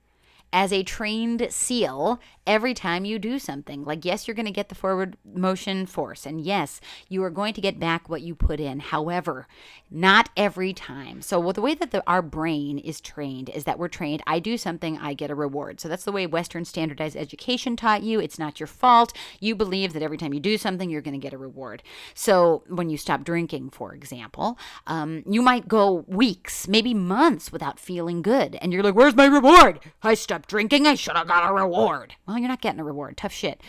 as 0.51 0.73
a 0.73 0.83
trained 0.83 1.47
seal 1.49 2.19
every 2.47 2.73
time 2.73 3.05
you 3.05 3.19
do 3.19 3.37
something. 3.37 3.83
Like, 3.83 4.03
yes, 4.03 4.27
you're 4.27 4.35
going 4.35 4.47
to 4.47 4.51
get 4.51 4.69
the 4.69 4.75
forward 4.75 5.17
motion 5.23 5.85
force, 5.85 6.25
and 6.25 6.41
yes, 6.41 6.81
you 7.07 7.23
are 7.23 7.29
going 7.29 7.53
to 7.53 7.61
get 7.61 7.79
back 7.79 8.09
what 8.09 8.21
you 8.21 8.33
put 8.33 8.59
in. 8.59 8.79
However, 8.79 9.47
not 9.91 10.29
every 10.35 10.73
time. 10.73 11.21
So, 11.21 11.39
well, 11.39 11.53
the 11.53 11.61
way 11.61 11.75
that 11.75 11.91
the, 11.91 12.03
our 12.07 12.21
brain 12.21 12.79
is 12.79 12.99
trained 12.99 13.49
is 13.49 13.65
that 13.65 13.77
we're 13.77 13.87
trained 13.87 14.23
I 14.25 14.39
do 14.39 14.57
something, 14.57 14.97
I 14.97 15.13
get 15.13 15.29
a 15.29 15.35
reward. 15.35 15.79
So, 15.79 15.87
that's 15.87 16.05
the 16.05 16.11
way 16.11 16.25
Western 16.25 16.65
standardized 16.65 17.15
education 17.15 17.75
taught 17.75 18.01
you. 18.01 18.19
It's 18.19 18.39
not 18.39 18.59
your 18.59 18.67
fault. 18.67 19.13
You 19.39 19.55
believe 19.55 19.93
that 19.93 20.01
every 20.01 20.17
time 20.17 20.33
you 20.33 20.39
do 20.39 20.57
something, 20.57 20.89
you're 20.89 21.01
going 21.01 21.19
to 21.19 21.23
get 21.23 21.33
a 21.33 21.37
reward. 21.37 21.83
So, 22.15 22.63
when 22.67 22.89
you 22.89 22.97
stop 22.97 23.23
drinking, 23.23 23.69
for 23.71 23.93
example, 23.93 24.57
um, 24.87 25.23
you 25.29 25.41
might 25.41 25.67
go 25.67 26.03
weeks, 26.07 26.67
maybe 26.67 26.93
months 26.93 27.51
without 27.51 27.79
feeling 27.79 28.21
good. 28.21 28.57
And 28.61 28.73
you're 28.73 28.83
like, 28.83 28.95
Where's 28.95 29.15
my 29.15 29.25
reward? 29.25 29.79
I 30.01 30.15
stopped 30.15 30.38
drinking. 30.47 30.87
I 30.87 30.95
should 30.95 31.15
have 31.15 31.27
got 31.27 31.49
a 31.49 31.53
reward. 31.53 32.15
Well, 32.27 32.37
you're 32.37 32.47
not 32.47 32.61
getting 32.61 32.79
a 32.79 32.83
reward. 32.83 33.17
Tough 33.17 33.33
shit. 33.33 33.61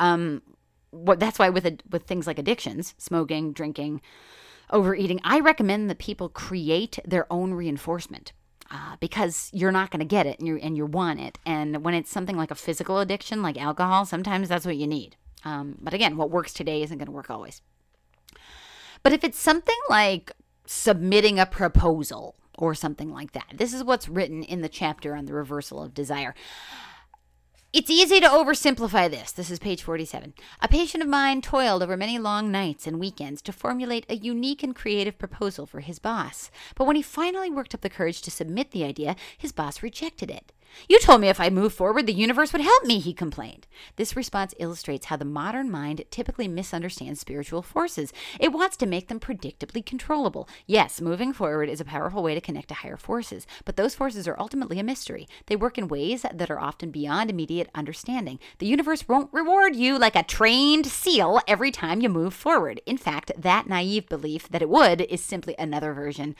Um, 0.00 0.42
what 0.90 1.18
that's 1.18 1.38
why 1.38 1.48
with 1.48 1.64
with 1.90 2.04
things 2.04 2.26
like 2.26 2.38
addictions, 2.38 2.94
smoking, 2.98 3.52
drinking, 3.52 4.00
overeating, 4.70 5.20
I 5.24 5.40
recommend 5.40 5.90
that 5.90 5.98
people 5.98 6.28
create 6.28 6.98
their 7.04 7.30
own 7.32 7.54
reinforcement. 7.54 8.32
Uh, 8.70 8.96
because 8.98 9.50
you're 9.52 9.70
not 9.70 9.90
going 9.90 10.00
to 10.00 10.06
get 10.06 10.26
it 10.26 10.38
and 10.38 10.48
you 10.48 10.56
and 10.56 10.74
you 10.76 10.86
want 10.86 11.20
it. 11.20 11.38
And 11.44 11.84
when 11.84 11.92
it's 11.92 12.10
something 12.10 12.36
like 12.36 12.50
a 12.50 12.56
physical 12.56 12.98
addiction, 12.98 13.42
like 13.42 13.60
alcohol, 13.60 14.06
sometimes 14.06 14.48
that's 14.48 14.64
what 14.64 14.78
you 14.78 14.86
need. 14.86 15.16
Um, 15.44 15.76
but 15.80 15.92
again, 15.92 16.16
what 16.16 16.30
works 16.30 16.52
today 16.52 16.82
isn't 16.82 16.96
going 16.96 17.06
to 17.06 17.12
work 17.12 17.30
always. 17.30 17.60
But 19.02 19.12
if 19.12 19.22
it's 19.22 19.38
something 19.38 19.76
like 19.90 20.32
submitting 20.66 21.38
a 21.38 21.46
proposal 21.46 22.36
or 22.58 22.74
something 22.74 23.12
like 23.12 23.32
that, 23.32 23.46
this 23.54 23.72
is 23.74 23.84
what's 23.84 24.08
written 24.08 24.42
in 24.42 24.60
the 24.60 24.68
chapter 24.68 25.14
on 25.14 25.26
the 25.26 25.34
reversal 25.34 25.82
of 25.82 25.94
desire. 25.94 26.34
It's 27.74 27.90
easy 27.90 28.20
to 28.20 28.28
oversimplify 28.28 29.10
this. 29.10 29.32
This 29.32 29.50
is 29.50 29.58
page 29.58 29.82
47. 29.82 30.32
A 30.60 30.68
patient 30.68 31.02
of 31.02 31.08
mine 31.08 31.42
toiled 31.42 31.82
over 31.82 31.96
many 31.96 32.20
long 32.20 32.52
nights 32.52 32.86
and 32.86 33.00
weekends 33.00 33.42
to 33.42 33.52
formulate 33.52 34.06
a 34.08 34.14
unique 34.14 34.62
and 34.62 34.76
creative 34.76 35.18
proposal 35.18 35.66
for 35.66 35.80
his 35.80 35.98
boss. 35.98 36.52
But 36.76 36.84
when 36.84 36.94
he 36.94 37.02
finally 37.02 37.50
worked 37.50 37.74
up 37.74 37.80
the 37.80 37.90
courage 37.90 38.22
to 38.22 38.30
submit 38.30 38.70
the 38.70 38.84
idea, 38.84 39.16
his 39.36 39.50
boss 39.50 39.82
rejected 39.82 40.30
it. 40.30 40.52
You 40.88 40.98
told 41.00 41.20
me 41.20 41.28
if 41.28 41.40
I 41.40 41.50
moved 41.50 41.76
forward, 41.76 42.06
the 42.06 42.12
universe 42.12 42.52
would 42.52 42.62
help 42.62 42.84
me, 42.84 42.98
he 42.98 43.12
complained. 43.12 43.66
This 43.96 44.16
response 44.16 44.54
illustrates 44.58 45.06
how 45.06 45.16
the 45.16 45.24
modern 45.24 45.70
mind 45.70 46.04
typically 46.10 46.48
misunderstands 46.48 47.20
spiritual 47.20 47.62
forces. 47.62 48.12
It 48.38 48.52
wants 48.52 48.76
to 48.78 48.86
make 48.86 49.08
them 49.08 49.20
predictably 49.20 49.84
controllable. 49.84 50.48
Yes, 50.66 51.00
moving 51.00 51.32
forward 51.32 51.68
is 51.68 51.80
a 51.80 51.84
powerful 51.84 52.22
way 52.22 52.34
to 52.34 52.40
connect 52.40 52.68
to 52.68 52.74
higher 52.74 52.96
forces, 52.96 53.46
but 53.64 53.76
those 53.76 53.94
forces 53.94 54.28
are 54.28 54.38
ultimately 54.38 54.78
a 54.78 54.84
mystery. 54.84 55.26
They 55.46 55.56
work 55.56 55.78
in 55.78 55.88
ways 55.88 56.22
that 56.32 56.50
are 56.50 56.60
often 56.60 56.90
beyond 56.90 57.30
immediate 57.30 57.70
understanding. 57.74 58.38
The 58.58 58.66
universe 58.66 59.08
won't 59.08 59.32
reward 59.32 59.76
you 59.76 59.98
like 59.98 60.16
a 60.16 60.22
trained 60.22 60.86
seal 60.86 61.40
every 61.46 61.70
time 61.70 62.00
you 62.00 62.08
move 62.08 62.34
forward. 62.34 62.80
In 62.86 62.98
fact, 62.98 63.32
that 63.36 63.68
naive 63.68 64.08
belief 64.08 64.48
that 64.48 64.62
it 64.62 64.68
would 64.68 65.02
is 65.02 65.22
simply 65.22 65.54
another 65.58 65.92
version 65.92 66.34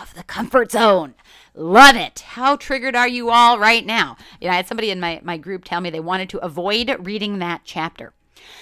of 0.00 0.14
the 0.14 0.22
comfort 0.22 0.72
zone. 0.72 1.14
Love 1.54 1.96
it. 1.96 2.20
How 2.20 2.56
triggered 2.56 2.96
are 2.96 3.08
you 3.08 3.30
all 3.30 3.58
right 3.58 3.84
now? 3.84 4.16
You 4.40 4.48
know, 4.48 4.54
I 4.54 4.56
had 4.56 4.66
somebody 4.66 4.90
in 4.90 5.00
my, 5.00 5.20
my 5.22 5.36
group 5.36 5.64
tell 5.64 5.80
me 5.80 5.90
they 5.90 6.00
wanted 6.00 6.28
to 6.30 6.38
avoid 6.38 6.94
reading 7.00 7.38
that 7.38 7.62
chapter. 7.64 8.12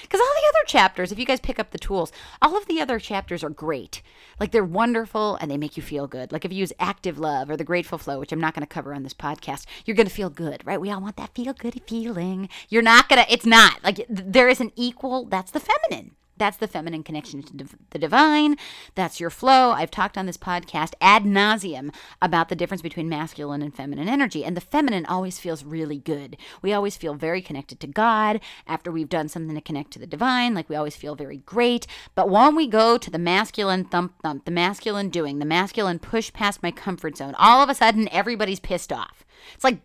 Because 0.03 0.21
all 0.21 0.35
the 0.35 0.49
other 0.49 0.67
chapters, 0.67 1.11
if 1.11 1.19
you 1.19 1.25
guys 1.25 1.41
pick 1.41 1.59
up 1.59 1.71
the 1.71 1.79
tools, 1.79 2.13
all 2.41 2.57
of 2.57 2.67
the 2.67 2.81
other 2.81 2.99
chapters 2.99 3.43
are 3.43 3.51
great. 3.51 4.03
Like 4.39 4.53
they're 4.53 4.65
wonderful 4.65 5.37
and 5.37 5.51
they 5.51 5.57
make 5.57 5.77
you 5.77 5.83
feel 5.83 6.07
good. 6.07 6.33
Like 6.33 6.45
if 6.45 6.53
you 6.53 6.59
use 6.59 6.73
active 6.79 7.19
love 7.19 7.51
or 7.51 7.57
the 7.57 7.65
grateful 7.65 7.99
flow, 7.99 8.19
which 8.21 8.33
I'm 8.33 8.41
not 8.41 8.55
going 8.55 8.67
to 8.67 8.73
cover 8.73 8.95
on 8.95 9.03
this 9.03 9.15
podcast, 9.15 9.67
you're 9.85 9.97
going 9.97 10.09
to 10.09 10.15
feel 10.15 10.31
good, 10.31 10.65
right? 10.65 10.81
We 10.81 10.91
all 10.91 11.01
want 11.01 11.17
that 11.17 11.35
feel 11.35 11.53
good 11.53 11.81
feeling. 11.87 12.49
You're 12.69 12.83
not 12.83 13.09
going 13.09 13.25
to, 13.25 13.33
it's 13.33 13.47
not. 13.47 13.83
Like 13.83 14.07
there 14.09 14.49
is 14.49 14.61
an 14.61 14.73
equal, 14.77 15.25
that's 15.25 15.51
the 15.51 15.61
feminine. 15.61 16.13
That's 16.39 16.57
the 16.57 16.69
feminine 16.69 17.03
connection 17.03 17.43
to 17.43 17.57
div- 17.57 17.77
the 17.91 17.99
divine. 17.99 18.57
That's 18.95 19.21
your 19.21 19.31
flow. 19.31 19.71
I've 19.71 19.91
talked 19.91 20.17
on 20.17 20.27
this 20.27 20.37
podcast 20.37 20.95
ad 21.01 21.25
nauseum 21.25 21.95
about 22.21 22.49
the 22.49 22.57
difference 22.57 22.83
between 22.83 23.09
masculine 23.09 23.63
and 23.63 23.75
feminine 23.75 24.09
energy. 24.09 24.45
And 24.45 24.57
the 24.57 24.61
feminine 24.61 25.07
always 25.07 25.39
feels 25.39 25.65
really 25.65 25.99
good. 25.99 26.37
We 26.63 26.73
always 26.73 26.97
feel 26.97 27.15
very 27.15 27.43
connected 27.43 27.81
to 27.81 27.87
God 27.87 28.41
after 28.67 28.91
we've 28.91 29.09
done 29.09 29.29
something 29.29 29.55
to 29.55 29.61
connect 29.61 29.93
to 29.93 29.99
the 29.99 30.07
divine. 30.07 30.55
Like 30.55 30.69
we 30.69 30.77
always 30.77 30.97
feel 30.97 31.15
very 31.15 31.39
great. 31.39 31.87
But 32.15 32.31
when 32.31 32.57
we 32.57 32.67
go 32.67 32.99
to 32.99 33.11
the 33.11 33.19
masculine 33.19 33.85
thump 33.85 34.15
thump, 34.23 34.45
the 34.45 34.51
masculine 34.51 35.11
doing, 35.11 35.39
the 35.39 35.45
masculine 35.45 35.99
push 35.99 36.33
past 36.33 36.63
my 36.63 36.71
comfort 36.71 37.17
zone, 37.17 37.35
all 37.39 37.63
of 37.63 37.69
a 37.69 37.75
sudden 37.75 38.09
everybody's 38.11 38.61
pissed 38.61 38.93
off. 38.93 39.25
It's 39.55 39.65
like, 39.65 39.81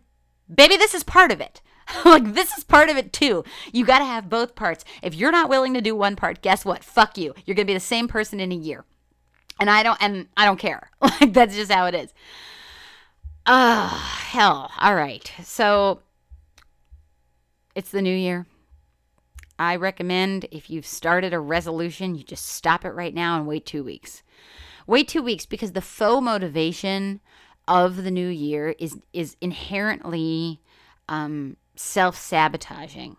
baby, 0.53 0.77
this 0.77 0.93
is 0.93 1.03
part 1.03 1.31
of 1.31 1.41
it. 1.41 1.61
like 2.05 2.33
this 2.33 2.57
is 2.57 2.63
part 2.63 2.89
of 2.89 2.97
it 2.97 3.13
too. 3.13 3.43
You 3.71 3.85
got 3.85 3.99
to 3.99 4.05
have 4.05 4.29
both 4.29 4.55
parts. 4.55 4.83
If 5.01 5.15
you're 5.15 5.31
not 5.31 5.49
willing 5.49 5.73
to 5.73 5.81
do 5.81 5.95
one 5.95 6.15
part, 6.15 6.41
guess 6.41 6.65
what? 6.65 6.83
Fuck 6.83 7.17
you. 7.17 7.33
You're 7.45 7.55
going 7.55 7.65
to 7.65 7.71
be 7.71 7.73
the 7.73 7.79
same 7.79 8.07
person 8.07 8.39
in 8.39 8.51
a 8.51 8.55
year. 8.55 8.85
And 9.59 9.69
I 9.69 9.83
don't 9.83 9.97
and 10.01 10.27
I 10.35 10.45
don't 10.45 10.59
care. 10.59 10.89
Like 11.01 11.33
that's 11.33 11.55
just 11.55 11.71
how 11.71 11.85
it 11.87 11.95
is. 11.95 12.13
Uh, 13.45 13.87
hell. 13.87 14.71
All 14.79 14.95
right. 14.95 15.31
So 15.43 16.01
it's 17.75 17.91
the 17.91 18.01
new 18.01 18.15
year. 18.15 18.45
I 19.57 19.75
recommend 19.75 20.45
if 20.51 20.69
you've 20.69 20.85
started 20.85 21.33
a 21.33 21.39
resolution, 21.39 22.13
you 22.13 22.23
just 22.23 22.45
stop 22.45 22.85
it 22.85 22.91
right 22.91 23.13
now 23.13 23.37
and 23.37 23.47
wait 23.47 23.65
2 23.65 23.83
weeks. 23.83 24.21
Wait 24.85 25.07
2 25.07 25.23
weeks 25.23 25.47
because 25.47 25.71
the 25.71 25.81
faux 25.81 26.23
motivation 26.23 27.21
of 27.67 28.03
the 28.03 28.11
new 28.11 28.27
year 28.27 28.75
is 28.77 28.97
is 29.13 29.35
inherently 29.41 30.61
um, 31.09 31.57
self 31.79 32.17
sabotaging. 32.17 33.17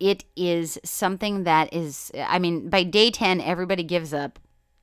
It 0.00 0.24
is 0.36 0.78
something 0.84 1.44
that 1.44 1.72
is, 1.72 2.10
I 2.16 2.38
mean, 2.38 2.68
by 2.68 2.82
day 2.82 3.10
10, 3.10 3.40
everybody 3.40 3.84
gives 3.84 4.12
up. 4.12 4.38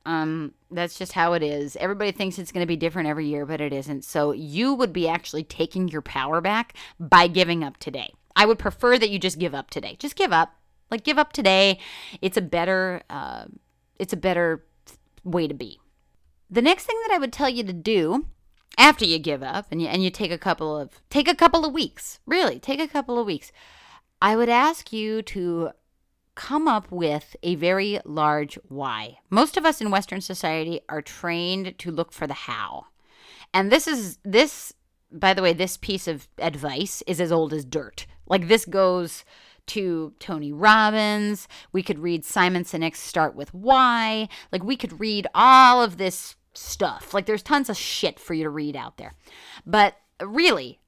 Um, 0.06 0.54
that's 0.72 0.98
just 0.98 1.12
how 1.12 1.34
it 1.34 1.44
is. 1.44 1.76
Everybody 1.76 2.12
thinks 2.12 2.40
it's 2.40 2.52
going 2.52 2.64
to 2.64 2.68
be 2.68 2.78
different 2.78 3.10
every 3.10 3.28
year, 3.28 3.46
but 3.46 3.60
it 3.60 3.74
isn't. 3.74 4.06
So 4.06 4.32
you 4.32 4.74
would 4.74 4.94
be 4.94 5.08
actually 5.08 5.44
taking 5.44 5.90
your 5.90 6.02
power 6.02 6.40
back 6.40 6.74
by 7.00 7.28
giving 7.28 7.64
up 7.64 7.78
today. 7.78 8.14
I 8.36 8.46
would 8.46 8.60
prefer 8.60 8.98
that 8.98 9.10
you 9.10 9.20
just 9.20 9.40
give 9.40 9.54
up 9.54 9.70
today. 9.70 9.98
Just 10.00 10.16
give 10.16 10.32
up. 10.32 10.54
Like 10.90 11.04
give 11.04 11.20
up 11.20 11.34
today. 11.34 11.80
It's 12.22 12.38
a 12.38 12.42
better, 12.42 13.04
uh, 13.10 13.46
it's 14.00 14.14
a 14.14 14.18
better 14.18 14.66
way 15.24 15.48
to 15.48 15.54
be. 15.54 15.80
The 16.50 16.62
next 16.62 16.86
thing 16.86 17.00
that 17.06 17.14
I 17.14 17.20
would 17.20 17.34
tell 17.34 17.50
you 17.50 17.64
to 17.64 17.74
do 17.74 18.26
after 18.78 19.06
you 19.06 19.20
give 19.20 19.44
up 19.44 19.68
and 19.72 19.82
you, 19.82 19.88
and 19.88 20.04
you 20.04 20.10
take 20.10 20.32
a 20.32 20.38
couple 20.38 20.78
of 20.78 21.02
take 21.10 21.28
a 21.28 21.36
couple 21.36 21.66
of 21.66 21.74
weeks 21.74 22.20
really 22.26 22.60
take 22.60 22.80
a 22.80 22.88
couple 22.88 23.18
of 23.18 23.26
weeks 23.26 23.52
i 24.22 24.36
would 24.36 24.50
ask 24.50 24.94
you 24.94 25.22
to 25.22 25.70
come 26.36 26.68
up 26.68 26.90
with 26.92 27.36
a 27.44 27.56
very 27.56 28.00
large 28.06 28.58
why 28.68 29.18
most 29.30 29.58
of 29.58 29.66
us 29.66 29.82
in 29.82 29.92
western 29.92 30.22
society 30.22 30.80
are 30.88 31.02
trained 31.02 31.78
to 31.78 31.92
look 31.92 32.12
for 32.12 32.28
the 32.28 32.34
how 32.34 32.86
and 33.54 33.72
this 33.72 33.88
is 33.88 34.18
this 34.24 34.74
by 35.12 35.34
the 35.34 35.42
way 35.42 35.54
this 35.54 35.76
piece 35.76 36.08
of 36.08 36.28
advice 36.38 37.02
is 37.08 37.20
as 37.20 37.32
old 37.32 37.52
as 37.52 37.66
dirt 37.66 38.06
like 38.28 38.48
this 38.48 38.66
goes 38.66 39.26
to 39.70 40.14
Tony 40.20 40.52
Robbins. 40.52 41.48
We 41.72 41.84
could 41.84 42.00
read 42.00 42.26
Simon 42.26 42.64
Sinek's 42.64 43.00
Start 43.00 43.36
with 43.36 43.54
Why. 43.54 44.28
Like 44.52 44.64
we 44.64 44.76
could 44.76 45.00
read 45.00 45.28
all 45.36 45.84
of 45.84 45.98
this 45.98 46.36
stuff. 46.54 47.14
Like 47.14 47.26
there's 47.26 47.44
tons 47.44 47.70
of 47.70 47.78
shit 47.78 48.20
for 48.20 48.34
you 48.34 48.44
to 48.44 48.50
read 48.50 48.76
out 48.76 48.98
there. 48.98 49.14
But 49.66 49.96
really, 50.22 50.80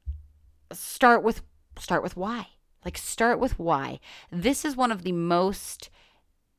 start 0.71 1.23
with 1.23 1.41
start 1.79 2.03
with 2.03 2.17
why. 2.17 2.47
Like 2.83 2.97
start 2.97 3.39
with 3.39 3.59
why. 3.59 3.99
This 4.31 4.65
is 4.65 4.75
one 4.75 4.91
of 4.91 5.03
the 5.03 5.11
most 5.11 5.89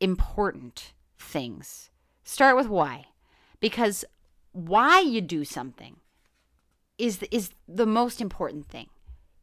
important 0.00 0.92
things. 1.18 1.90
Start 2.24 2.56
with 2.56 2.68
why. 2.68 3.06
Because 3.60 4.04
why 4.52 5.00
you 5.00 5.20
do 5.20 5.44
something 5.44 5.96
is 6.98 7.22
is 7.30 7.50
the 7.66 7.86
most 7.86 8.20
important 8.20 8.66
thing. 8.66 8.88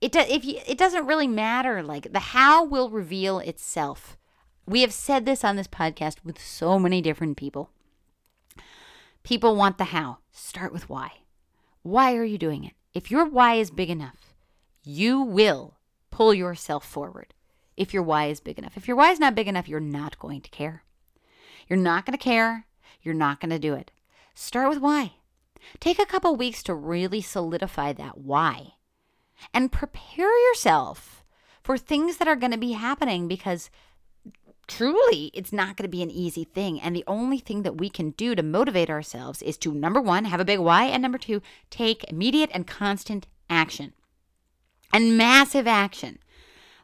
It 0.01 0.13
do, 0.13 0.21
if 0.21 0.45
you, 0.45 0.59
it 0.65 0.77
doesn't 0.77 1.07
really 1.07 1.27
matter 1.27 1.83
like 1.83 2.13
the 2.13 2.19
how 2.19 2.63
will 2.63 2.89
reveal 2.89 3.39
itself. 3.39 4.17
We 4.65 4.81
have 4.81 4.93
said 4.93 5.25
this 5.25 5.43
on 5.43 5.55
this 5.55 5.67
podcast 5.67 6.17
with 6.23 6.39
so 6.39 6.79
many 6.79 7.01
different 7.01 7.37
people. 7.37 7.71
People 9.29 9.55
want 9.55 9.77
the 9.77 9.83
how. 9.83 10.17
Start 10.31 10.73
with 10.73 10.89
why. 10.89 11.11
Why 11.83 12.15
are 12.15 12.23
you 12.23 12.39
doing 12.39 12.63
it? 12.63 12.73
If 12.95 13.11
your 13.11 13.25
why 13.25 13.53
is 13.53 13.69
big 13.69 13.91
enough, 13.91 14.33
you 14.83 15.21
will 15.21 15.77
pull 16.09 16.33
yourself 16.33 16.83
forward. 16.83 17.35
If 17.77 17.93
your 17.93 18.01
why 18.01 18.25
is 18.25 18.39
big 18.39 18.57
enough. 18.57 18.75
If 18.75 18.87
your 18.87 18.97
why 18.97 19.11
is 19.11 19.19
not 19.19 19.35
big 19.35 19.47
enough, 19.47 19.67
you're 19.67 19.79
not 19.79 20.17
going 20.17 20.41
to 20.41 20.49
care. 20.49 20.81
You're 21.67 21.77
not 21.77 22.07
going 22.07 22.17
to 22.17 22.23
care. 22.23 22.65
You're 23.03 23.13
not 23.13 23.39
going 23.39 23.51
to 23.51 23.59
do 23.59 23.75
it. 23.75 23.91
Start 24.33 24.67
with 24.67 24.79
why. 24.79 25.13
Take 25.79 25.99
a 25.99 26.07
couple 26.07 26.35
weeks 26.35 26.63
to 26.63 26.73
really 26.73 27.21
solidify 27.21 27.93
that 27.93 28.17
why 28.17 28.73
and 29.53 29.71
prepare 29.71 30.35
yourself 30.49 31.23
for 31.61 31.77
things 31.77 32.17
that 32.17 32.27
are 32.27 32.35
going 32.35 32.51
to 32.51 32.57
be 32.57 32.71
happening 32.71 33.27
because 33.27 33.69
truly 34.69 35.31
it's 35.33 35.51
not 35.51 35.75
going 35.75 35.83
to 35.83 35.89
be 35.89 36.03
an 36.03 36.11
easy 36.11 36.43
thing 36.43 36.79
and 36.79 36.95
the 36.95 37.03
only 37.07 37.39
thing 37.39 37.63
that 37.63 37.77
we 37.77 37.89
can 37.89 38.11
do 38.11 38.35
to 38.35 38.43
motivate 38.43 38.89
ourselves 38.89 39.41
is 39.41 39.57
to 39.57 39.73
number 39.73 39.99
1 39.99 40.25
have 40.25 40.39
a 40.39 40.45
big 40.45 40.59
why 40.59 40.85
and 40.85 41.01
number 41.01 41.17
2 41.17 41.41
take 41.69 42.03
immediate 42.05 42.49
and 42.53 42.65
constant 42.65 43.27
action 43.49 43.93
and 44.93 45.17
massive 45.17 45.67
action 45.67 46.19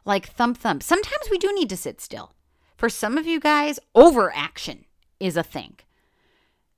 like 0.06 0.28
thump 0.28 0.56
thump. 0.56 0.82
Sometimes 0.82 1.28
we 1.30 1.36
do 1.36 1.52
need 1.52 1.68
to 1.68 1.76
sit 1.76 2.00
still. 2.00 2.32
For 2.76 2.88
some 2.88 3.18
of 3.18 3.26
you 3.26 3.40
guys, 3.40 3.78
overaction 3.94 4.84
is 5.18 5.36
a 5.36 5.42
thing. 5.42 5.76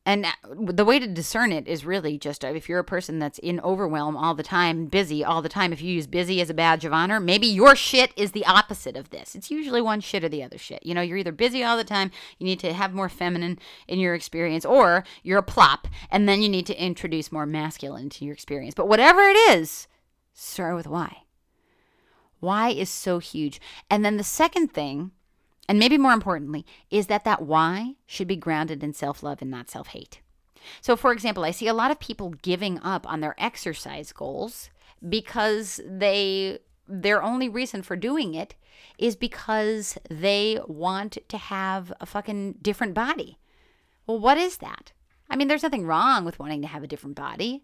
And 0.09 0.25
uh, 0.25 0.31
the 0.73 0.87
way 0.87 0.99
to 0.99 1.07
discern 1.07 1.53
it 1.53 1.69
is 1.69 1.85
really 1.85 2.17
just 2.17 2.43
uh, 2.43 2.49
if 2.49 2.67
you're 2.67 2.79
a 2.79 2.85
person 2.85 3.19
that's 3.19 3.39
in 3.41 3.61
overwhelm 3.61 4.17
all 4.17 4.35
the 4.35 4.43
time, 4.43 4.87
busy 4.87 5.23
all 5.23 5.43
the 5.43 5.51
time, 5.51 5.71
if 5.71 5.83
you 5.83 5.93
use 5.93 6.07
busy 6.07 6.41
as 6.41 6.49
a 6.49 6.55
badge 6.55 6.87
of 6.87 6.95
honor, 6.95 7.21
maybe 7.21 7.47
your 7.47 7.77
shit 7.77 8.15
is 8.17 8.33
the 8.33 8.47
opposite 8.47 8.97
of 8.97 9.11
this. 9.11 9.35
It's 9.35 9.51
usually 9.51 9.83
one 9.83 10.01
shit 10.01 10.25
or 10.25 10.31
the 10.31 10.43
other 10.43 10.57
shit. 10.57 10.83
You 10.83 10.95
know, 10.95 11.03
you're 11.03 11.19
either 11.19 11.31
busy 11.31 11.63
all 11.63 11.77
the 11.77 11.85
time, 11.85 12.11
you 12.39 12.47
need 12.47 12.59
to 12.61 12.73
have 12.73 12.95
more 12.95 13.11
feminine 13.11 13.59
in 13.87 13.99
your 13.99 14.15
experience, 14.15 14.65
or 14.65 15.05
you're 15.23 15.41
a 15.41 15.43
plop, 15.43 15.87
and 16.11 16.27
then 16.27 16.41
you 16.41 16.49
need 16.49 16.65
to 16.69 16.83
introduce 16.83 17.31
more 17.31 17.45
masculine 17.45 18.05
into 18.05 18.25
your 18.25 18.33
experience. 18.33 18.75
But 18.75 18.89
whatever 18.89 19.21
it 19.21 19.37
is, 19.37 19.89
start 20.33 20.75
with 20.75 20.87
why. 20.87 21.25
Why 22.41 22.71
is 22.71 22.89
so 22.89 23.19
huge. 23.19 23.61
And 23.91 24.07
then 24.07 24.17
the 24.17 24.25
second 24.25 24.69
thing 24.69 25.11
and 25.69 25.79
maybe 25.79 25.99
more 25.99 26.13
importantly, 26.13 26.65
is 26.91 27.07
that 27.09 27.25
that 27.25 27.43
why 27.43 27.95
should 28.07 28.27
be 28.27 28.37
grounded 28.37 28.83
in 28.83 28.95
self 28.95 29.23
love 29.23 29.43
and 29.43 29.51
not 29.51 29.71
self 29.71 29.89
hate. 29.89 30.21
So, 30.81 30.97
for 30.97 31.13
example, 31.13 31.45
I 31.45 31.51
see 31.51 31.69
a 31.69 31.75
lot 31.75 31.91
of 31.91 32.01
people 32.01 32.31
giving 32.43 32.81
up 32.81 33.07
on 33.07 33.21
their 33.21 33.35
exercise 33.39 34.13
goals 34.13 34.71
because 35.07 35.81
they 35.87 36.59
their 36.89 37.23
only 37.23 37.49
reason 37.51 37.83
for 37.83 37.97
doing 37.97 38.35
it 38.35 38.55
is 38.99 39.15
because 39.15 39.99
they 40.09 40.59
want 40.67 41.19
to 41.29 41.37
have 41.37 41.93
a 42.01 42.07
fucking 42.07 42.55
different 42.63 42.95
body. 42.95 43.39
Well, 44.07 44.19
what 44.19 44.39
is 44.39 44.57
that? 44.59 44.93
I 45.29 45.37
mean, 45.37 45.49
there's 45.49 45.63
nothing 45.63 45.87
wrong 45.87 46.25
with 46.25 46.39
wanting 46.39 46.63
to 46.63 46.69
have 46.69 46.83
a 46.83 46.87
different 46.87 47.15
body, 47.15 47.63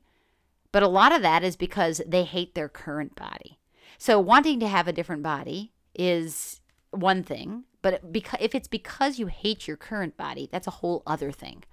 but 0.72 0.82
a 0.82 0.88
lot 0.88 1.12
of 1.12 1.22
that 1.22 1.42
is 1.42 1.56
because 1.56 2.02
they 2.06 2.24
hate 2.24 2.54
their 2.54 2.68
current 2.68 3.16
body. 3.16 3.58
So, 3.96 4.20
wanting 4.20 4.60
to 4.60 4.68
have 4.68 4.86
a 4.86 4.92
different 4.92 5.22
body 5.22 5.72
is 5.94 6.60
one 6.90 7.22
thing, 7.22 7.64
but 7.84 8.00
if 8.40 8.54
it's 8.54 8.66
because 8.66 9.18
you 9.18 9.26
hate 9.26 9.68
your 9.68 9.76
current 9.76 10.16
body, 10.16 10.48
that's 10.50 10.66
a 10.66 10.78
whole 10.80 11.02
other 11.06 11.30
thing. 11.30 11.64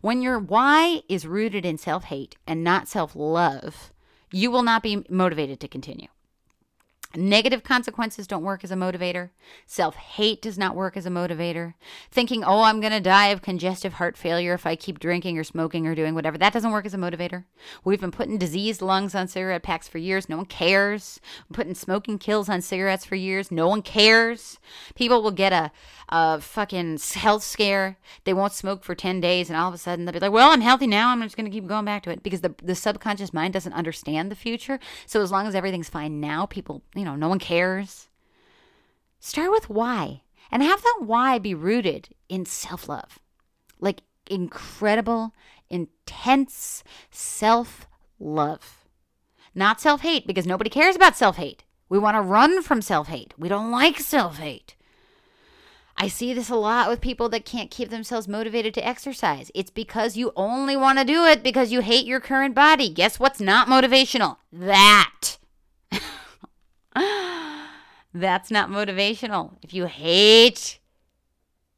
When 0.00 0.22
your 0.22 0.38
why 0.38 1.02
is 1.08 1.26
rooted 1.26 1.66
in 1.66 1.78
self 1.78 2.04
hate 2.04 2.36
and 2.46 2.62
not 2.62 2.86
self 2.86 3.16
love, 3.16 3.92
you 4.30 4.52
will 4.52 4.62
not 4.62 4.84
be 4.84 5.04
motivated 5.08 5.58
to 5.58 5.66
continue. 5.66 6.06
Negative 7.16 7.62
consequences 7.62 8.26
don't 8.26 8.44
work 8.44 8.62
as 8.62 8.70
a 8.70 8.74
motivator. 8.76 9.30
Self 9.66 9.94
hate 9.94 10.42
does 10.42 10.58
not 10.58 10.76
work 10.76 10.94
as 10.94 11.06
a 11.06 11.10
motivator. 11.10 11.72
Thinking, 12.10 12.44
oh, 12.44 12.64
I'm 12.64 12.80
going 12.80 12.92
to 12.92 13.00
die 13.00 13.28
of 13.28 13.40
congestive 13.40 13.94
heart 13.94 14.14
failure 14.14 14.52
if 14.52 14.66
I 14.66 14.76
keep 14.76 14.98
drinking 14.98 15.38
or 15.38 15.44
smoking 15.44 15.86
or 15.86 15.94
doing 15.94 16.14
whatever, 16.14 16.36
that 16.36 16.52
doesn't 16.52 16.70
work 16.70 16.84
as 16.84 16.92
a 16.92 16.98
motivator. 16.98 17.44
We've 17.82 18.00
been 18.00 18.10
putting 18.10 18.36
diseased 18.36 18.82
lungs 18.82 19.14
on 19.14 19.26
cigarette 19.26 19.62
packs 19.62 19.88
for 19.88 19.96
years. 19.96 20.28
No 20.28 20.36
one 20.36 20.46
cares. 20.46 21.18
Putting 21.50 21.74
smoking 21.74 22.18
kills 22.18 22.50
on 22.50 22.60
cigarettes 22.60 23.06
for 23.06 23.14
years. 23.14 23.50
No 23.50 23.68
one 23.68 23.80
cares. 23.80 24.58
People 24.94 25.22
will 25.22 25.30
get 25.30 25.54
a, 25.54 25.72
a 26.10 26.42
fucking 26.42 26.98
health 27.14 27.42
scare. 27.42 27.96
They 28.24 28.34
won't 28.34 28.52
smoke 28.52 28.84
for 28.84 28.94
10 28.94 29.18
days, 29.22 29.48
and 29.48 29.56
all 29.56 29.68
of 29.68 29.74
a 29.74 29.78
sudden 29.78 30.04
they'll 30.04 30.12
be 30.12 30.20
like, 30.20 30.32
well, 30.32 30.50
I'm 30.50 30.60
healthy 30.60 30.86
now. 30.86 31.08
I'm 31.08 31.22
just 31.22 31.38
going 31.38 31.50
to 31.50 31.50
keep 31.50 31.66
going 31.66 31.86
back 31.86 32.02
to 32.02 32.10
it 32.10 32.22
because 32.22 32.42
the, 32.42 32.54
the 32.62 32.74
subconscious 32.74 33.32
mind 33.32 33.54
doesn't 33.54 33.72
understand 33.72 34.30
the 34.30 34.36
future. 34.36 34.78
So 35.06 35.22
as 35.22 35.32
long 35.32 35.46
as 35.46 35.54
everything's 35.54 35.88
fine 35.88 36.20
now, 36.20 36.44
people 36.44 36.82
you 36.98 37.04
know, 37.04 37.16
no 37.16 37.28
one 37.28 37.38
cares. 37.38 38.08
Start 39.20 39.50
with 39.50 39.70
why 39.70 40.22
and 40.50 40.62
have 40.62 40.82
that 40.82 41.00
why 41.00 41.38
be 41.38 41.54
rooted 41.54 42.10
in 42.28 42.44
self 42.44 42.88
love. 42.88 43.18
Like 43.80 44.02
incredible, 44.30 45.34
intense 45.68 46.82
self 47.10 47.86
love. 48.18 48.86
Not 49.54 49.80
self 49.80 50.02
hate, 50.02 50.26
because 50.26 50.46
nobody 50.46 50.70
cares 50.70 50.96
about 50.96 51.16
self 51.16 51.36
hate. 51.36 51.64
We 51.88 51.98
want 51.98 52.16
to 52.16 52.20
run 52.20 52.62
from 52.62 52.82
self 52.82 53.08
hate. 53.08 53.34
We 53.38 53.48
don't 53.48 53.70
like 53.70 53.98
self 53.98 54.38
hate. 54.38 54.74
I 56.00 56.06
see 56.06 56.32
this 56.32 56.48
a 56.48 56.54
lot 56.54 56.88
with 56.88 57.00
people 57.00 57.28
that 57.30 57.44
can't 57.44 57.72
keep 57.72 57.90
themselves 57.90 58.28
motivated 58.28 58.72
to 58.74 58.86
exercise. 58.86 59.50
It's 59.52 59.70
because 59.70 60.16
you 60.16 60.32
only 60.36 60.76
want 60.76 61.00
to 61.00 61.04
do 61.04 61.24
it 61.24 61.42
because 61.42 61.72
you 61.72 61.80
hate 61.80 62.06
your 62.06 62.20
current 62.20 62.54
body. 62.54 62.88
Guess 62.88 63.18
what's 63.18 63.40
not 63.40 63.66
motivational? 63.66 64.36
That. 64.52 65.38
that's 68.14 68.50
not 68.50 68.70
motivational. 68.70 69.56
If 69.62 69.72
you 69.74 69.86
hate 69.86 70.78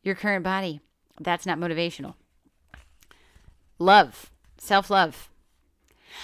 your 0.03 0.15
current 0.15 0.45
body, 0.45 0.81
that's 1.21 1.47
not 1.47 1.59
motivational. 1.59 2.15
Love, 3.79 4.31
self 4.59 4.91
love. 4.91 5.31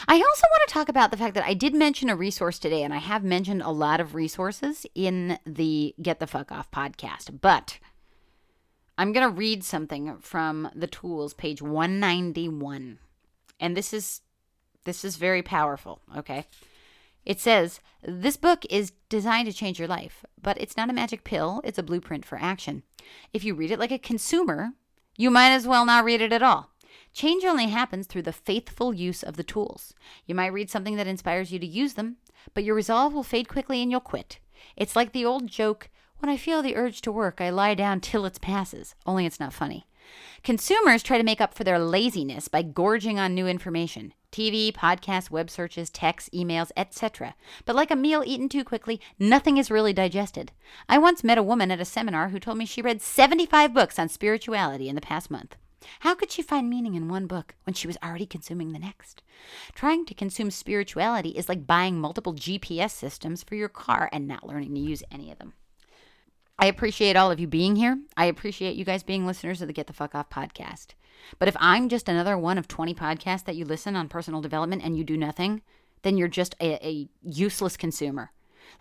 I 0.09 0.16
also 0.16 0.47
want 0.51 0.68
to 0.68 0.72
talk 0.74 0.89
about 0.89 1.11
the 1.11 1.16
fact 1.16 1.34
that 1.34 1.47
I 1.47 1.55
did 1.55 1.74
mention 1.74 2.11
a 2.11 2.16
resource 2.16 2.59
today, 2.59 2.82
and 2.82 2.93
I 2.93 2.99
have 2.99 3.24
mentioned 3.24 3.62
a 3.62 3.70
lot 3.70 4.01
of 4.01 4.14
resources 4.14 4.84
in 4.95 5.39
the 5.47 5.95
Get 6.03 6.20
the 6.20 6.26
Fuck 6.26 6.53
Off 6.53 6.70
podcast, 6.70 7.41
but 7.41 7.78
I'm 8.99 9.12
going 9.12 9.28
to 9.28 9.34
read 9.34 9.64
something 9.64 10.18
from 10.18 10.70
the 10.74 10.87
tools, 10.87 11.34
page 11.34 11.62
191. 11.62 12.99
And 13.61 13.76
this 13.76 13.93
is 13.93 14.22
this 14.84 15.05
is 15.05 15.16
very 15.16 15.43
powerful, 15.43 16.01
okay? 16.16 16.47
It 17.27 17.41
says, 17.41 17.81
This 18.03 18.37
book 18.37 18.64
is 18.70 18.93
designed 19.09 19.49
to 19.49 19.53
change 19.53 19.79
your 19.79 19.89
life, 19.89 20.24
but 20.41 20.57
it's 20.61 20.77
not 20.77 20.89
a 20.89 20.95
magic 20.95 21.24
pill, 21.24 21.61
it's 21.64 21.79
a 21.79 21.83
blueprint 21.83 22.24
for 22.24 22.39
action. 22.41 22.85
If 23.33 23.45
you 23.45 23.55
read 23.55 23.72
it 23.72 23.79
like 23.79 23.93
a 23.93 23.99
consumer, 23.99 24.70
you 25.16 25.31
might 25.31 25.51
as 25.51 25.66
well 25.66 25.85
not 25.85 26.05
read 26.05 26.22
it 26.22 26.33
at 26.33 26.43
all. 26.43 26.70
Change 27.12 27.45
only 27.45 27.66
happens 27.66 28.07
through 28.07 28.22
the 28.22 28.33
faithful 28.33 28.95
use 28.95 29.22
of 29.22 29.37
the 29.37 29.43
tools. 29.43 29.93
You 30.24 30.35
might 30.35 30.53
read 30.53 30.70
something 30.70 30.97
that 30.97 31.07
inspires 31.07 31.51
you 31.51 31.59
to 31.59 31.66
use 31.66 31.95
them, 31.95 32.16
but 32.55 32.64
your 32.64 32.74
resolve 32.74 33.12
will 33.12 33.22
fade 33.22 33.49
quickly 33.49 33.83
and 33.83 33.91
you'll 33.91 34.01
quit. 34.01 34.39
It's 34.77 34.95
like 34.95 35.12
the 35.12 35.24
old 35.24 35.49
joke 35.49 35.91
when 36.18 36.31
I 36.31 36.37
feel 36.37 36.62
the 36.62 36.77
urge 36.77 37.03
to 37.03 37.12
work, 37.12 37.41
I 37.41 37.51
lie 37.51 37.74
down 37.74 38.01
till 38.01 38.24
it 38.24 38.41
passes, 38.41 38.95
only 39.05 39.27
it's 39.27 39.41
not 39.41 39.53
funny. 39.53 39.87
Consumers 40.43 41.03
try 41.03 41.18
to 41.18 41.24
make 41.24 41.41
up 41.41 41.55
for 41.55 41.64
their 41.64 41.79
laziness 41.79 42.49
by 42.49 42.62
gorging 42.62 43.18
on 43.18 43.35
new 43.35 43.47
information. 43.47 44.14
TV, 44.37 44.70
podcasts, 44.70 45.30
web 45.30 45.49
searches, 45.49 45.89
texts, 45.89 46.28
emails, 46.28 46.70
etc. 46.76 47.34
But 47.64 47.74
like 47.74 47.91
a 47.91 47.97
meal 47.97 48.22
eaten 48.26 48.51
too 48.51 48.64
quickly, 48.64 49.01
nothing 49.18 49.57
is 49.57 49.70
really 49.70 49.95
digested. 49.95 50.53
I 50.91 50.99
once 50.99 51.24
met 51.24 51.39
a 51.39 51.43
woman 51.43 51.70
at 51.70 51.80
a 51.80 51.87
seminar 51.87 52.28
who 52.28 52.39
told 52.39 52.59
me 52.59 52.66
she 52.66 52.82
read 52.82 53.01
75 53.01 53.72
books 53.72 53.99
on 53.99 54.11
spirituality 54.11 54.91
in 54.91 54.95
the 54.95 55.01
past 55.01 55.30
month. 55.30 55.57
How 56.01 56.14
could 56.14 56.30
she 56.30 56.43
find 56.43 56.68
meaning 56.68 56.97
in 56.97 57.09
one 57.09 57.26
book 57.26 57.55
when 57.64 57.72
she 57.72 57.87
was 57.87 57.97
already 58.05 58.26
consuming 58.26 58.72
the 58.72 58.78
next? 58.78 59.22
Trying 59.74 60.05
to 60.05 60.12
consume 60.12 60.51
spirituality 60.51 61.30
is 61.30 61.49
like 61.49 61.66
buying 61.66 61.99
multiple 61.99 62.34
GPS 62.34 62.91
systems 62.91 63.43
for 63.43 63.55
your 63.55 63.70
car 63.70 64.11
and 64.12 64.28
not 64.28 64.47
learning 64.47 64.74
to 64.74 64.80
use 64.80 65.03
any 65.11 65.32
of 65.32 65.39
them. 65.39 65.55
I 66.59 66.66
appreciate 66.66 67.16
all 67.16 67.30
of 67.30 67.41
you 67.41 67.47
being 67.47 67.76
here. 67.76 67.99
I 68.18 68.26
appreciate 68.26 68.76
you 68.76 68.84
guys 68.84 69.03
being 69.03 69.24
listeners 69.24 69.62
of 69.62 69.68
the 69.68 69.72
Get 69.72 69.87
the 69.87 69.95
Fuck 69.95 70.14
Off 70.14 70.28
podcast. 70.28 70.89
But 71.39 71.49
if 71.49 71.57
I'm 71.59 71.89
just 71.89 72.09
another 72.09 72.37
one 72.39 72.59
of 72.59 72.69
20 72.69 72.95
podcasts 72.95 73.45
that 73.45 73.57
you 73.57 73.64
listen 73.64 73.97
on 73.97 74.09
personal 74.09 74.41
development 74.41 74.83
and 74.83 74.97
you 74.97 75.05
do 75.05 75.17
nothing, 75.17 75.62
then 76.03 76.17
you're 76.17 76.29
just 76.29 76.55
a, 76.61 76.87
a 76.87 77.09
useless 77.23 77.77
consumer. 77.77 78.33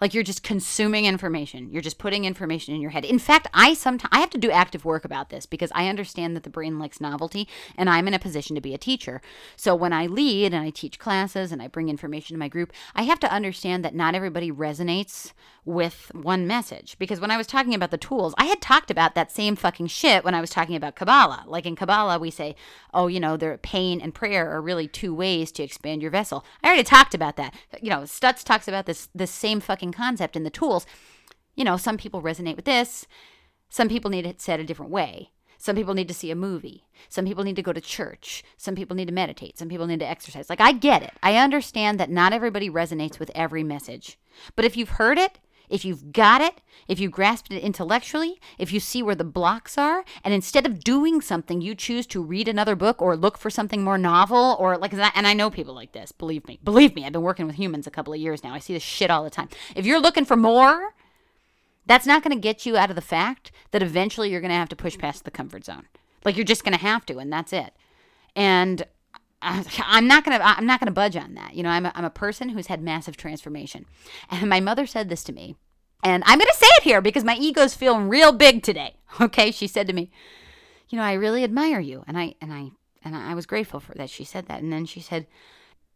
Like 0.01 0.13
you're 0.13 0.23
just 0.23 0.43
consuming 0.43 1.05
information. 1.05 1.69
You're 1.71 1.81
just 1.81 1.97
putting 1.97 2.25
information 2.25 2.75
in 2.75 2.81
your 2.81 2.91
head. 2.91 3.05
In 3.05 3.19
fact, 3.19 3.47
I 3.53 3.73
sometimes 3.73 4.09
I 4.11 4.19
have 4.19 4.29
to 4.31 4.37
do 4.37 4.51
active 4.51 4.85
work 4.85 5.05
about 5.05 5.29
this 5.29 5.45
because 5.45 5.71
I 5.73 5.87
understand 5.87 6.35
that 6.35 6.43
the 6.43 6.49
brain 6.49 6.79
likes 6.79 7.01
novelty 7.01 7.47
and 7.77 7.89
I'm 7.89 8.07
in 8.07 8.13
a 8.13 8.19
position 8.19 8.55
to 8.55 8.61
be 8.61 8.73
a 8.73 8.79
teacher. 8.79 9.21
So 9.55 9.75
when 9.75 9.93
I 9.93 10.05
lead 10.05 10.53
and 10.53 10.63
I 10.63 10.69
teach 10.69 10.99
classes 10.99 11.51
and 11.51 11.61
I 11.61 11.67
bring 11.67 11.89
information 11.89 12.33
to 12.33 12.39
my 12.39 12.47
group, 12.47 12.73
I 12.95 13.03
have 13.03 13.19
to 13.21 13.31
understand 13.31 13.85
that 13.85 13.95
not 13.95 14.15
everybody 14.15 14.51
resonates 14.51 15.31
with 15.65 16.11
one 16.13 16.45
message 16.45 16.95
because 16.99 17.19
when 17.19 17.31
I 17.31 17.37
was 17.37 17.47
talking 17.47 17.73
about 17.73 17.91
the 17.91 17.97
tools, 17.97 18.35
I 18.37 18.45
had 18.45 18.61
talked 18.61 18.91
about 18.91 19.15
that 19.15 19.31
same 19.31 19.55
fucking 19.55 19.87
shit 19.87 20.23
when 20.23 20.35
I 20.35 20.41
was 20.41 20.51
talking 20.51 20.75
about 20.75 20.95
Kabbalah. 20.95 21.43
Like 21.47 21.65
in 21.65 21.75
Kabbalah, 21.75 22.19
we 22.19 22.29
say, 22.29 22.55
"Oh, 22.93 23.07
you 23.07 23.19
know, 23.19 23.35
their 23.35 23.57
pain 23.57 23.99
and 23.99 24.13
prayer 24.13 24.49
are 24.51 24.61
really 24.61 24.87
two 24.87 25.13
ways 25.13 25.51
to 25.53 25.63
expand 25.63 26.01
your 26.01 26.11
vessel." 26.11 26.45
I 26.63 26.67
already 26.67 26.83
talked 26.83 27.15
about 27.15 27.35
that. 27.37 27.55
You 27.81 27.89
know, 27.89 28.01
Stutz 28.01 28.43
talks 28.43 28.67
about 28.67 28.85
this 28.85 29.09
the 29.15 29.27
same 29.27 29.59
fucking 29.59 29.74
fucking 29.75 29.91
concept 29.91 30.37
in 30.37 30.43
the 30.43 30.49
tools. 30.49 30.85
You 31.53 31.65
know, 31.65 31.75
some 31.75 31.97
people 31.97 32.21
resonate 32.21 32.55
with 32.55 32.63
this. 32.63 33.05
Some 33.69 33.89
people 33.89 34.09
need 34.09 34.25
it 34.25 34.39
said 34.39 34.61
a 34.61 34.63
different 34.63 34.91
way. 34.91 35.31
Some 35.57 35.75
people 35.75 35.93
need 35.93 36.07
to 36.07 36.13
see 36.13 36.31
a 36.31 36.35
movie. 36.35 36.85
Some 37.09 37.25
people 37.25 37.43
need 37.43 37.57
to 37.57 37.61
go 37.61 37.73
to 37.73 37.81
church. 37.81 38.41
Some 38.55 38.73
people 38.75 38.95
need 38.95 39.07
to 39.07 39.13
meditate. 39.13 39.57
Some 39.57 39.67
people 39.67 39.85
need 39.85 39.99
to 39.99 40.07
exercise. 40.07 40.49
Like, 40.49 40.61
I 40.61 40.71
get 40.71 41.03
it. 41.03 41.11
I 41.21 41.35
understand 41.35 41.99
that 41.99 42.09
not 42.09 42.31
everybody 42.31 42.69
resonates 42.69 43.19
with 43.19 43.31
every 43.35 43.63
message. 43.63 44.17
But 44.55 44.63
if 44.63 44.77
you've 44.77 44.91
heard 44.91 45.17
it 45.17 45.39
if 45.69 45.85
you've 45.85 46.11
got 46.11 46.41
it, 46.41 46.61
if 46.87 46.99
you 46.99 47.09
grasped 47.09 47.51
it 47.51 47.61
intellectually, 47.61 48.39
if 48.57 48.71
you 48.71 48.79
see 48.79 49.01
where 49.01 49.15
the 49.15 49.23
blocks 49.23 49.77
are, 49.77 50.03
and 50.23 50.33
instead 50.33 50.65
of 50.65 50.83
doing 50.83 51.21
something, 51.21 51.61
you 51.61 51.75
choose 51.75 52.05
to 52.07 52.21
read 52.21 52.47
another 52.47 52.75
book 52.75 53.01
or 53.01 53.15
look 53.15 53.37
for 53.37 53.49
something 53.49 53.83
more 53.83 53.97
novel 53.97 54.55
or 54.59 54.77
like 54.77 54.91
that. 54.91 55.13
And 55.15 55.25
I 55.27 55.33
know 55.33 55.49
people 55.49 55.73
like 55.73 55.91
this, 55.91 56.11
believe 56.11 56.47
me. 56.47 56.59
Believe 56.63 56.95
me, 56.95 57.05
I've 57.05 57.13
been 57.13 57.21
working 57.21 57.47
with 57.47 57.55
humans 57.55 57.87
a 57.87 57.91
couple 57.91 58.13
of 58.13 58.19
years 58.19 58.43
now. 58.43 58.53
I 58.53 58.59
see 58.59 58.73
this 58.73 58.83
shit 58.83 59.09
all 59.09 59.23
the 59.23 59.29
time. 59.29 59.49
If 59.75 59.85
you're 59.85 60.01
looking 60.01 60.25
for 60.25 60.35
more, 60.35 60.93
that's 61.85 62.05
not 62.05 62.23
going 62.23 62.35
to 62.35 62.41
get 62.41 62.65
you 62.65 62.77
out 62.77 62.89
of 62.89 62.95
the 62.95 63.01
fact 63.01 63.51
that 63.71 63.83
eventually 63.83 64.29
you're 64.31 64.41
going 64.41 64.49
to 64.49 64.55
have 64.55 64.69
to 64.69 64.75
push 64.75 64.97
past 64.97 65.23
the 65.23 65.31
comfort 65.31 65.65
zone. 65.65 65.87
Like 66.23 66.35
you're 66.35 66.45
just 66.45 66.63
going 66.63 66.77
to 66.77 66.83
have 66.83 67.05
to, 67.07 67.17
and 67.19 67.31
that's 67.31 67.53
it. 67.53 67.73
And 68.35 68.85
I'm 69.85 70.07
not 70.07 70.25
gonna 70.25 70.39
I'm 70.41 70.65
not 70.65 70.79
gonna 70.79 70.91
budge 70.91 71.15
on 71.15 71.35
that. 71.35 71.53
You 71.53 71.63
know, 71.63 71.69
I'm 71.69 71.85
a, 71.85 71.91
I'm 71.95 72.05
a 72.05 72.09
person 72.09 72.49
who's 72.49 72.67
had 72.67 72.81
massive 72.81 73.15
transformation, 73.15 73.85
and 74.31 74.49
my 74.49 74.59
mother 74.59 74.85
said 74.85 75.09
this 75.09 75.23
to 75.25 75.33
me, 75.33 75.55
and 76.03 76.23
I'm 76.25 76.39
gonna 76.39 76.51
say 76.53 76.67
it 76.77 76.83
here 76.83 77.01
because 77.01 77.23
my 77.23 77.35
ego's 77.35 77.75
feeling 77.75 78.09
real 78.09 78.31
big 78.31 78.63
today. 78.63 78.95
Okay, 79.21 79.51
she 79.51 79.65
said 79.65 79.87
to 79.87 79.93
me, 79.93 80.11
you 80.89 80.97
know, 80.97 81.03
I 81.05 81.13
really 81.13 81.45
admire 81.45 81.79
you, 81.79 82.03
and 82.05 82.17
I 82.17 82.35
and 82.41 82.51
I 82.51 82.71
and 83.01 83.15
I 83.15 83.33
was 83.33 83.45
grateful 83.45 83.79
for 83.79 83.93
that 83.93 84.09
she 84.09 84.25
said 84.25 84.47
that, 84.47 84.61
and 84.61 84.73
then 84.73 84.85
she 84.85 84.99
said, 84.99 85.25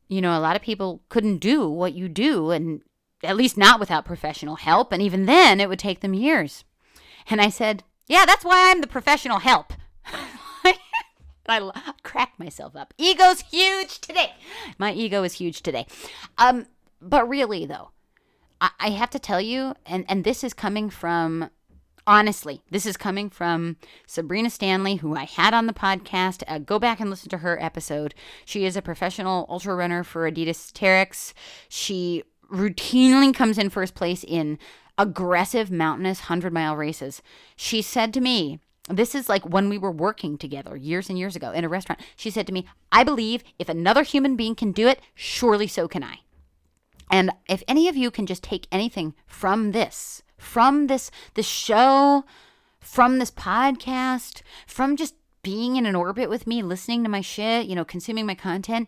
you 0.08 0.22
know, 0.22 0.38
a 0.38 0.40
lot 0.40 0.56
of 0.56 0.62
people 0.62 1.02
couldn't 1.10 1.40
do 1.40 1.68
what 1.68 1.94
you 1.94 2.08
do, 2.08 2.52
and 2.52 2.82
at 3.22 3.36
least 3.36 3.58
not 3.58 3.78
without 3.78 4.06
professional 4.06 4.56
help, 4.56 4.94
and 4.94 5.02
even 5.02 5.26
then, 5.26 5.60
it 5.60 5.68
would 5.68 5.80
take 5.80 6.00
them 6.00 6.14
years. 6.14 6.64
And 7.30 7.42
I 7.42 7.50
said, 7.50 7.84
yeah, 8.08 8.26
that's 8.26 8.46
why 8.46 8.72
I'm 8.72 8.80
the 8.80 8.88
professional 8.88 9.40
help. 9.40 9.74
I 11.50 11.94
crack 12.04 12.34
myself 12.38 12.76
up. 12.76 12.94
Ego's 12.98 13.42
huge 13.42 14.00
today. 14.00 14.34
My 14.78 14.94
ego 14.94 15.24
is 15.24 15.34
huge 15.34 15.62
today. 15.62 15.86
Um, 16.38 16.68
but 17.02 17.28
really 17.28 17.66
though, 17.66 17.92
I, 18.62 18.72
I 18.80 18.90
have 18.92 19.10
to 19.12 19.20
tell 19.20 19.42
you, 19.42 19.74
and 19.86 20.06
and 20.08 20.24
this 20.24 20.44
is 20.44 20.54
coming 20.54 20.90
from 20.90 21.50
honestly, 22.10 22.64
this 22.72 22.86
is 22.88 22.98
coming 22.98 23.30
from 23.30 23.78
Sabrina 24.08 24.50
Stanley, 24.50 24.96
who 24.96 25.16
I 25.16 25.26
had 25.26 25.54
on 25.54 25.68
the 25.68 25.74
podcast. 25.74 26.44
Uh, 26.48 26.58
go 26.58 26.80
back 26.80 27.00
and 27.00 27.10
listen 27.10 27.30
to 27.30 27.38
her 27.38 27.62
episode. 27.62 28.16
She 28.46 28.66
is 28.66 28.76
a 28.76 28.82
professional 28.82 29.46
ultra 29.48 29.76
runner 29.76 30.04
for 30.04 30.30
Adidas 30.30 30.72
Terrex. 30.72 31.34
She 31.70 32.24
routinely 32.52 33.34
comes 33.34 33.60
in 33.60 33.70
first 33.70 33.94
place 33.94 34.24
in 34.28 34.58
aggressive 34.98 35.72
mountainous 35.72 36.22
100 36.22 36.52
mile 36.52 36.76
races. 36.76 37.22
She 37.56 37.82
said 37.82 38.14
to 38.16 38.22
me, 38.22 38.60
this 38.90 39.16
is 39.16 39.30
like 39.30 39.48
when 39.48 39.70
we 39.70 39.78
were 39.78 39.92
working 39.92 40.38
together 40.38 40.76
years 40.76 41.10
and 41.10 41.18
years 41.18 41.36
ago 41.36 41.52
in 41.52 41.64
a 41.64 41.70
restaurant. 41.70 42.02
She 42.16 42.30
said 42.30 42.48
to 42.48 42.54
me, 42.54 42.66
I 42.92 43.04
believe 43.04 43.44
if 43.58 43.70
another 43.70 44.04
human 44.04 44.36
being 44.36 44.56
can 44.56 44.72
do 44.72 44.88
it, 44.88 45.00
surely 45.14 45.68
so 45.68 45.88
can 45.88 46.04
I. 46.04 46.20
And 47.12 47.32
if 47.48 47.64
any 47.68 47.88
of 47.88 47.96
you 47.96 48.12
can 48.12 48.26
just 48.26 48.44
take 48.44 48.68
anything 48.72 49.16
from 49.26 49.72
this, 49.72 50.22
from 50.38 50.88
this 50.88 51.12
this 51.34 51.48
show, 51.48 52.24
from 52.80 53.20
this 53.20 53.32
podcast, 53.32 54.42
from 54.68 54.96
just 54.96 55.16
being 55.42 55.76
in 55.76 55.86
an 55.86 55.96
orbit 55.96 56.30
with 56.30 56.48
me, 56.48 56.62
listening 56.62 57.04
to 57.04 57.10
my 57.10 57.22
shit, 57.22 57.66
you 57.66 57.76
know, 57.76 57.86
consuming 57.86 58.26
my 58.26 58.36
content, 58.36 58.88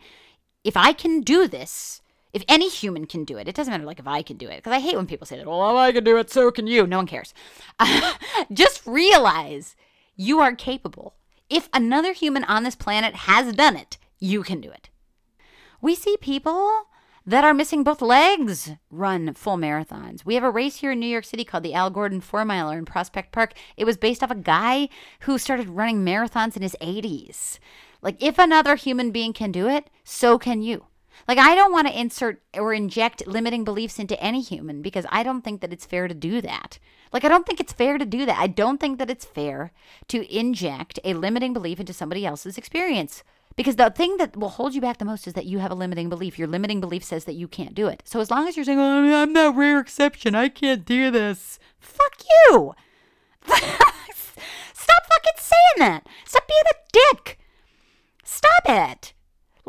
if 0.63 0.77
I 0.77 0.93
can 0.93 1.21
do 1.21 1.47
this, 1.47 2.01
if 2.33 2.43
any 2.47 2.69
human 2.69 3.05
can 3.05 3.23
do 3.25 3.37
it, 3.37 3.47
it 3.47 3.55
doesn't 3.55 3.71
matter 3.71 3.85
like 3.85 3.99
if 3.99 4.07
I 4.07 4.21
can 4.21 4.37
do 4.37 4.47
it, 4.47 4.57
because 4.57 4.73
I 4.73 4.79
hate 4.79 4.95
when 4.95 5.07
people 5.07 5.27
say 5.27 5.37
that, 5.37 5.47
oh, 5.47 5.57
well, 5.57 5.77
I 5.77 5.91
can 5.91 6.03
do 6.03 6.17
it, 6.17 6.29
so 6.29 6.51
can 6.51 6.67
you. 6.67 6.87
No 6.87 6.97
one 6.97 7.07
cares. 7.07 7.33
just 8.53 8.85
realize 8.85 9.75
you 10.15 10.39
are 10.39 10.55
capable. 10.55 11.15
If 11.49 11.69
another 11.73 12.13
human 12.13 12.43
on 12.45 12.63
this 12.63 12.75
planet 12.75 13.15
has 13.15 13.53
done 13.53 13.75
it, 13.75 13.97
you 14.19 14.43
can 14.43 14.61
do 14.61 14.71
it. 14.71 14.89
We 15.81 15.95
see 15.95 16.15
people 16.17 16.85
that 17.25 17.43
are 17.43 17.53
missing 17.53 17.83
both 17.83 18.01
legs 18.01 18.71
run 18.89 19.33
full 19.33 19.57
marathons. 19.57 20.25
We 20.25 20.35
have 20.35 20.43
a 20.43 20.49
race 20.49 20.77
here 20.77 20.91
in 20.91 20.99
New 20.99 21.07
York 21.07 21.25
City 21.25 21.43
called 21.43 21.63
the 21.63 21.73
Al 21.73 21.89
Gordon 21.89 22.21
Four 22.21 22.45
Miler 22.45 22.77
in 22.77 22.85
Prospect 22.85 23.31
Park. 23.31 23.53
It 23.77 23.85
was 23.85 23.97
based 23.97 24.23
off 24.23 24.31
a 24.31 24.35
guy 24.35 24.89
who 25.21 25.37
started 25.37 25.69
running 25.69 26.03
marathons 26.03 26.55
in 26.55 26.61
his 26.61 26.75
80s. 26.81 27.59
Like, 28.01 28.21
if 28.21 28.39
another 28.39 28.75
human 28.75 29.11
being 29.11 29.33
can 29.33 29.51
do 29.51 29.67
it, 29.67 29.89
so 30.03 30.39
can 30.39 30.61
you. 30.61 30.85
Like, 31.27 31.37
I 31.37 31.55
don't 31.55 31.71
want 31.71 31.87
to 31.87 31.99
insert 31.99 32.41
or 32.53 32.73
inject 32.73 33.25
limiting 33.27 33.63
beliefs 33.63 33.99
into 33.99 34.21
any 34.21 34.41
human 34.41 34.81
because 34.81 35.05
I 35.09 35.23
don't 35.23 35.43
think 35.43 35.61
that 35.61 35.73
it's 35.73 35.85
fair 35.85 36.07
to 36.07 36.13
do 36.13 36.41
that. 36.41 36.79
Like, 37.13 37.25
I 37.25 37.27
don't 37.27 37.45
think 37.45 37.59
it's 37.59 37.73
fair 37.73 37.97
to 37.97 38.05
do 38.05 38.25
that. 38.25 38.39
I 38.39 38.47
don't 38.47 38.79
think 38.79 38.99
that 38.99 39.09
it's 39.09 39.25
fair 39.25 39.71
to 40.07 40.35
inject 40.35 40.99
a 41.03 41.13
limiting 41.13 41.53
belief 41.53 41.79
into 41.79 41.93
somebody 41.93 42.25
else's 42.25 42.57
experience. 42.57 43.23
Because 43.55 43.75
the 43.75 43.89
thing 43.89 44.17
that 44.17 44.37
will 44.37 44.49
hold 44.49 44.73
you 44.73 44.81
back 44.81 44.97
the 44.97 45.05
most 45.05 45.27
is 45.27 45.33
that 45.33 45.45
you 45.45 45.59
have 45.59 45.71
a 45.71 45.75
limiting 45.75 46.09
belief. 46.09 46.39
Your 46.39 46.47
limiting 46.47 46.79
belief 46.79 47.03
says 47.03 47.25
that 47.25 47.35
you 47.35 47.47
can't 47.47 47.75
do 47.75 47.87
it. 47.87 48.01
So 48.05 48.19
as 48.19 48.31
long 48.31 48.47
as 48.47 48.55
you're 48.55 48.63
saying, 48.63 48.79
oh, 48.79 49.21
I'm 49.21 49.33
that 49.33 49.55
rare 49.55 49.79
exception, 49.79 50.35
I 50.35 50.47
can't 50.49 50.85
do 50.85 51.11
this, 51.11 51.59
fuck 51.79 52.23
you. 52.23 52.73
Stop 53.45 55.03
fucking 55.05 55.37
saying 55.37 55.79
that. 55.79 56.07
Stop 56.25 56.47
being 56.47 56.61
a 56.71 56.75
dick. 56.91 57.39
Stop 58.23 58.63
it. 58.65 59.13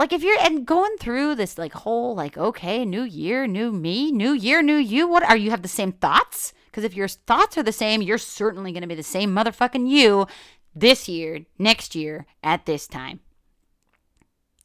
Like 0.03 0.13
if 0.13 0.25
you're 0.25 0.41
and 0.41 0.67
going 0.67 0.97
through 0.97 1.37
this 1.37 1.57
like 1.57 1.73
whole 1.73 2.17
like 2.17 2.37
okay, 2.37 2.85
new 2.85 3.05
year, 3.05 3.47
new 3.47 3.71
me, 3.71 4.11
new 4.11 4.33
year, 4.33 4.61
new 4.61 4.75
you. 4.75 5.07
What 5.07 5.23
are 5.23 5.37
you 5.37 5.51
have 5.51 5.63
the 5.63 5.69
same 5.69 5.93
thoughts? 5.93 6.53
Because 6.67 6.83
if 6.83 6.97
your 6.97 7.07
thoughts 7.07 7.57
are 7.57 7.63
the 7.63 7.71
same, 7.71 8.03
you're 8.03 8.19
certainly 8.19 8.73
going 8.73 8.83
to 8.83 8.89
be 8.89 8.97
the 8.97 9.05
same 9.05 9.33
motherfucking 9.33 9.89
you 9.89 10.27
this 10.75 11.09
year, 11.09 11.47
next 11.57 11.95
year, 11.95 12.27
at 12.43 12.67
this 12.67 12.89
time. 12.89 13.21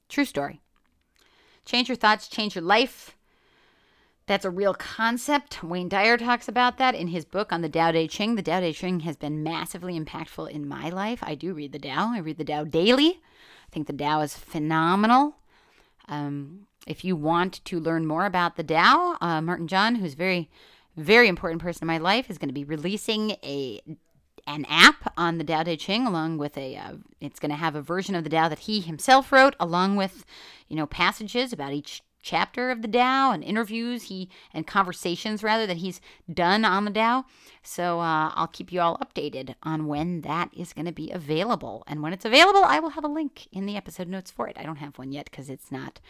True 0.09 0.25
story. 0.25 0.59
Change 1.65 1.87
your 1.87 1.97
thoughts, 1.97 2.27
change 2.27 2.55
your 2.55 2.63
life. 2.63 3.15
That's 4.25 4.43
a 4.43 4.49
real 4.49 4.73
concept. 4.73 5.63
Wayne 5.63 5.87
Dyer 5.87 6.17
talks 6.17 6.47
about 6.47 6.79
that 6.79 6.95
in 6.95 7.09
his 7.09 7.25
book 7.25 7.53
on 7.53 7.61
the 7.61 7.69
Tao 7.69 7.91
Te 7.91 8.07
Ching. 8.07 8.33
The 8.33 8.41
Tao 8.41 8.61
Te 8.61 8.73
Ching 8.73 9.01
has 9.01 9.15
been 9.15 9.43
massively 9.43 9.99
impactful 9.99 10.49
in 10.49 10.67
my 10.67 10.89
life. 10.89 11.19
I 11.21 11.35
do 11.35 11.53
read 11.53 11.73
the 11.73 11.79
Tao. 11.79 12.11
I 12.15 12.17
read 12.17 12.39
the 12.39 12.43
Tao 12.43 12.63
daily. 12.63 13.21
I 13.69 13.73
think 13.73 13.87
the 13.87 13.93
Tao 13.93 14.21
is 14.21 14.35
phenomenal. 14.35 15.35
Um, 16.07 16.67
if 16.85 17.03
you 17.03 17.15
want 17.15 17.63
to 17.65 17.79
learn 17.79 18.05
more 18.05 18.25
about 18.25 18.55
the 18.55 18.63
Tao, 18.63 19.17
uh, 19.19 19.41
Martin 19.41 19.67
John, 19.67 19.95
who's 19.95 20.13
very 20.13 20.49
very 20.95 21.27
important 21.27 21.61
person 21.61 21.83
in 21.83 21.87
my 21.87 21.99
life, 21.99 22.29
is 22.29 22.39
going 22.39 22.49
to 22.49 22.53
be 22.53 22.63
releasing 22.63 23.31
a 23.43 23.81
an 24.47 24.65
app 24.69 25.13
on 25.17 25.37
the 25.37 25.43
Tao 25.43 25.63
Te 25.63 25.77
Ching, 25.77 26.07
along 26.07 26.37
with 26.37 26.57
a. 26.57 26.75
Uh, 26.75 26.93
it's 27.19 27.39
going 27.39 27.51
to 27.51 27.57
have 27.57 27.75
a 27.75 27.81
version 27.81 28.15
of 28.15 28.23
the 28.23 28.29
Tao 28.29 28.47
that 28.47 28.59
he 28.59 28.79
himself 28.79 29.31
wrote, 29.31 29.55
along 29.59 29.97
with, 29.97 30.25
you 30.67 30.75
know, 30.75 30.87
passages 30.87 31.51
about 31.51 31.73
each 31.73 32.01
chapter 32.27 32.69
of 32.69 32.81
the 32.81 32.89
Tao 32.89 33.31
and 33.31 33.41
interviews 33.41 34.03
he 34.03 34.29
and 34.53 34.67
conversations 34.67 35.43
rather 35.43 35.65
that 35.65 35.77
he's 35.77 36.01
done 36.31 36.65
on 36.65 36.83
the 36.83 36.91
Tao. 36.91 37.23
So 37.63 38.01
uh, 38.01 38.31
I'll 38.35 38.47
keep 38.47 38.71
you 38.71 38.81
all 38.81 38.97
updated 38.97 39.55
on 39.63 39.87
when 39.87 40.21
that 40.21 40.49
is 40.53 40.73
going 40.73 40.87
to 40.87 40.91
be 40.91 41.09
available. 41.09 41.85
And 41.87 42.01
when 42.01 42.11
it's 42.11 42.25
available, 42.25 42.63
I 42.65 42.79
will 42.79 42.89
have 42.89 43.05
a 43.05 43.09
link 43.09 43.47
in 43.53 43.65
the 43.65 43.77
episode 43.77 44.09
notes 44.09 44.29
for 44.29 44.47
it. 44.49 44.57
I 44.59 44.63
don't 44.63 44.77
have 44.77 44.97
one 44.97 45.13
yet 45.13 45.29
because 45.31 45.49
it's 45.49 45.71
not 45.71 46.01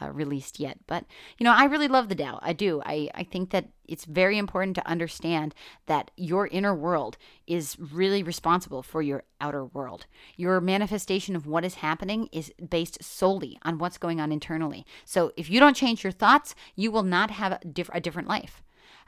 uh, 0.00 0.10
released 0.10 0.60
yet. 0.60 0.78
But, 0.86 1.04
you 1.38 1.44
know, 1.44 1.52
I 1.52 1.64
really 1.64 1.88
love 1.88 2.08
the 2.08 2.14
Tao. 2.14 2.38
I 2.42 2.52
do. 2.52 2.82
I, 2.84 3.10
I 3.14 3.24
think 3.24 3.50
that 3.50 3.68
it's 3.86 4.04
very 4.04 4.38
important 4.38 4.76
to 4.76 4.86
understand 4.86 5.54
that 5.86 6.10
your 6.16 6.46
inner 6.46 6.74
world 6.74 7.18
is 7.46 7.76
really 7.78 8.22
responsible 8.22 8.82
for 8.82 9.02
your 9.02 9.24
outer 9.40 9.64
world. 9.64 10.06
Your 10.36 10.60
manifestation 10.60 11.34
of 11.36 11.46
what 11.46 11.64
is 11.64 11.74
happening 11.76 12.28
is 12.32 12.52
based 12.68 13.02
solely 13.02 13.58
on 13.62 13.78
what's 13.78 13.98
going 13.98 14.20
on 14.20 14.32
internally. 14.32 14.86
So 15.04 15.32
if 15.36 15.50
you 15.50 15.60
don't 15.60 15.76
change 15.76 16.04
your 16.04 16.12
thoughts, 16.12 16.54
you 16.76 16.90
will 16.90 17.02
not 17.02 17.30
have 17.32 17.52
a, 17.52 17.60
diff- 17.64 17.90
a 17.92 18.00
different 18.00 18.28
life. 18.28 18.62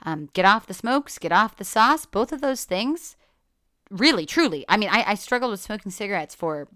Um, 0.04 0.28
get 0.32 0.44
off 0.44 0.66
the 0.66 0.74
smokes, 0.74 1.18
get 1.18 1.32
off 1.32 1.56
the 1.56 1.64
sauce, 1.64 2.06
both 2.06 2.32
of 2.32 2.40
those 2.40 2.64
things. 2.64 3.16
Really, 3.90 4.26
truly. 4.26 4.64
I 4.68 4.76
mean, 4.78 4.88
I, 4.90 5.04
I 5.06 5.14
struggled 5.14 5.50
with 5.50 5.60
smoking 5.60 5.92
cigarettes 5.92 6.34
for 6.34 6.66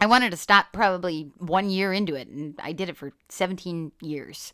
I 0.00 0.06
wanted 0.06 0.30
to 0.30 0.36
stop 0.36 0.72
probably 0.72 1.30
one 1.38 1.70
year 1.70 1.92
into 1.92 2.14
it, 2.14 2.28
and 2.28 2.54
I 2.62 2.72
did 2.72 2.88
it 2.88 2.96
for 2.96 3.12
17 3.28 3.92
years. 4.00 4.52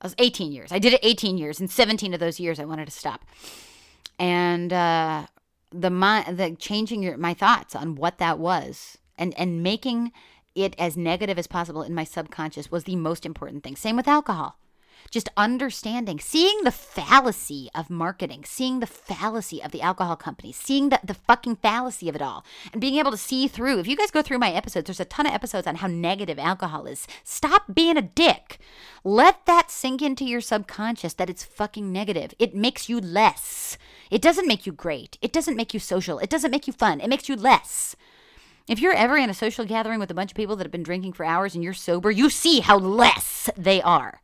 I 0.00 0.06
was 0.06 0.14
18 0.18 0.52
years. 0.52 0.72
I 0.72 0.78
did 0.78 0.92
it 0.92 1.00
18 1.02 1.38
years, 1.38 1.60
and 1.60 1.70
17 1.70 2.12
of 2.12 2.20
those 2.20 2.40
years 2.40 2.58
I 2.58 2.64
wanted 2.64 2.86
to 2.86 2.90
stop. 2.90 3.24
And 4.18 4.72
uh, 4.72 5.26
the 5.70 5.90
my, 5.90 6.22
the 6.30 6.56
changing 6.58 7.02
your, 7.02 7.16
my 7.16 7.34
thoughts 7.34 7.74
on 7.76 7.94
what 7.94 8.18
that 8.18 8.38
was, 8.38 8.98
and 9.16 9.32
and 9.38 9.62
making 9.62 10.12
it 10.54 10.74
as 10.78 10.96
negative 10.96 11.38
as 11.38 11.46
possible 11.46 11.82
in 11.82 11.94
my 11.94 12.04
subconscious 12.04 12.70
was 12.70 12.84
the 12.84 12.96
most 12.96 13.26
important 13.26 13.64
thing. 13.64 13.76
Same 13.76 13.96
with 13.96 14.06
alcohol 14.06 14.56
just 15.10 15.28
understanding, 15.36 16.18
seeing 16.18 16.62
the 16.64 16.70
fallacy 16.70 17.70
of 17.74 17.90
marketing, 17.90 18.44
seeing 18.44 18.80
the 18.80 18.86
fallacy 18.86 19.62
of 19.62 19.70
the 19.70 19.82
alcohol 19.82 20.16
companies, 20.16 20.56
seeing 20.56 20.88
the, 20.88 21.00
the 21.04 21.14
fucking 21.14 21.56
fallacy 21.56 22.08
of 22.08 22.16
it 22.16 22.22
all, 22.22 22.44
and 22.72 22.80
being 22.80 22.96
able 22.96 23.10
to 23.10 23.16
see 23.16 23.46
through. 23.48 23.78
If 23.78 23.86
you 23.86 23.96
guys 23.96 24.10
go 24.10 24.22
through 24.22 24.38
my 24.38 24.52
episodes, 24.52 24.86
there's 24.86 25.00
a 25.00 25.04
ton 25.04 25.26
of 25.26 25.32
episodes 25.32 25.66
on 25.66 25.76
how 25.76 25.86
negative 25.86 26.38
alcohol 26.38 26.86
is. 26.86 27.06
Stop 27.22 27.74
being 27.74 27.96
a 27.96 28.02
dick. 28.02 28.58
Let 29.02 29.46
that 29.46 29.70
sink 29.70 30.02
into 30.02 30.24
your 30.24 30.40
subconscious 30.40 31.14
that 31.14 31.30
it's 31.30 31.44
fucking 31.44 31.92
negative. 31.92 32.34
It 32.38 32.54
makes 32.54 32.88
you 32.88 33.00
less. 33.00 33.78
It 34.10 34.22
doesn't 34.22 34.48
make 34.48 34.66
you 34.66 34.72
great. 34.72 35.18
It 35.22 35.32
doesn't 35.32 35.56
make 35.56 35.74
you 35.74 35.80
social. 35.80 36.18
It 36.18 36.30
doesn't 36.30 36.50
make 36.50 36.66
you 36.66 36.72
fun. 36.72 37.00
It 37.00 37.08
makes 37.08 37.28
you 37.28 37.36
less. 37.36 37.96
If 38.66 38.80
you're 38.80 38.94
ever 38.94 39.18
in 39.18 39.28
a 39.28 39.34
social 39.34 39.66
gathering 39.66 40.00
with 40.00 40.10
a 40.10 40.14
bunch 40.14 40.30
of 40.30 40.36
people 40.36 40.56
that 40.56 40.64
have 40.64 40.72
been 40.72 40.82
drinking 40.82 41.12
for 41.12 41.24
hours 41.26 41.54
and 41.54 41.62
you're 41.62 41.74
sober, 41.74 42.10
you 42.10 42.30
see 42.30 42.60
how 42.60 42.78
less 42.78 43.50
they 43.58 43.82
are. 43.82 44.22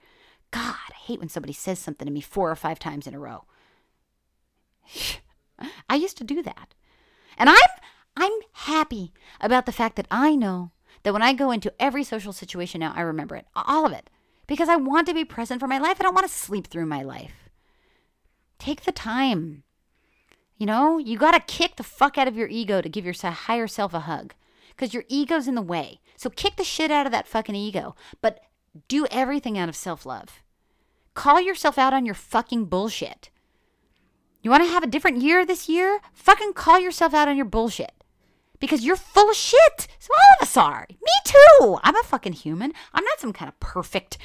God, 0.50 0.74
I 0.90 0.96
hate 1.04 1.20
when 1.20 1.28
somebody 1.28 1.52
says 1.52 1.78
something 1.78 2.06
to 2.06 2.12
me 2.12 2.20
four 2.20 2.50
or 2.50 2.56
five 2.56 2.78
times 2.78 3.06
in 3.06 3.14
a 3.14 3.18
row. 3.18 3.44
I 5.88 5.94
used 5.94 6.16
to 6.18 6.24
do 6.24 6.42
that. 6.42 6.74
And 7.38 7.48
I'm 7.48 7.56
I'm 8.16 8.32
happy 8.52 9.12
about 9.40 9.66
the 9.66 9.72
fact 9.72 9.96
that 9.96 10.08
I 10.10 10.34
know 10.34 10.72
that 11.02 11.12
when 11.12 11.22
I 11.22 11.32
go 11.32 11.50
into 11.50 11.72
every 11.80 12.04
social 12.04 12.32
situation 12.32 12.80
now, 12.80 12.92
I 12.94 13.00
remember 13.02 13.36
it, 13.36 13.46
all 13.54 13.86
of 13.86 13.92
it, 13.92 14.10
because 14.46 14.68
I 14.68 14.76
want 14.76 15.06
to 15.06 15.14
be 15.14 15.24
present 15.24 15.60
for 15.60 15.68
my 15.68 15.78
life. 15.78 15.96
I 16.00 16.02
don't 16.02 16.14
want 16.14 16.26
to 16.26 16.32
sleep 16.32 16.66
through 16.66 16.86
my 16.86 17.02
life. 17.02 17.48
Take 18.58 18.82
the 18.82 18.92
time. 18.92 19.62
You 20.58 20.66
know, 20.66 20.98
you 20.98 21.16
got 21.16 21.32
to 21.32 21.40
kick 21.40 21.76
the 21.76 21.82
fuck 21.82 22.18
out 22.18 22.28
of 22.28 22.36
your 22.36 22.48
ego 22.48 22.82
to 22.82 22.88
give 22.88 23.06
your 23.06 23.14
higher 23.14 23.66
self 23.66 23.94
a 23.94 24.00
hug 24.00 24.34
because 24.68 24.92
your 24.92 25.04
ego's 25.08 25.48
in 25.48 25.54
the 25.54 25.62
way. 25.62 26.00
So 26.16 26.28
kick 26.28 26.56
the 26.56 26.64
shit 26.64 26.90
out 26.90 27.06
of 27.06 27.12
that 27.12 27.26
fucking 27.26 27.54
ego, 27.54 27.94
but 28.20 28.40
do 28.88 29.06
everything 29.10 29.58
out 29.58 29.68
of 29.68 29.76
self 29.76 30.06
love. 30.06 30.42
Call 31.14 31.40
yourself 31.40 31.78
out 31.78 31.92
on 31.92 32.06
your 32.06 32.14
fucking 32.14 32.66
bullshit. 32.66 33.30
You 34.42 34.50
want 34.50 34.64
to 34.64 34.70
have 34.70 34.82
a 34.82 34.88
different 34.88 35.20
year 35.20 35.44
this 35.44 35.68
year? 35.68 36.00
Fucking 36.14 36.54
call 36.54 36.80
yourself 36.80 37.12
out 37.12 37.28
on 37.28 37.36
your 37.36 37.44
bullshit. 37.44 37.92
Because 38.58 38.84
you're 38.84 38.96
full 38.96 39.30
of 39.30 39.36
shit. 39.36 39.88
So 39.98 40.12
all 40.14 40.36
of 40.38 40.42
us 40.42 40.56
are. 40.56 40.86
Me 40.88 41.12
too. 41.24 41.78
I'm 41.82 41.96
a 41.96 42.02
fucking 42.02 42.34
human. 42.34 42.72
I'm 42.94 43.04
not 43.04 43.20
some 43.20 43.32
kind 43.32 43.48
of 43.48 43.58
perfect 43.60 44.18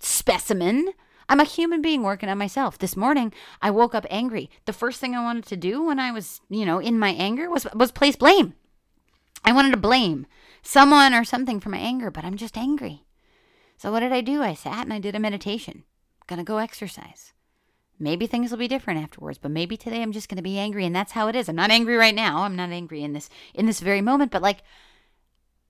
specimen. 0.00 0.88
I'm 1.28 1.40
a 1.40 1.44
human 1.44 1.80
being 1.82 2.02
working 2.02 2.28
on 2.28 2.38
myself. 2.38 2.78
This 2.78 2.96
morning, 2.96 3.32
I 3.62 3.70
woke 3.70 3.94
up 3.94 4.06
angry. 4.10 4.50
The 4.64 4.72
first 4.72 5.00
thing 5.00 5.14
I 5.14 5.22
wanted 5.22 5.46
to 5.46 5.56
do 5.56 5.84
when 5.84 6.00
I 6.00 6.10
was, 6.10 6.40
you 6.48 6.64
know, 6.64 6.80
in 6.80 6.98
my 6.98 7.10
anger 7.10 7.48
was 7.48 7.66
was 7.74 7.92
place 7.92 8.16
blame. 8.16 8.54
I 9.44 9.52
wanted 9.52 9.70
to 9.70 9.76
blame 9.76 10.26
someone 10.62 11.14
or 11.14 11.24
something 11.24 11.60
for 11.60 11.68
my 11.68 11.78
anger, 11.78 12.10
but 12.10 12.24
I'm 12.24 12.36
just 12.36 12.56
angry. 12.56 13.04
So 13.80 13.90
what 13.90 14.00
did 14.00 14.12
I 14.12 14.20
do? 14.20 14.42
I 14.42 14.52
sat 14.52 14.84
and 14.84 14.92
I 14.92 14.98
did 14.98 15.14
a 15.14 15.18
meditation. 15.18 15.84
Gonna 16.26 16.44
go 16.44 16.58
exercise. 16.58 17.32
Maybe 17.98 18.26
things 18.26 18.50
will 18.50 18.58
be 18.58 18.68
different 18.68 19.02
afterwards, 19.02 19.38
but 19.38 19.50
maybe 19.50 19.78
today 19.78 20.02
I'm 20.02 20.12
just 20.12 20.28
gonna 20.28 20.42
be 20.42 20.58
angry 20.58 20.84
and 20.84 20.94
that's 20.94 21.12
how 21.12 21.28
it 21.28 21.34
is. 21.34 21.48
I'm 21.48 21.56
not 21.56 21.70
angry 21.70 21.96
right 21.96 22.14
now. 22.14 22.42
I'm 22.42 22.56
not 22.56 22.68
angry 22.68 23.02
in 23.02 23.14
this 23.14 23.30
in 23.54 23.64
this 23.64 23.80
very 23.80 24.02
moment, 24.02 24.32
but 24.32 24.42
like 24.42 24.58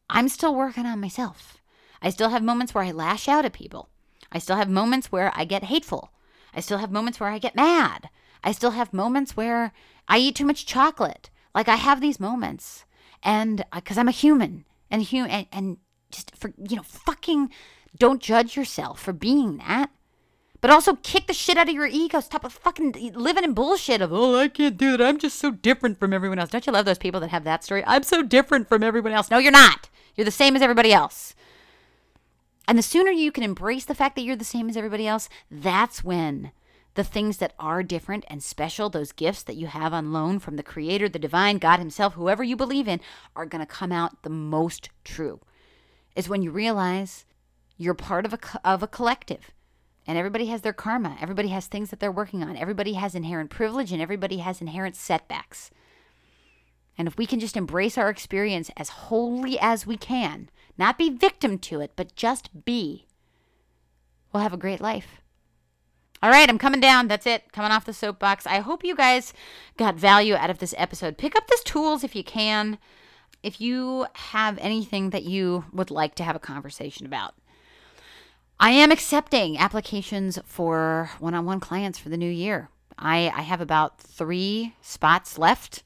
I'm 0.09 0.29
still 0.29 0.57
working 0.57 0.87
on 0.87 1.01
myself. 1.01 1.59
I 2.03 2.11
still 2.11 2.31
have 2.31 2.43
moments 2.43 2.75
where 2.75 2.83
I 2.83 2.91
lash 2.91 3.29
out 3.29 3.45
at 3.45 3.53
people. 3.53 3.91
I 4.33 4.41
still 4.41 4.57
have 4.57 4.69
moments 4.69 5.13
where 5.13 5.31
I 5.37 5.45
get 5.45 5.63
hateful. 5.63 6.11
I 6.53 6.59
still 6.59 6.79
have 6.79 6.91
moments 6.91 7.21
where 7.21 7.31
I 7.31 7.39
get 7.39 7.55
mad. 7.55 8.11
I 8.43 8.51
still 8.51 8.73
have 8.73 8.93
moments 8.93 9.37
where 9.37 9.73
I 10.09 10.19
eat 10.19 10.35
too 10.35 10.47
much 10.47 10.67
chocolate. 10.67 11.31
Like 11.55 11.69
I 11.69 11.77
have 11.77 12.01
these 12.01 12.19
moments 12.19 12.87
and 13.23 13.61
uh, 13.71 13.77
because 13.77 13.99
I'm 13.99 14.09
a 14.09 14.23
human 14.25 14.65
and 14.91 15.01
human 15.01 15.31
and, 15.31 15.47
and 15.53 15.77
just 16.11 16.35
for 16.35 16.53
you 16.59 16.75
know 16.75 16.83
fucking 16.83 17.51
don't 17.99 18.23
judge 18.23 18.57
yourself 18.57 19.01
for 19.01 19.13
being 19.13 19.59
that. 19.59 19.91
But 20.61 20.71
also 20.71 20.97
kick 20.97 21.27
the 21.27 21.33
shit 21.33 21.57
out 21.57 21.69
of 21.69 21.75
your 21.75 21.87
ego. 21.87 22.21
Stop 22.21 22.51
fucking 22.51 23.13
living 23.15 23.45
in 23.45 23.55
bullshit 23.55 24.03
of 24.03 24.13
oh 24.13 24.39
i 24.39 24.49
can't 24.49 24.77
do 24.77 24.97
that. 24.97 25.07
I'm 25.07 25.19
just 25.19 25.39
so 25.39 25.51
different 25.51 25.99
from 25.99 26.13
everyone 26.13 26.39
else. 26.39 26.51
Don't 26.51 26.67
you 26.67 26.73
love 26.73 26.85
those 26.85 26.99
people 26.99 27.21
that 27.21 27.31
have 27.31 27.45
that 27.45 27.65
story? 27.65 27.83
I'm 27.87 28.03
so 28.03 28.23
different 28.23 28.69
from 28.69 28.83
everyone 28.83 29.13
else. 29.13 29.31
No 29.31 29.39
you're 29.39 29.53
not. 29.53 29.89
You're 30.17 30.27
the 30.27 30.31
same 30.31 30.57
as 30.57 30.63
everybody 30.63 30.93
else. 30.93 31.35
And 32.69 32.77
the 32.77 32.83
sooner 32.83 33.11
you 33.11 33.33
can 33.33 33.43
embrace 33.43 33.87
the 33.87 33.95
fact 33.95 34.17
that 34.17 34.23
you're 34.23 34.37
the 34.37 34.45
same 34.45 34.69
as 34.69 34.77
everybody 34.77 35.07
else 35.07 35.29
that's 35.51 36.05
when 36.05 36.53
the 36.95 37.05
things 37.05 37.39
that 37.39 37.55
are 37.59 37.83
different 37.83 38.25
and 38.29 38.43
special, 38.43 38.91
those 38.91 39.13
gifts 39.13 39.43
that 39.45 39.57
you 39.57 39.69
have 39.69 39.93
on 39.93 40.13
loan 40.13 40.39
from 40.39 40.57
the 40.57 40.63
Creator, 40.63 41.09
the 41.09 41.19
Divine, 41.19 41.59
God 41.59 41.79
Himself, 41.79 42.15
whoever 42.15 42.43
you 42.43 42.57
believe 42.57 42.89
in, 42.89 43.01
are 43.37 43.47
going 43.47 43.65
to 43.65 43.67
come 43.67 43.93
out 43.93 44.23
the 44.23 44.31
most 44.31 44.91
true. 45.05 45.41
Is 46.17 46.29
when 46.29 46.43
you 46.43 46.51
realize 46.51 47.25
you're 47.81 47.95
part 47.95 48.27
of 48.27 48.35
a, 48.35 48.39
of 48.63 48.83
a 48.83 48.87
collective 48.87 49.53
and 50.07 50.19
everybody 50.19 50.47
has 50.47 50.61
their 50.61 50.75
karma. 50.75 51.17
Everybody 51.19 51.49
has 51.49 51.67
things 51.67 51.89
that 51.89 51.99
they're 51.99 52.13
working 52.13 52.43
on. 52.43 52.55
Everybody 52.55 52.93
has 52.93 53.15
inherent 53.15 53.49
privilege 53.49 53.91
and 53.91 54.03
everybody 54.03 54.37
has 54.39 54.61
inherent 54.61 54.97
setbacks. 54.97 55.71
And 56.99 57.09
if 57.09 57.17
we 57.17 57.25
can 57.25 57.41
just 57.41 57.57
embrace 57.57 57.97
our 57.97 58.11
experience 58.11 58.71
as 58.77 58.91
wholly 58.91 59.59
as 59.59 59.87
we 59.87 59.97
can, 59.97 60.51
not 60.77 60.99
be 60.99 61.09
victim 61.09 61.59
to 61.61 61.81
it, 61.81 61.93
but 61.97 62.15
just 62.15 62.67
be, 62.67 63.07
we'll 64.31 64.43
have 64.43 64.53
a 64.53 64.59
great 64.59 64.83
life. 64.83 65.23
All 66.23 66.31
right, 66.31 66.51
I'm 66.51 66.59
coming 66.59 66.81
down. 66.81 67.09
That's 67.09 67.27
it. 67.27 67.51
Coming 67.51 67.73
off 67.73 67.87
the 67.87 67.95
soapbox. 67.95 68.47
I 68.47 68.59
hope 68.59 68.85
you 68.85 68.95
guys 68.95 69.33
got 69.79 69.95
value 69.95 70.35
out 70.35 70.51
of 70.51 70.59
this 70.59 70.75
episode. 70.77 71.17
Pick 71.17 71.35
up 71.35 71.47
these 71.49 71.63
tools 71.63 72.05
if 72.05 72.15
you 72.15 72.23
can. 72.23 72.77
If 73.43 73.59
you 73.59 74.07
have 74.13 74.59
anything 74.59 75.11
that 75.11 75.23
you 75.23 75.65
would 75.73 75.91
like 75.91 76.15
to 76.17 76.25
have 76.25 76.37
a 76.37 76.41
conversation 76.41 77.07
about, 77.07 77.35
I 78.63 78.73
am 78.73 78.93
accepting 78.93 79.57
applications 79.57 80.39
for 80.45 81.13
one 81.19 81.33
on 81.33 81.47
one 81.47 81.61
clients 81.61 81.99
for 81.99 82.11
the 82.11 82.19
new 82.19 82.31
year. 82.31 82.69
I, 82.99 83.33
I 83.35 83.41
have 83.41 83.63
about 83.63 83.99
three 83.99 84.75
spots 84.83 85.39
left 85.39 85.83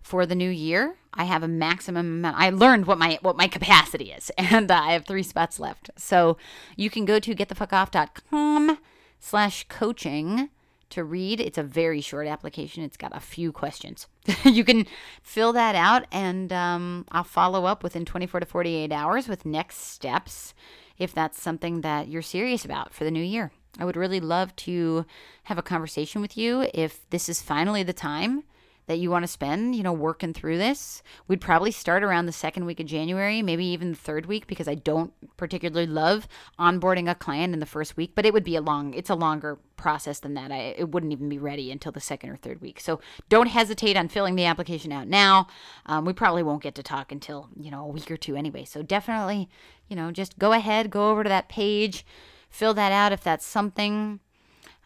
for 0.00 0.24
the 0.24 0.34
new 0.34 0.48
year. 0.48 0.96
I 1.12 1.24
have 1.24 1.42
a 1.42 1.48
maximum 1.48 2.06
amount. 2.06 2.38
I 2.38 2.48
learned 2.48 2.86
what 2.86 2.96
my 2.96 3.18
what 3.20 3.36
my 3.36 3.48
capacity 3.48 4.12
is, 4.12 4.30
and 4.38 4.70
uh, 4.70 4.80
I 4.82 4.92
have 4.92 5.04
three 5.04 5.22
spots 5.22 5.60
left. 5.60 5.90
So 5.98 6.38
you 6.74 6.88
can 6.88 7.04
go 7.04 7.18
to 7.18 7.34
getthefuckoff.com 7.34 8.78
slash 9.20 9.66
coaching 9.68 10.48
to 10.88 11.04
read. 11.04 11.38
It's 11.38 11.58
a 11.58 11.62
very 11.62 12.00
short 12.00 12.26
application. 12.26 12.82
It's 12.82 12.96
got 12.96 13.14
a 13.14 13.20
few 13.20 13.52
questions. 13.52 14.06
you 14.44 14.64
can 14.64 14.86
fill 15.22 15.52
that 15.52 15.74
out, 15.74 16.06
and 16.10 16.50
um, 16.50 17.04
I'll 17.12 17.24
follow 17.24 17.66
up 17.66 17.82
within 17.82 18.06
24 18.06 18.40
to 18.40 18.46
48 18.46 18.90
hours 18.90 19.28
with 19.28 19.44
next 19.44 19.80
steps 19.80 20.54
if 20.98 21.14
that's 21.14 21.40
something 21.40 21.80
that 21.82 22.08
you're 22.08 22.22
serious 22.22 22.64
about 22.64 22.92
for 22.92 23.04
the 23.04 23.10
new 23.10 23.22
year. 23.22 23.52
I 23.78 23.84
would 23.84 23.96
really 23.96 24.20
love 24.20 24.54
to 24.56 25.04
have 25.44 25.58
a 25.58 25.62
conversation 25.62 26.20
with 26.20 26.36
you 26.36 26.68
if 26.72 27.08
this 27.10 27.28
is 27.28 27.42
finally 27.42 27.82
the 27.82 27.92
time 27.92 28.44
that 28.86 28.98
you 28.98 29.10
want 29.10 29.24
to 29.24 29.28
spend, 29.28 29.74
you 29.74 29.82
know, 29.82 29.92
working 29.92 30.32
through 30.32 30.58
this. 30.58 31.02
We'd 31.26 31.40
probably 31.40 31.72
start 31.72 32.04
around 32.04 32.26
the 32.26 32.32
second 32.32 32.66
week 32.66 32.80
of 32.80 32.86
January, 32.86 33.42
maybe 33.42 33.64
even 33.66 33.90
the 33.90 33.96
third 33.96 34.26
week, 34.26 34.46
because 34.46 34.68
I 34.68 34.76
don't 34.76 35.12
particularly 35.36 35.86
love 35.86 36.28
onboarding 36.58 37.10
a 37.10 37.14
client 37.14 37.52
in 37.52 37.60
the 37.60 37.66
first 37.66 37.96
week. 37.96 38.12
But 38.14 38.24
it 38.24 38.32
would 38.32 38.44
be 38.44 38.56
a 38.56 38.60
long, 38.60 38.94
it's 38.94 39.10
a 39.10 39.14
longer 39.14 39.58
process 39.76 40.20
than 40.20 40.34
that. 40.34 40.52
I 40.52 40.74
it 40.78 40.90
wouldn't 40.90 41.12
even 41.12 41.28
be 41.28 41.38
ready 41.38 41.70
until 41.70 41.92
the 41.92 42.00
second 42.00 42.30
or 42.30 42.36
third 42.36 42.60
week. 42.60 42.80
So 42.80 43.00
don't 43.28 43.48
hesitate 43.48 43.96
on 43.96 44.08
filling 44.08 44.36
the 44.36 44.44
application 44.44 44.92
out 44.92 45.08
now. 45.08 45.48
Um, 45.86 46.04
we 46.04 46.12
probably 46.12 46.42
won't 46.42 46.62
get 46.62 46.74
to 46.76 46.82
talk 46.82 47.10
until 47.12 47.48
you 47.58 47.70
know 47.70 47.84
a 47.84 47.88
week 47.88 48.10
or 48.10 48.16
two 48.16 48.36
anyway. 48.36 48.64
So 48.64 48.82
definitely, 48.82 49.48
you 49.88 49.96
know, 49.96 50.10
just 50.10 50.38
go 50.38 50.52
ahead, 50.52 50.90
go 50.90 51.10
over 51.10 51.22
to 51.22 51.28
that 51.28 51.48
page, 51.48 52.04
fill 52.48 52.74
that 52.74 52.92
out 52.92 53.12
if 53.12 53.22
that's 53.22 53.46
something 53.46 54.20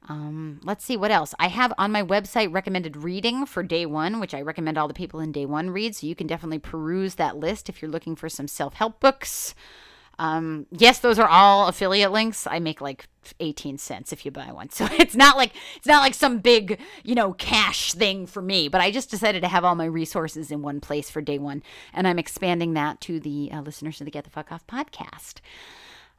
um, 0.08 0.60
let's 0.64 0.84
see 0.84 0.96
what 0.96 1.10
else. 1.10 1.34
I 1.38 1.48
have 1.48 1.72
on 1.78 1.92
my 1.92 2.02
website 2.02 2.52
recommended 2.52 2.96
reading 2.96 3.46
for 3.46 3.62
day 3.62 3.86
one, 3.86 4.18
which 4.18 4.34
I 4.34 4.40
recommend 4.40 4.78
all 4.78 4.88
the 4.88 4.94
people 4.94 5.20
in 5.20 5.30
day 5.30 5.46
one 5.46 5.70
read. 5.70 5.94
So 5.94 6.06
you 6.06 6.14
can 6.14 6.26
definitely 6.26 6.58
peruse 6.58 7.14
that 7.16 7.36
list 7.36 7.68
if 7.68 7.80
you're 7.80 7.90
looking 7.90 8.16
for 8.16 8.28
some 8.28 8.48
self 8.48 8.74
help 8.74 8.98
books. 8.98 9.54
Um, 10.20 10.66
yes, 10.70 10.98
those 10.98 11.18
are 11.18 11.26
all 11.26 11.66
affiliate 11.66 12.12
links. 12.12 12.46
I 12.46 12.58
make 12.58 12.82
like 12.82 13.08
18 13.40 13.78
cents 13.78 14.12
if 14.12 14.26
you 14.26 14.30
buy 14.30 14.52
one. 14.52 14.68
So 14.80 14.86
it's 14.92 15.16
not 15.16 15.38
like 15.38 15.52
it's 15.76 15.86
not 15.86 16.02
like 16.02 16.12
some 16.12 16.40
big, 16.40 16.78
you 17.02 17.14
know, 17.14 17.32
cash 17.32 17.94
thing 17.94 18.26
for 18.26 18.42
me, 18.42 18.68
but 18.68 18.82
I 18.82 18.90
just 18.90 19.10
decided 19.10 19.40
to 19.40 19.48
have 19.48 19.64
all 19.64 19.74
my 19.74 19.86
resources 19.86 20.50
in 20.50 20.60
one 20.60 20.78
place 20.80 21.08
for 21.08 21.22
day 21.22 21.38
1 21.38 21.62
and 21.94 22.06
I'm 22.06 22.18
expanding 22.18 22.74
that 22.74 23.00
to 23.02 23.18
the 23.18 23.50
uh, 23.50 23.62
listeners 23.62 23.98
of 24.00 24.04
the 24.04 24.10
Get 24.10 24.24
the 24.24 24.30
Fuck 24.30 24.52
Off 24.52 24.66
podcast. 24.66 25.36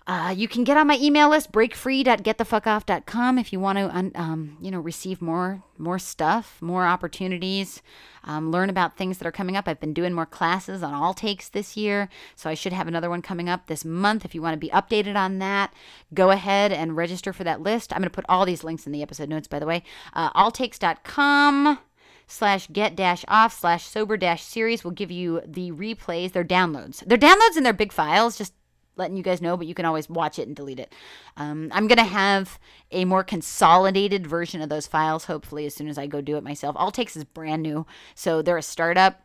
Uh, 0.07 0.33
you 0.35 0.47
can 0.47 0.63
get 0.63 0.77
on 0.77 0.87
my 0.87 0.97
email 0.99 1.29
list, 1.29 1.51
breakfree.getthefuckoff.com, 1.51 3.37
if 3.37 3.53
you 3.53 3.59
want 3.59 3.77
to, 3.77 4.19
um, 4.19 4.57
you 4.59 4.71
know, 4.71 4.79
receive 4.79 5.21
more 5.21 5.63
more 5.77 5.99
stuff, 5.99 6.61
more 6.61 6.85
opportunities, 6.85 7.81
um, 8.23 8.51
learn 8.51 8.69
about 8.69 8.97
things 8.97 9.17
that 9.17 9.27
are 9.27 9.31
coming 9.31 9.57
up. 9.57 9.67
I've 9.67 9.79
been 9.79 9.93
doing 9.93 10.13
more 10.13 10.27
classes 10.27 10.83
on 10.83 10.93
all 10.93 11.13
takes 11.13 11.49
this 11.49 11.75
year, 11.75 12.07
so 12.35 12.49
I 12.49 12.53
should 12.53 12.73
have 12.73 12.87
another 12.87 13.09
one 13.09 13.21
coming 13.21 13.49
up 13.49 13.67
this 13.67 13.83
month. 13.83 14.25
If 14.25 14.35
you 14.35 14.41
want 14.41 14.53
to 14.53 14.59
be 14.59 14.69
updated 14.69 15.15
on 15.15 15.39
that, 15.39 15.73
go 16.13 16.29
ahead 16.29 16.71
and 16.71 16.95
register 16.95 17.33
for 17.33 17.43
that 17.43 17.61
list. 17.61 17.91
I'm 17.91 17.99
going 17.99 18.09
to 18.09 18.15
put 18.15 18.25
all 18.29 18.45
these 18.45 18.63
links 18.63 18.85
in 18.85 18.91
the 18.91 19.01
episode 19.01 19.29
notes, 19.29 19.47
by 19.47 19.59
the 19.59 19.65
way. 19.65 19.83
Uh, 20.13 20.31
alltakes.com 20.33 21.79
slash 22.27 22.67
get 22.71 22.95
dash 22.95 23.25
off 23.27 23.59
slash 23.59 23.85
sober 23.85 24.17
dash 24.17 24.43
series 24.43 24.83
will 24.83 24.91
give 24.91 25.11
you 25.11 25.41
the 25.45 25.71
replays. 25.71 26.31
They're 26.31 26.43
downloads. 26.43 27.03
They're 27.05 27.17
downloads 27.17 27.57
and 27.57 27.65
they're 27.65 27.73
big 27.73 27.91
files. 27.91 28.37
Just 28.37 28.53
letting 28.95 29.17
you 29.17 29.23
guys 29.23 29.41
know, 29.41 29.57
but 29.57 29.67
you 29.67 29.73
can 29.73 29.85
always 29.85 30.09
watch 30.09 30.37
it 30.37 30.47
and 30.47 30.55
delete 30.55 30.79
it. 30.79 30.93
Um, 31.37 31.69
I'm 31.71 31.87
going 31.87 31.97
to 31.97 32.03
have 32.03 32.59
a 32.91 33.05
more 33.05 33.23
consolidated 33.23 34.27
version 34.27 34.61
of 34.61 34.69
those 34.69 34.87
files, 34.87 35.25
hopefully, 35.25 35.65
as 35.65 35.73
soon 35.73 35.87
as 35.87 35.97
I 35.97 36.07
go 36.07 36.21
do 36.21 36.37
it 36.37 36.43
myself. 36.43 36.75
All 36.77 36.91
Takes 36.91 37.15
is 37.15 37.23
brand 37.23 37.63
new. 37.63 37.85
So 38.15 38.41
they're 38.41 38.57
a 38.57 38.61
startup 38.61 39.21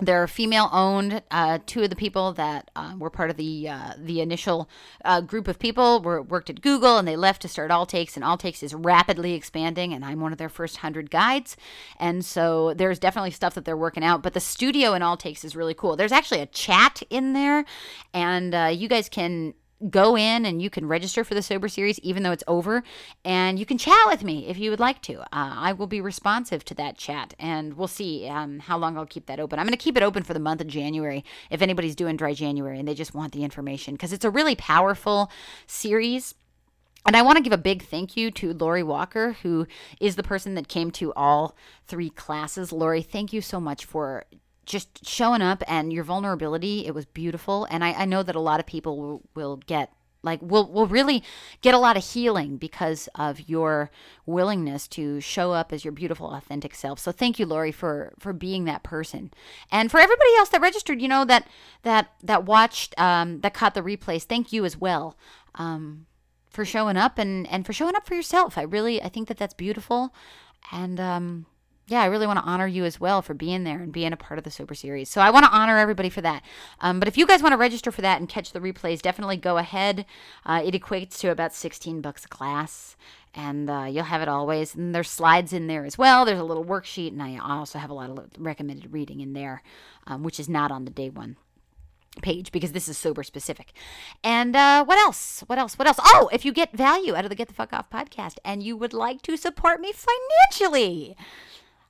they're 0.00 0.28
female 0.28 0.68
owned. 0.72 1.22
Uh, 1.30 1.58
two 1.66 1.82
of 1.82 1.90
the 1.90 1.96
people 1.96 2.32
that 2.34 2.70
uh, 2.76 2.94
were 2.98 3.10
part 3.10 3.30
of 3.30 3.36
the 3.36 3.68
uh, 3.68 3.94
the 3.98 4.20
initial 4.20 4.68
uh, 5.04 5.20
group 5.20 5.48
of 5.48 5.58
people 5.58 6.00
were 6.00 6.22
worked 6.22 6.50
at 6.50 6.60
Google, 6.60 6.98
and 6.98 7.08
they 7.08 7.16
left 7.16 7.42
to 7.42 7.48
start 7.48 7.70
All 7.70 7.86
Takes. 7.86 8.16
And 8.16 8.24
All 8.24 8.38
Takes 8.38 8.62
is 8.62 8.74
rapidly 8.74 9.34
expanding, 9.34 9.92
and 9.92 10.04
I'm 10.04 10.20
one 10.20 10.32
of 10.32 10.38
their 10.38 10.48
first 10.48 10.78
hundred 10.78 11.10
guides. 11.10 11.56
And 11.98 12.24
so 12.24 12.74
there's 12.74 12.98
definitely 13.00 13.32
stuff 13.32 13.54
that 13.54 13.64
they're 13.64 13.76
working 13.76 14.04
out. 14.04 14.22
But 14.22 14.34
the 14.34 14.40
studio 14.40 14.94
in 14.94 15.02
All 15.02 15.16
Takes 15.16 15.44
is 15.44 15.56
really 15.56 15.74
cool. 15.74 15.96
There's 15.96 16.12
actually 16.12 16.40
a 16.40 16.46
chat 16.46 17.02
in 17.10 17.32
there, 17.32 17.64
and 18.14 18.54
uh, 18.54 18.70
you 18.72 18.88
guys 18.88 19.08
can 19.08 19.54
go 19.90 20.16
in 20.16 20.44
and 20.44 20.60
you 20.60 20.70
can 20.70 20.86
register 20.86 21.22
for 21.22 21.34
the 21.34 21.42
sober 21.42 21.68
series 21.68 21.98
even 22.00 22.22
though 22.22 22.32
it's 22.32 22.44
over 22.48 22.82
and 23.24 23.58
you 23.58 23.66
can 23.66 23.78
chat 23.78 24.06
with 24.06 24.24
me 24.24 24.48
if 24.48 24.58
you 24.58 24.70
would 24.70 24.80
like 24.80 25.00
to. 25.02 25.20
Uh, 25.20 25.26
i 25.32 25.72
will 25.72 25.86
be 25.86 26.00
responsive 26.00 26.64
to 26.64 26.74
that 26.74 26.96
chat 26.96 27.34
and 27.38 27.74
we'll 27.74 27.88
see 27.88 28.26
um, 28.28 28.58
how 28.58 28.76
long 28.76 28.96
i'll 28.96 29.06
keep 29.06 29.26
that 29.26 29.40
open. 29.40 29.58
I'm 29.58 29.66
going 29.66 29.72
to 29.72 29.82
keep 29.82 29.96
it 29.96 30.02
open 30.02 30.22
for 30.22 30.34
the 30.34 30.40
month 30.40 30.60
of 30.60 30.66
january 30.66 31.24
if 31.50 31.62
anybody's 31.62 31.94
doing 31.94 32.16
dry 32.16 32.34
january 32.34 32.78
and 32.78 32.88
they 32.88 32.94
just 32.94 33.14
want 33.14 33.32
the 33.32 33.44
information 33.44 33.94
because 33.94 34.12
it's 34.12 34.24
a 34.24 34.30
really 34.30 34.56
powerful 34.56 35.30
series. 35.66 36.34
And 37.06 37.16
I 37.16 37.22
want 37.22 37.36
to 37.36 37.42
give 37.42 37.52
a 37.52 37.58
big 37.58 37.84
thank 37.84 38.16
you 38.16 38.30
to 38.32 38.52
Lori 38.52 38.82
Walker, 38.82 39.36
who 39.42 39.66
is 40.00 40.16
the 40.16 40.22
person 40.22 40.54
that 40.56 40.68
came 40.68 40.90
to 40.92 41.12
all 41.14 41.56
three 41.86 42.10
classes. 42.10 42.72
Lori, 42.72 43.00
thank 43.02 43.32
you 43.32 43.40
so 43.40 43.60
much 43.60 43.84
for 43.84 44.24
just 44.68 45.04
showing 45.06 45.42
up 45.42 45.64
and 45.66 45.92
your 45.92 46.04
vulnerability, 46.04 46.86
it 46.86 46.94
was 46.94 47.06
beautiful. 47.06 47.66
And 47.70 47.82
I, 47.82 47.92
I 47.92 48.04
know 48.04 48.22
that 48.22 48.36
a 48.36 48.40
lot 48.40 48.60
of 48.60 48.66
people 48.66 48.98
will, 48.98 49.22
will 49.34 49.56
get 49.56 49.92
like 50.20 50.42
will 50.42 50.70
will 50.70 50.88
really 50.88 51.22
get 51.62 51.74
a 51.74 51.78
lot 51.78 51.96
of 51.96 52.04
healing 52.04 52.56
because 52.56 53.08
of 53.14 53.48
your 53.48 53.88
willingness 54.26 54.88
to 54.88 55.20
show 55.20 55.52
up 55.52 55.72
as 55.72 55.84
your 55.84 55.92
beautiful 55.92 56.34
authentic 56.34 56.74
self. 56.74 56.98
So 56.98 57.12
thank 57.12 57.38
you 57.38 57.46
lori 57.46 57.70
for 57.70 58.12
for 58.18 58.32
being 58.32 58.64
that 58.64 58.82
person. 58.82 59.30
And 59.70 59.90
for 59.90 60.00
everybody 60.00 60.30
else 60.36 60.48
that 60.48 60.60
registered 60.60 61.00
you 61.00 61.06
know 61.06 61.24
that 61.24 61.46
that 61.82 62.10
that 62.24 62.44
watched 62.44 62.98
um, 63.00 63.40
that 63.42 63.54
caught 63.54 63.74
the 63.74 63.80
replays 63.80 64.24
thank 64.24 64.52
you 64.52 64.64
as 64.64 64.76
well 64.76 65.16
um, 65.54 66.06
for 66.50 66.64
showing 66.64 66.96
up 66.96 67.16
and 67.16 67.46
and 67.46 67.64
for 67.64 67.72
showing 67.72 67.94
up 67.94 68.06
for 68.06 68.14
yourself. 68.14 68.58
I 68.58 68.62
really 68.62 69.00
i 69.00 69.08
think 69.08 69.28
that 69.28 69.38
that's 69.38 69.54
beautiful. 69.54 70.12
And 70.72 70.98
um 70.98 71.46
yeah, 71.88 72.02
I 72.02 72.06
really 72.06 72.26
want 72.26 72.38
to 72.38 72.44
honor 72.44 72.66
you 72.66 72.84
as 72.84 73.00
well 73.00 73.22
for 73.22 73.32
being 73.32 73.64
there 73.64 73.78
and 73.78 73.90
being 73.90 74.12
a 74.12 74.16
part 74.16 74.36
of 74.36 74.44
the 74.44 74.50
Sober 74.50 74.74
Series. 74.74 75.08
So 75.08 75.22
I 75.22 75.30
want 75.30 75.46
to 75.46 75.50
honor 75.50 75.78
everybody 75.78 76.10
for 76.10 76.20
that. 76.20 76.42
Um, 76.80 76.98
but 76.98 77.08
if 77.08 77.16
you 77.16 77.26
guys 77.26 77.42
want 77.42 77.54
to 77.54 77.58
register 77.58 77.90
for 77.90 78.02
that 78.02 78.20
and 78.20 78.28
catch 78.28 78.52
the 78.52 78.60
replays, 78.60 79.00
definitely 79.00 79.38
go 79.38 79.56
ahead. 79.56 80.04
Uh, 80.44 80.62
it 80.64 80.74
equates 80.74 81.18
to 81.20 81.30
about 81.30 81.54
16 81.54 82.02
bucks 82.02 82.26
a 82.26 82.28
class, 82.28 82.96
and 83.34 83.70
uh, 83.70 83.84
you'll 83.84 84.04
have 84.04 84.20
it 84.20 84.28
always. 84.28 84.74
And 84.74 84.94
there's 84.94 85.10
slides 85.10 85.54
in 85.54 85.66
there 85.66 85.86
as 85.86 85.96
well. 85.96 86.24
There's 86.24 86.38
a 86.38 86.44
little 86.44 86.64
worksheet, 86.64 87.08
and 87.08 87.22
I 87.22 87.38
also 87.38 87.78
have 87.78 87.90
a 87.90 87.94
lot 87.94 88.10
of 88.10 88.28
recommended 88.36 88.92
reading 88.92 89.20
in 89.20 89.32
there, 89.32 89.62
um, 90.06 90.22
which 90.22 90.38
is 90.38 90.48
not 90.48 90.70
on 90.70 90.84
the 90.84 90.90
day 90.90 91.08
one 91.08 91.36
page 92.20 92.52
because 92.52 92.72
this 92.72 92.88
is 92.88 92.98
sober 92.98 93.22
specific. 93.22 93.72
And 94.22 94.56
uh, 94.56 94.84
what 94.84 94.98
else? 94.98 95.44
What 95.46 95.58
else? 95.58 95.78
What 95.78 95.86
else? 95.88 95.98
Oh, 96.02 96.28
if 96.32 96.44
you 96.44 96.52
get 96.52 96.76
value 96.76 97.14
out 97.14 97.24
of 97.24 97.30
the 97.30 97.36
Get 97.36 97.48
the 97.48 97.54
Fuck 97.54 97.72
Off 97.72 97.90
podcast 97.90 98.38
and 98.44 98.62
you 98.62 98.76
would 98.76 98.92
like 98.92 99.22
to 99.22 99.36
support 99.36 99.80
me 99.80 99.92
financially 99.92 101.16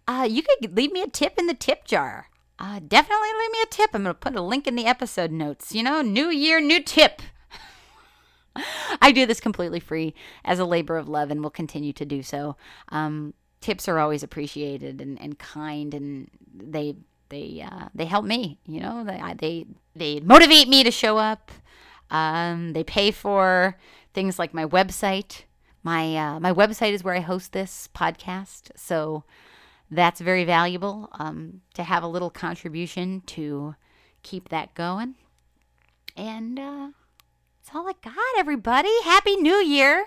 uh, 0.09 0.26
you 0.28 0.42
could 0.42 0.74
leave 0.74 0.90
me 0.90 1.02
a 1.02 1.09
tip 1.09 1.34
in 1.38 1.46
the 1.46 1.54
tip 1.54 1.84
jar. 1.84 2.28
Uh, 2.59 2.80
definitely 2.80 3.28
leave 3.38 3.52
me 3.52 3.59
a 3.62 3.66
tip. 3.66 3.90
I'm 3.92 4.02
going 4.02 4.14
to 4.14 4.18
put 4.18 4.34
a 4.34 4.40
link 4.40 4.66
in 4.66 4.74
the 4.74 4.86
episode 4.86 5.30
notes. 5.30 5.74
You 5.74 5.82
know, 5.84 6.00
new 6.00 6.28
year, 6.30 6.61
new 6.61 6.82
tip. 6.82 7.22
I 9.02 9.12
do 9.12 9.26
this 9.26 9.38
completely 9.38 9.78
free 9.78 10.14
as 10.44 10.59
a 10.59 10.64
labor 10.64 10.96
of 10.96 11.09
love 11.09 11.30
and 11.30 11.42
will 11.42 11.50
continue 11.50 11.92
to 11.92 12.04
do 12.04 12.22
so. 12.22 12.56
Um, 12.88 13.34
tips 13.61 13.86
are 13.86 13.98
always 13.98 14.22
appreciated 14.22 15.00
and, 15.00 15.20
and 15.20 15.38
kind, 15.38 15.94
and 15.94 16.30
they 16.52 16.96
they 17.28 17.64
uh, 17.70 17.88
they 17.94 18.06
help 18.06 18.24
me. 18.24 18.59
You 18.66 18.80
know, 18.80 19.04
they 19.04 19.34
they 19.38 19.66
they 19.94 20.20
motivate 20.20 20.68
me 20.68 20.82
to 20.82 20.90
show 20.90 21.18
up. 21.18 21.52
Um, 22.11 22.72
they 22.72 22.82
pay 22.82 23.11
for 23.11 23.76
things 24.14 24.38
like 24.38 24.54
my 24.54 24.64
website. 24.64 25.42
My 25.82 26.16
uh, 26.16 26.40
my 26.40 26.52
website 26.52 26.92
is 26.92 27.04
where 27.04 27.14
I 27.14 27.20
host 27.20 27.52
this 27.52 27.88
podcast. 27.94 28.70
So 28.74 29.24
that's 29.91 30.20
very 30.20 30.45
valuable 30.45 31.09
um, 31.12 31.62
to 31.74 31.82
have 31.82 32.03
a 32.03 32.09
little 32.09 32.30
contribution 32.30 33.22
to 33.26 33.74
keep 34.22 34.49
that 34.49 34.74
going. 34.74 35.14
And 36.16 36.59
uh, 36.59 36.89
that's 37.62 37.74
all 37.74 37.89
I 37.89 37.93
got, 38.03 38.14
everybody. 38.39 38.91
Happy 39.05 39.36
New 39.36 39.57
Year. 39.57 40.07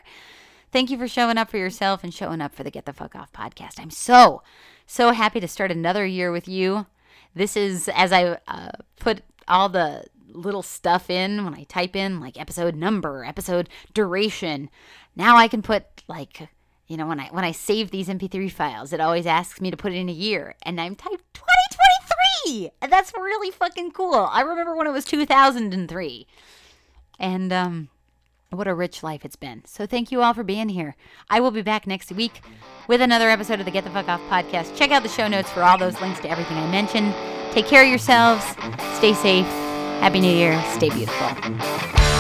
Thank 0.72 0.90
you 0.90 0.98
for 0.98 1.08
showing 1.08 1.38
up 1.38 1.50
for 1.50 1.58
yourself 1.58 2.04
and 2.04 2.14
showing 2.14 2.42
up 2.42 2.54
for 2.56 2.64
the 2.64 2.72
Get 2.72 2.86
the 2.86 2.94
Fuck 2.94 3.16
Off 3.16 3.32
podcast. 3.34 3.80
I'm 3.80 3.90
so, 3.90 4.42
so 4.86 5.12
happy 5.12 5.40
to 5.40 5.48
start 5.48 5.72
another 5.72 6.06
year 6.06 6.32
with 6.32 6.48
you. 6.48 6.86
This 7.34 7.58
is, 7.58 7.90
as 7.90 8.12
I 8.12 8.40
uh, 8.48 8.72
put 9.00 9.22
all 9.48 9.70
the 9.70 10.06
little 10.28 10.64
stuff 10.64 11.10
in 11.10 11.44
when 11.44 11.54
I 11.54 11.64
type 11.64 11.96
in 11.96 12.20
like 12.20 12.40
episode 12.40 12.76
number, 12.76 13.26
episode 13.26 13.70
duration, 13.94 14.70
now 15.16 15.36
I 15.36 15.48
can 15.48 15.62
put 15.62 16.04
like 16.08 16.50
you 16.92 16.98
know, 16.98 17.08
when 17.08 17.22
I 17.22 17.30
when 17.32 17.46
I 17.46 17.54
save 17.54 17.89
these 17.89 18.10
MP3 18.10 18.52
files, 18.52 18.92
it 18.92 19.00
always 19.00 19.26
asks 19.26 19.62
me 19.62 19.72
to 19.72 19.78
put 19.78 19.94
it 19.94 19.96
in 19.96 20.10
a 20.10 20.12
year, 20.12 20.56
and 20.64 20.80
I'm 20.80 20.98
typed 20.98 21.24
2023, 21.34 22.70
and 22.82 22.92
that's 22.92 23.14
really 23.14 23.50
fucking 23.50 23.92
cool. 23.92 24.28
I 24.30 24.42
remember 24.42 24.76
when 24.76 24.88
it 24.88 24.92
was 24.92 25.06
2003, 25.06 26.28
and 27.18 27.54
um, 27.54 27.88
what 28.50 28.68
a 28.68 28.76
rich 28.76 29.04
life 29.04 29.24
it's 29.24 29.38
been. 29.38 29.64
So 29.66 29.86
thank 29.86 30.12
you 30.12 30.22
all 30.22 30.34
for 30.34 30.44
being 30.44 30.68
here. 30.68 30.98
I 31.30 31.39
will 31.39 31.52
be 31.52 31.62
back 31.62 31.88
next 31.88 32.12
week 32.12 32.42
with 32.89 33.00
another 33.00 33.30
episode 33.30 33.62
of 33.62 33.66
the 33.66 33.72
Get 33.72 33.86
the 33.86 33.89
Fuck 33.89 34.10
Off 34.10 34.22
podcast. 34.30 34.76
Check 34.76 34.92
out 34.92 35.04
the 35.04 35.08
show 35.08 35.30
notes 35.30 35.50
for 35.50 35.64
all 35.64 35.78
those 35.78 36.00
links 36.02 36.20
to 36.20 36.30
everything 36.30 36.58
I 36.58 36.70
mentioned. 36.70 37.14
Take 37.54 37.68
care 37.68 37.84
of 37.84 37.89
yourselves. 37.89 38.44
Stay 38.98 39.14
safe. 39.14 39.46
Happy 40.02 40.20
New 40.20 40.36
Year. 40.36 40.62
Stay 40.74 40.89
beautiful. 40.89 42.11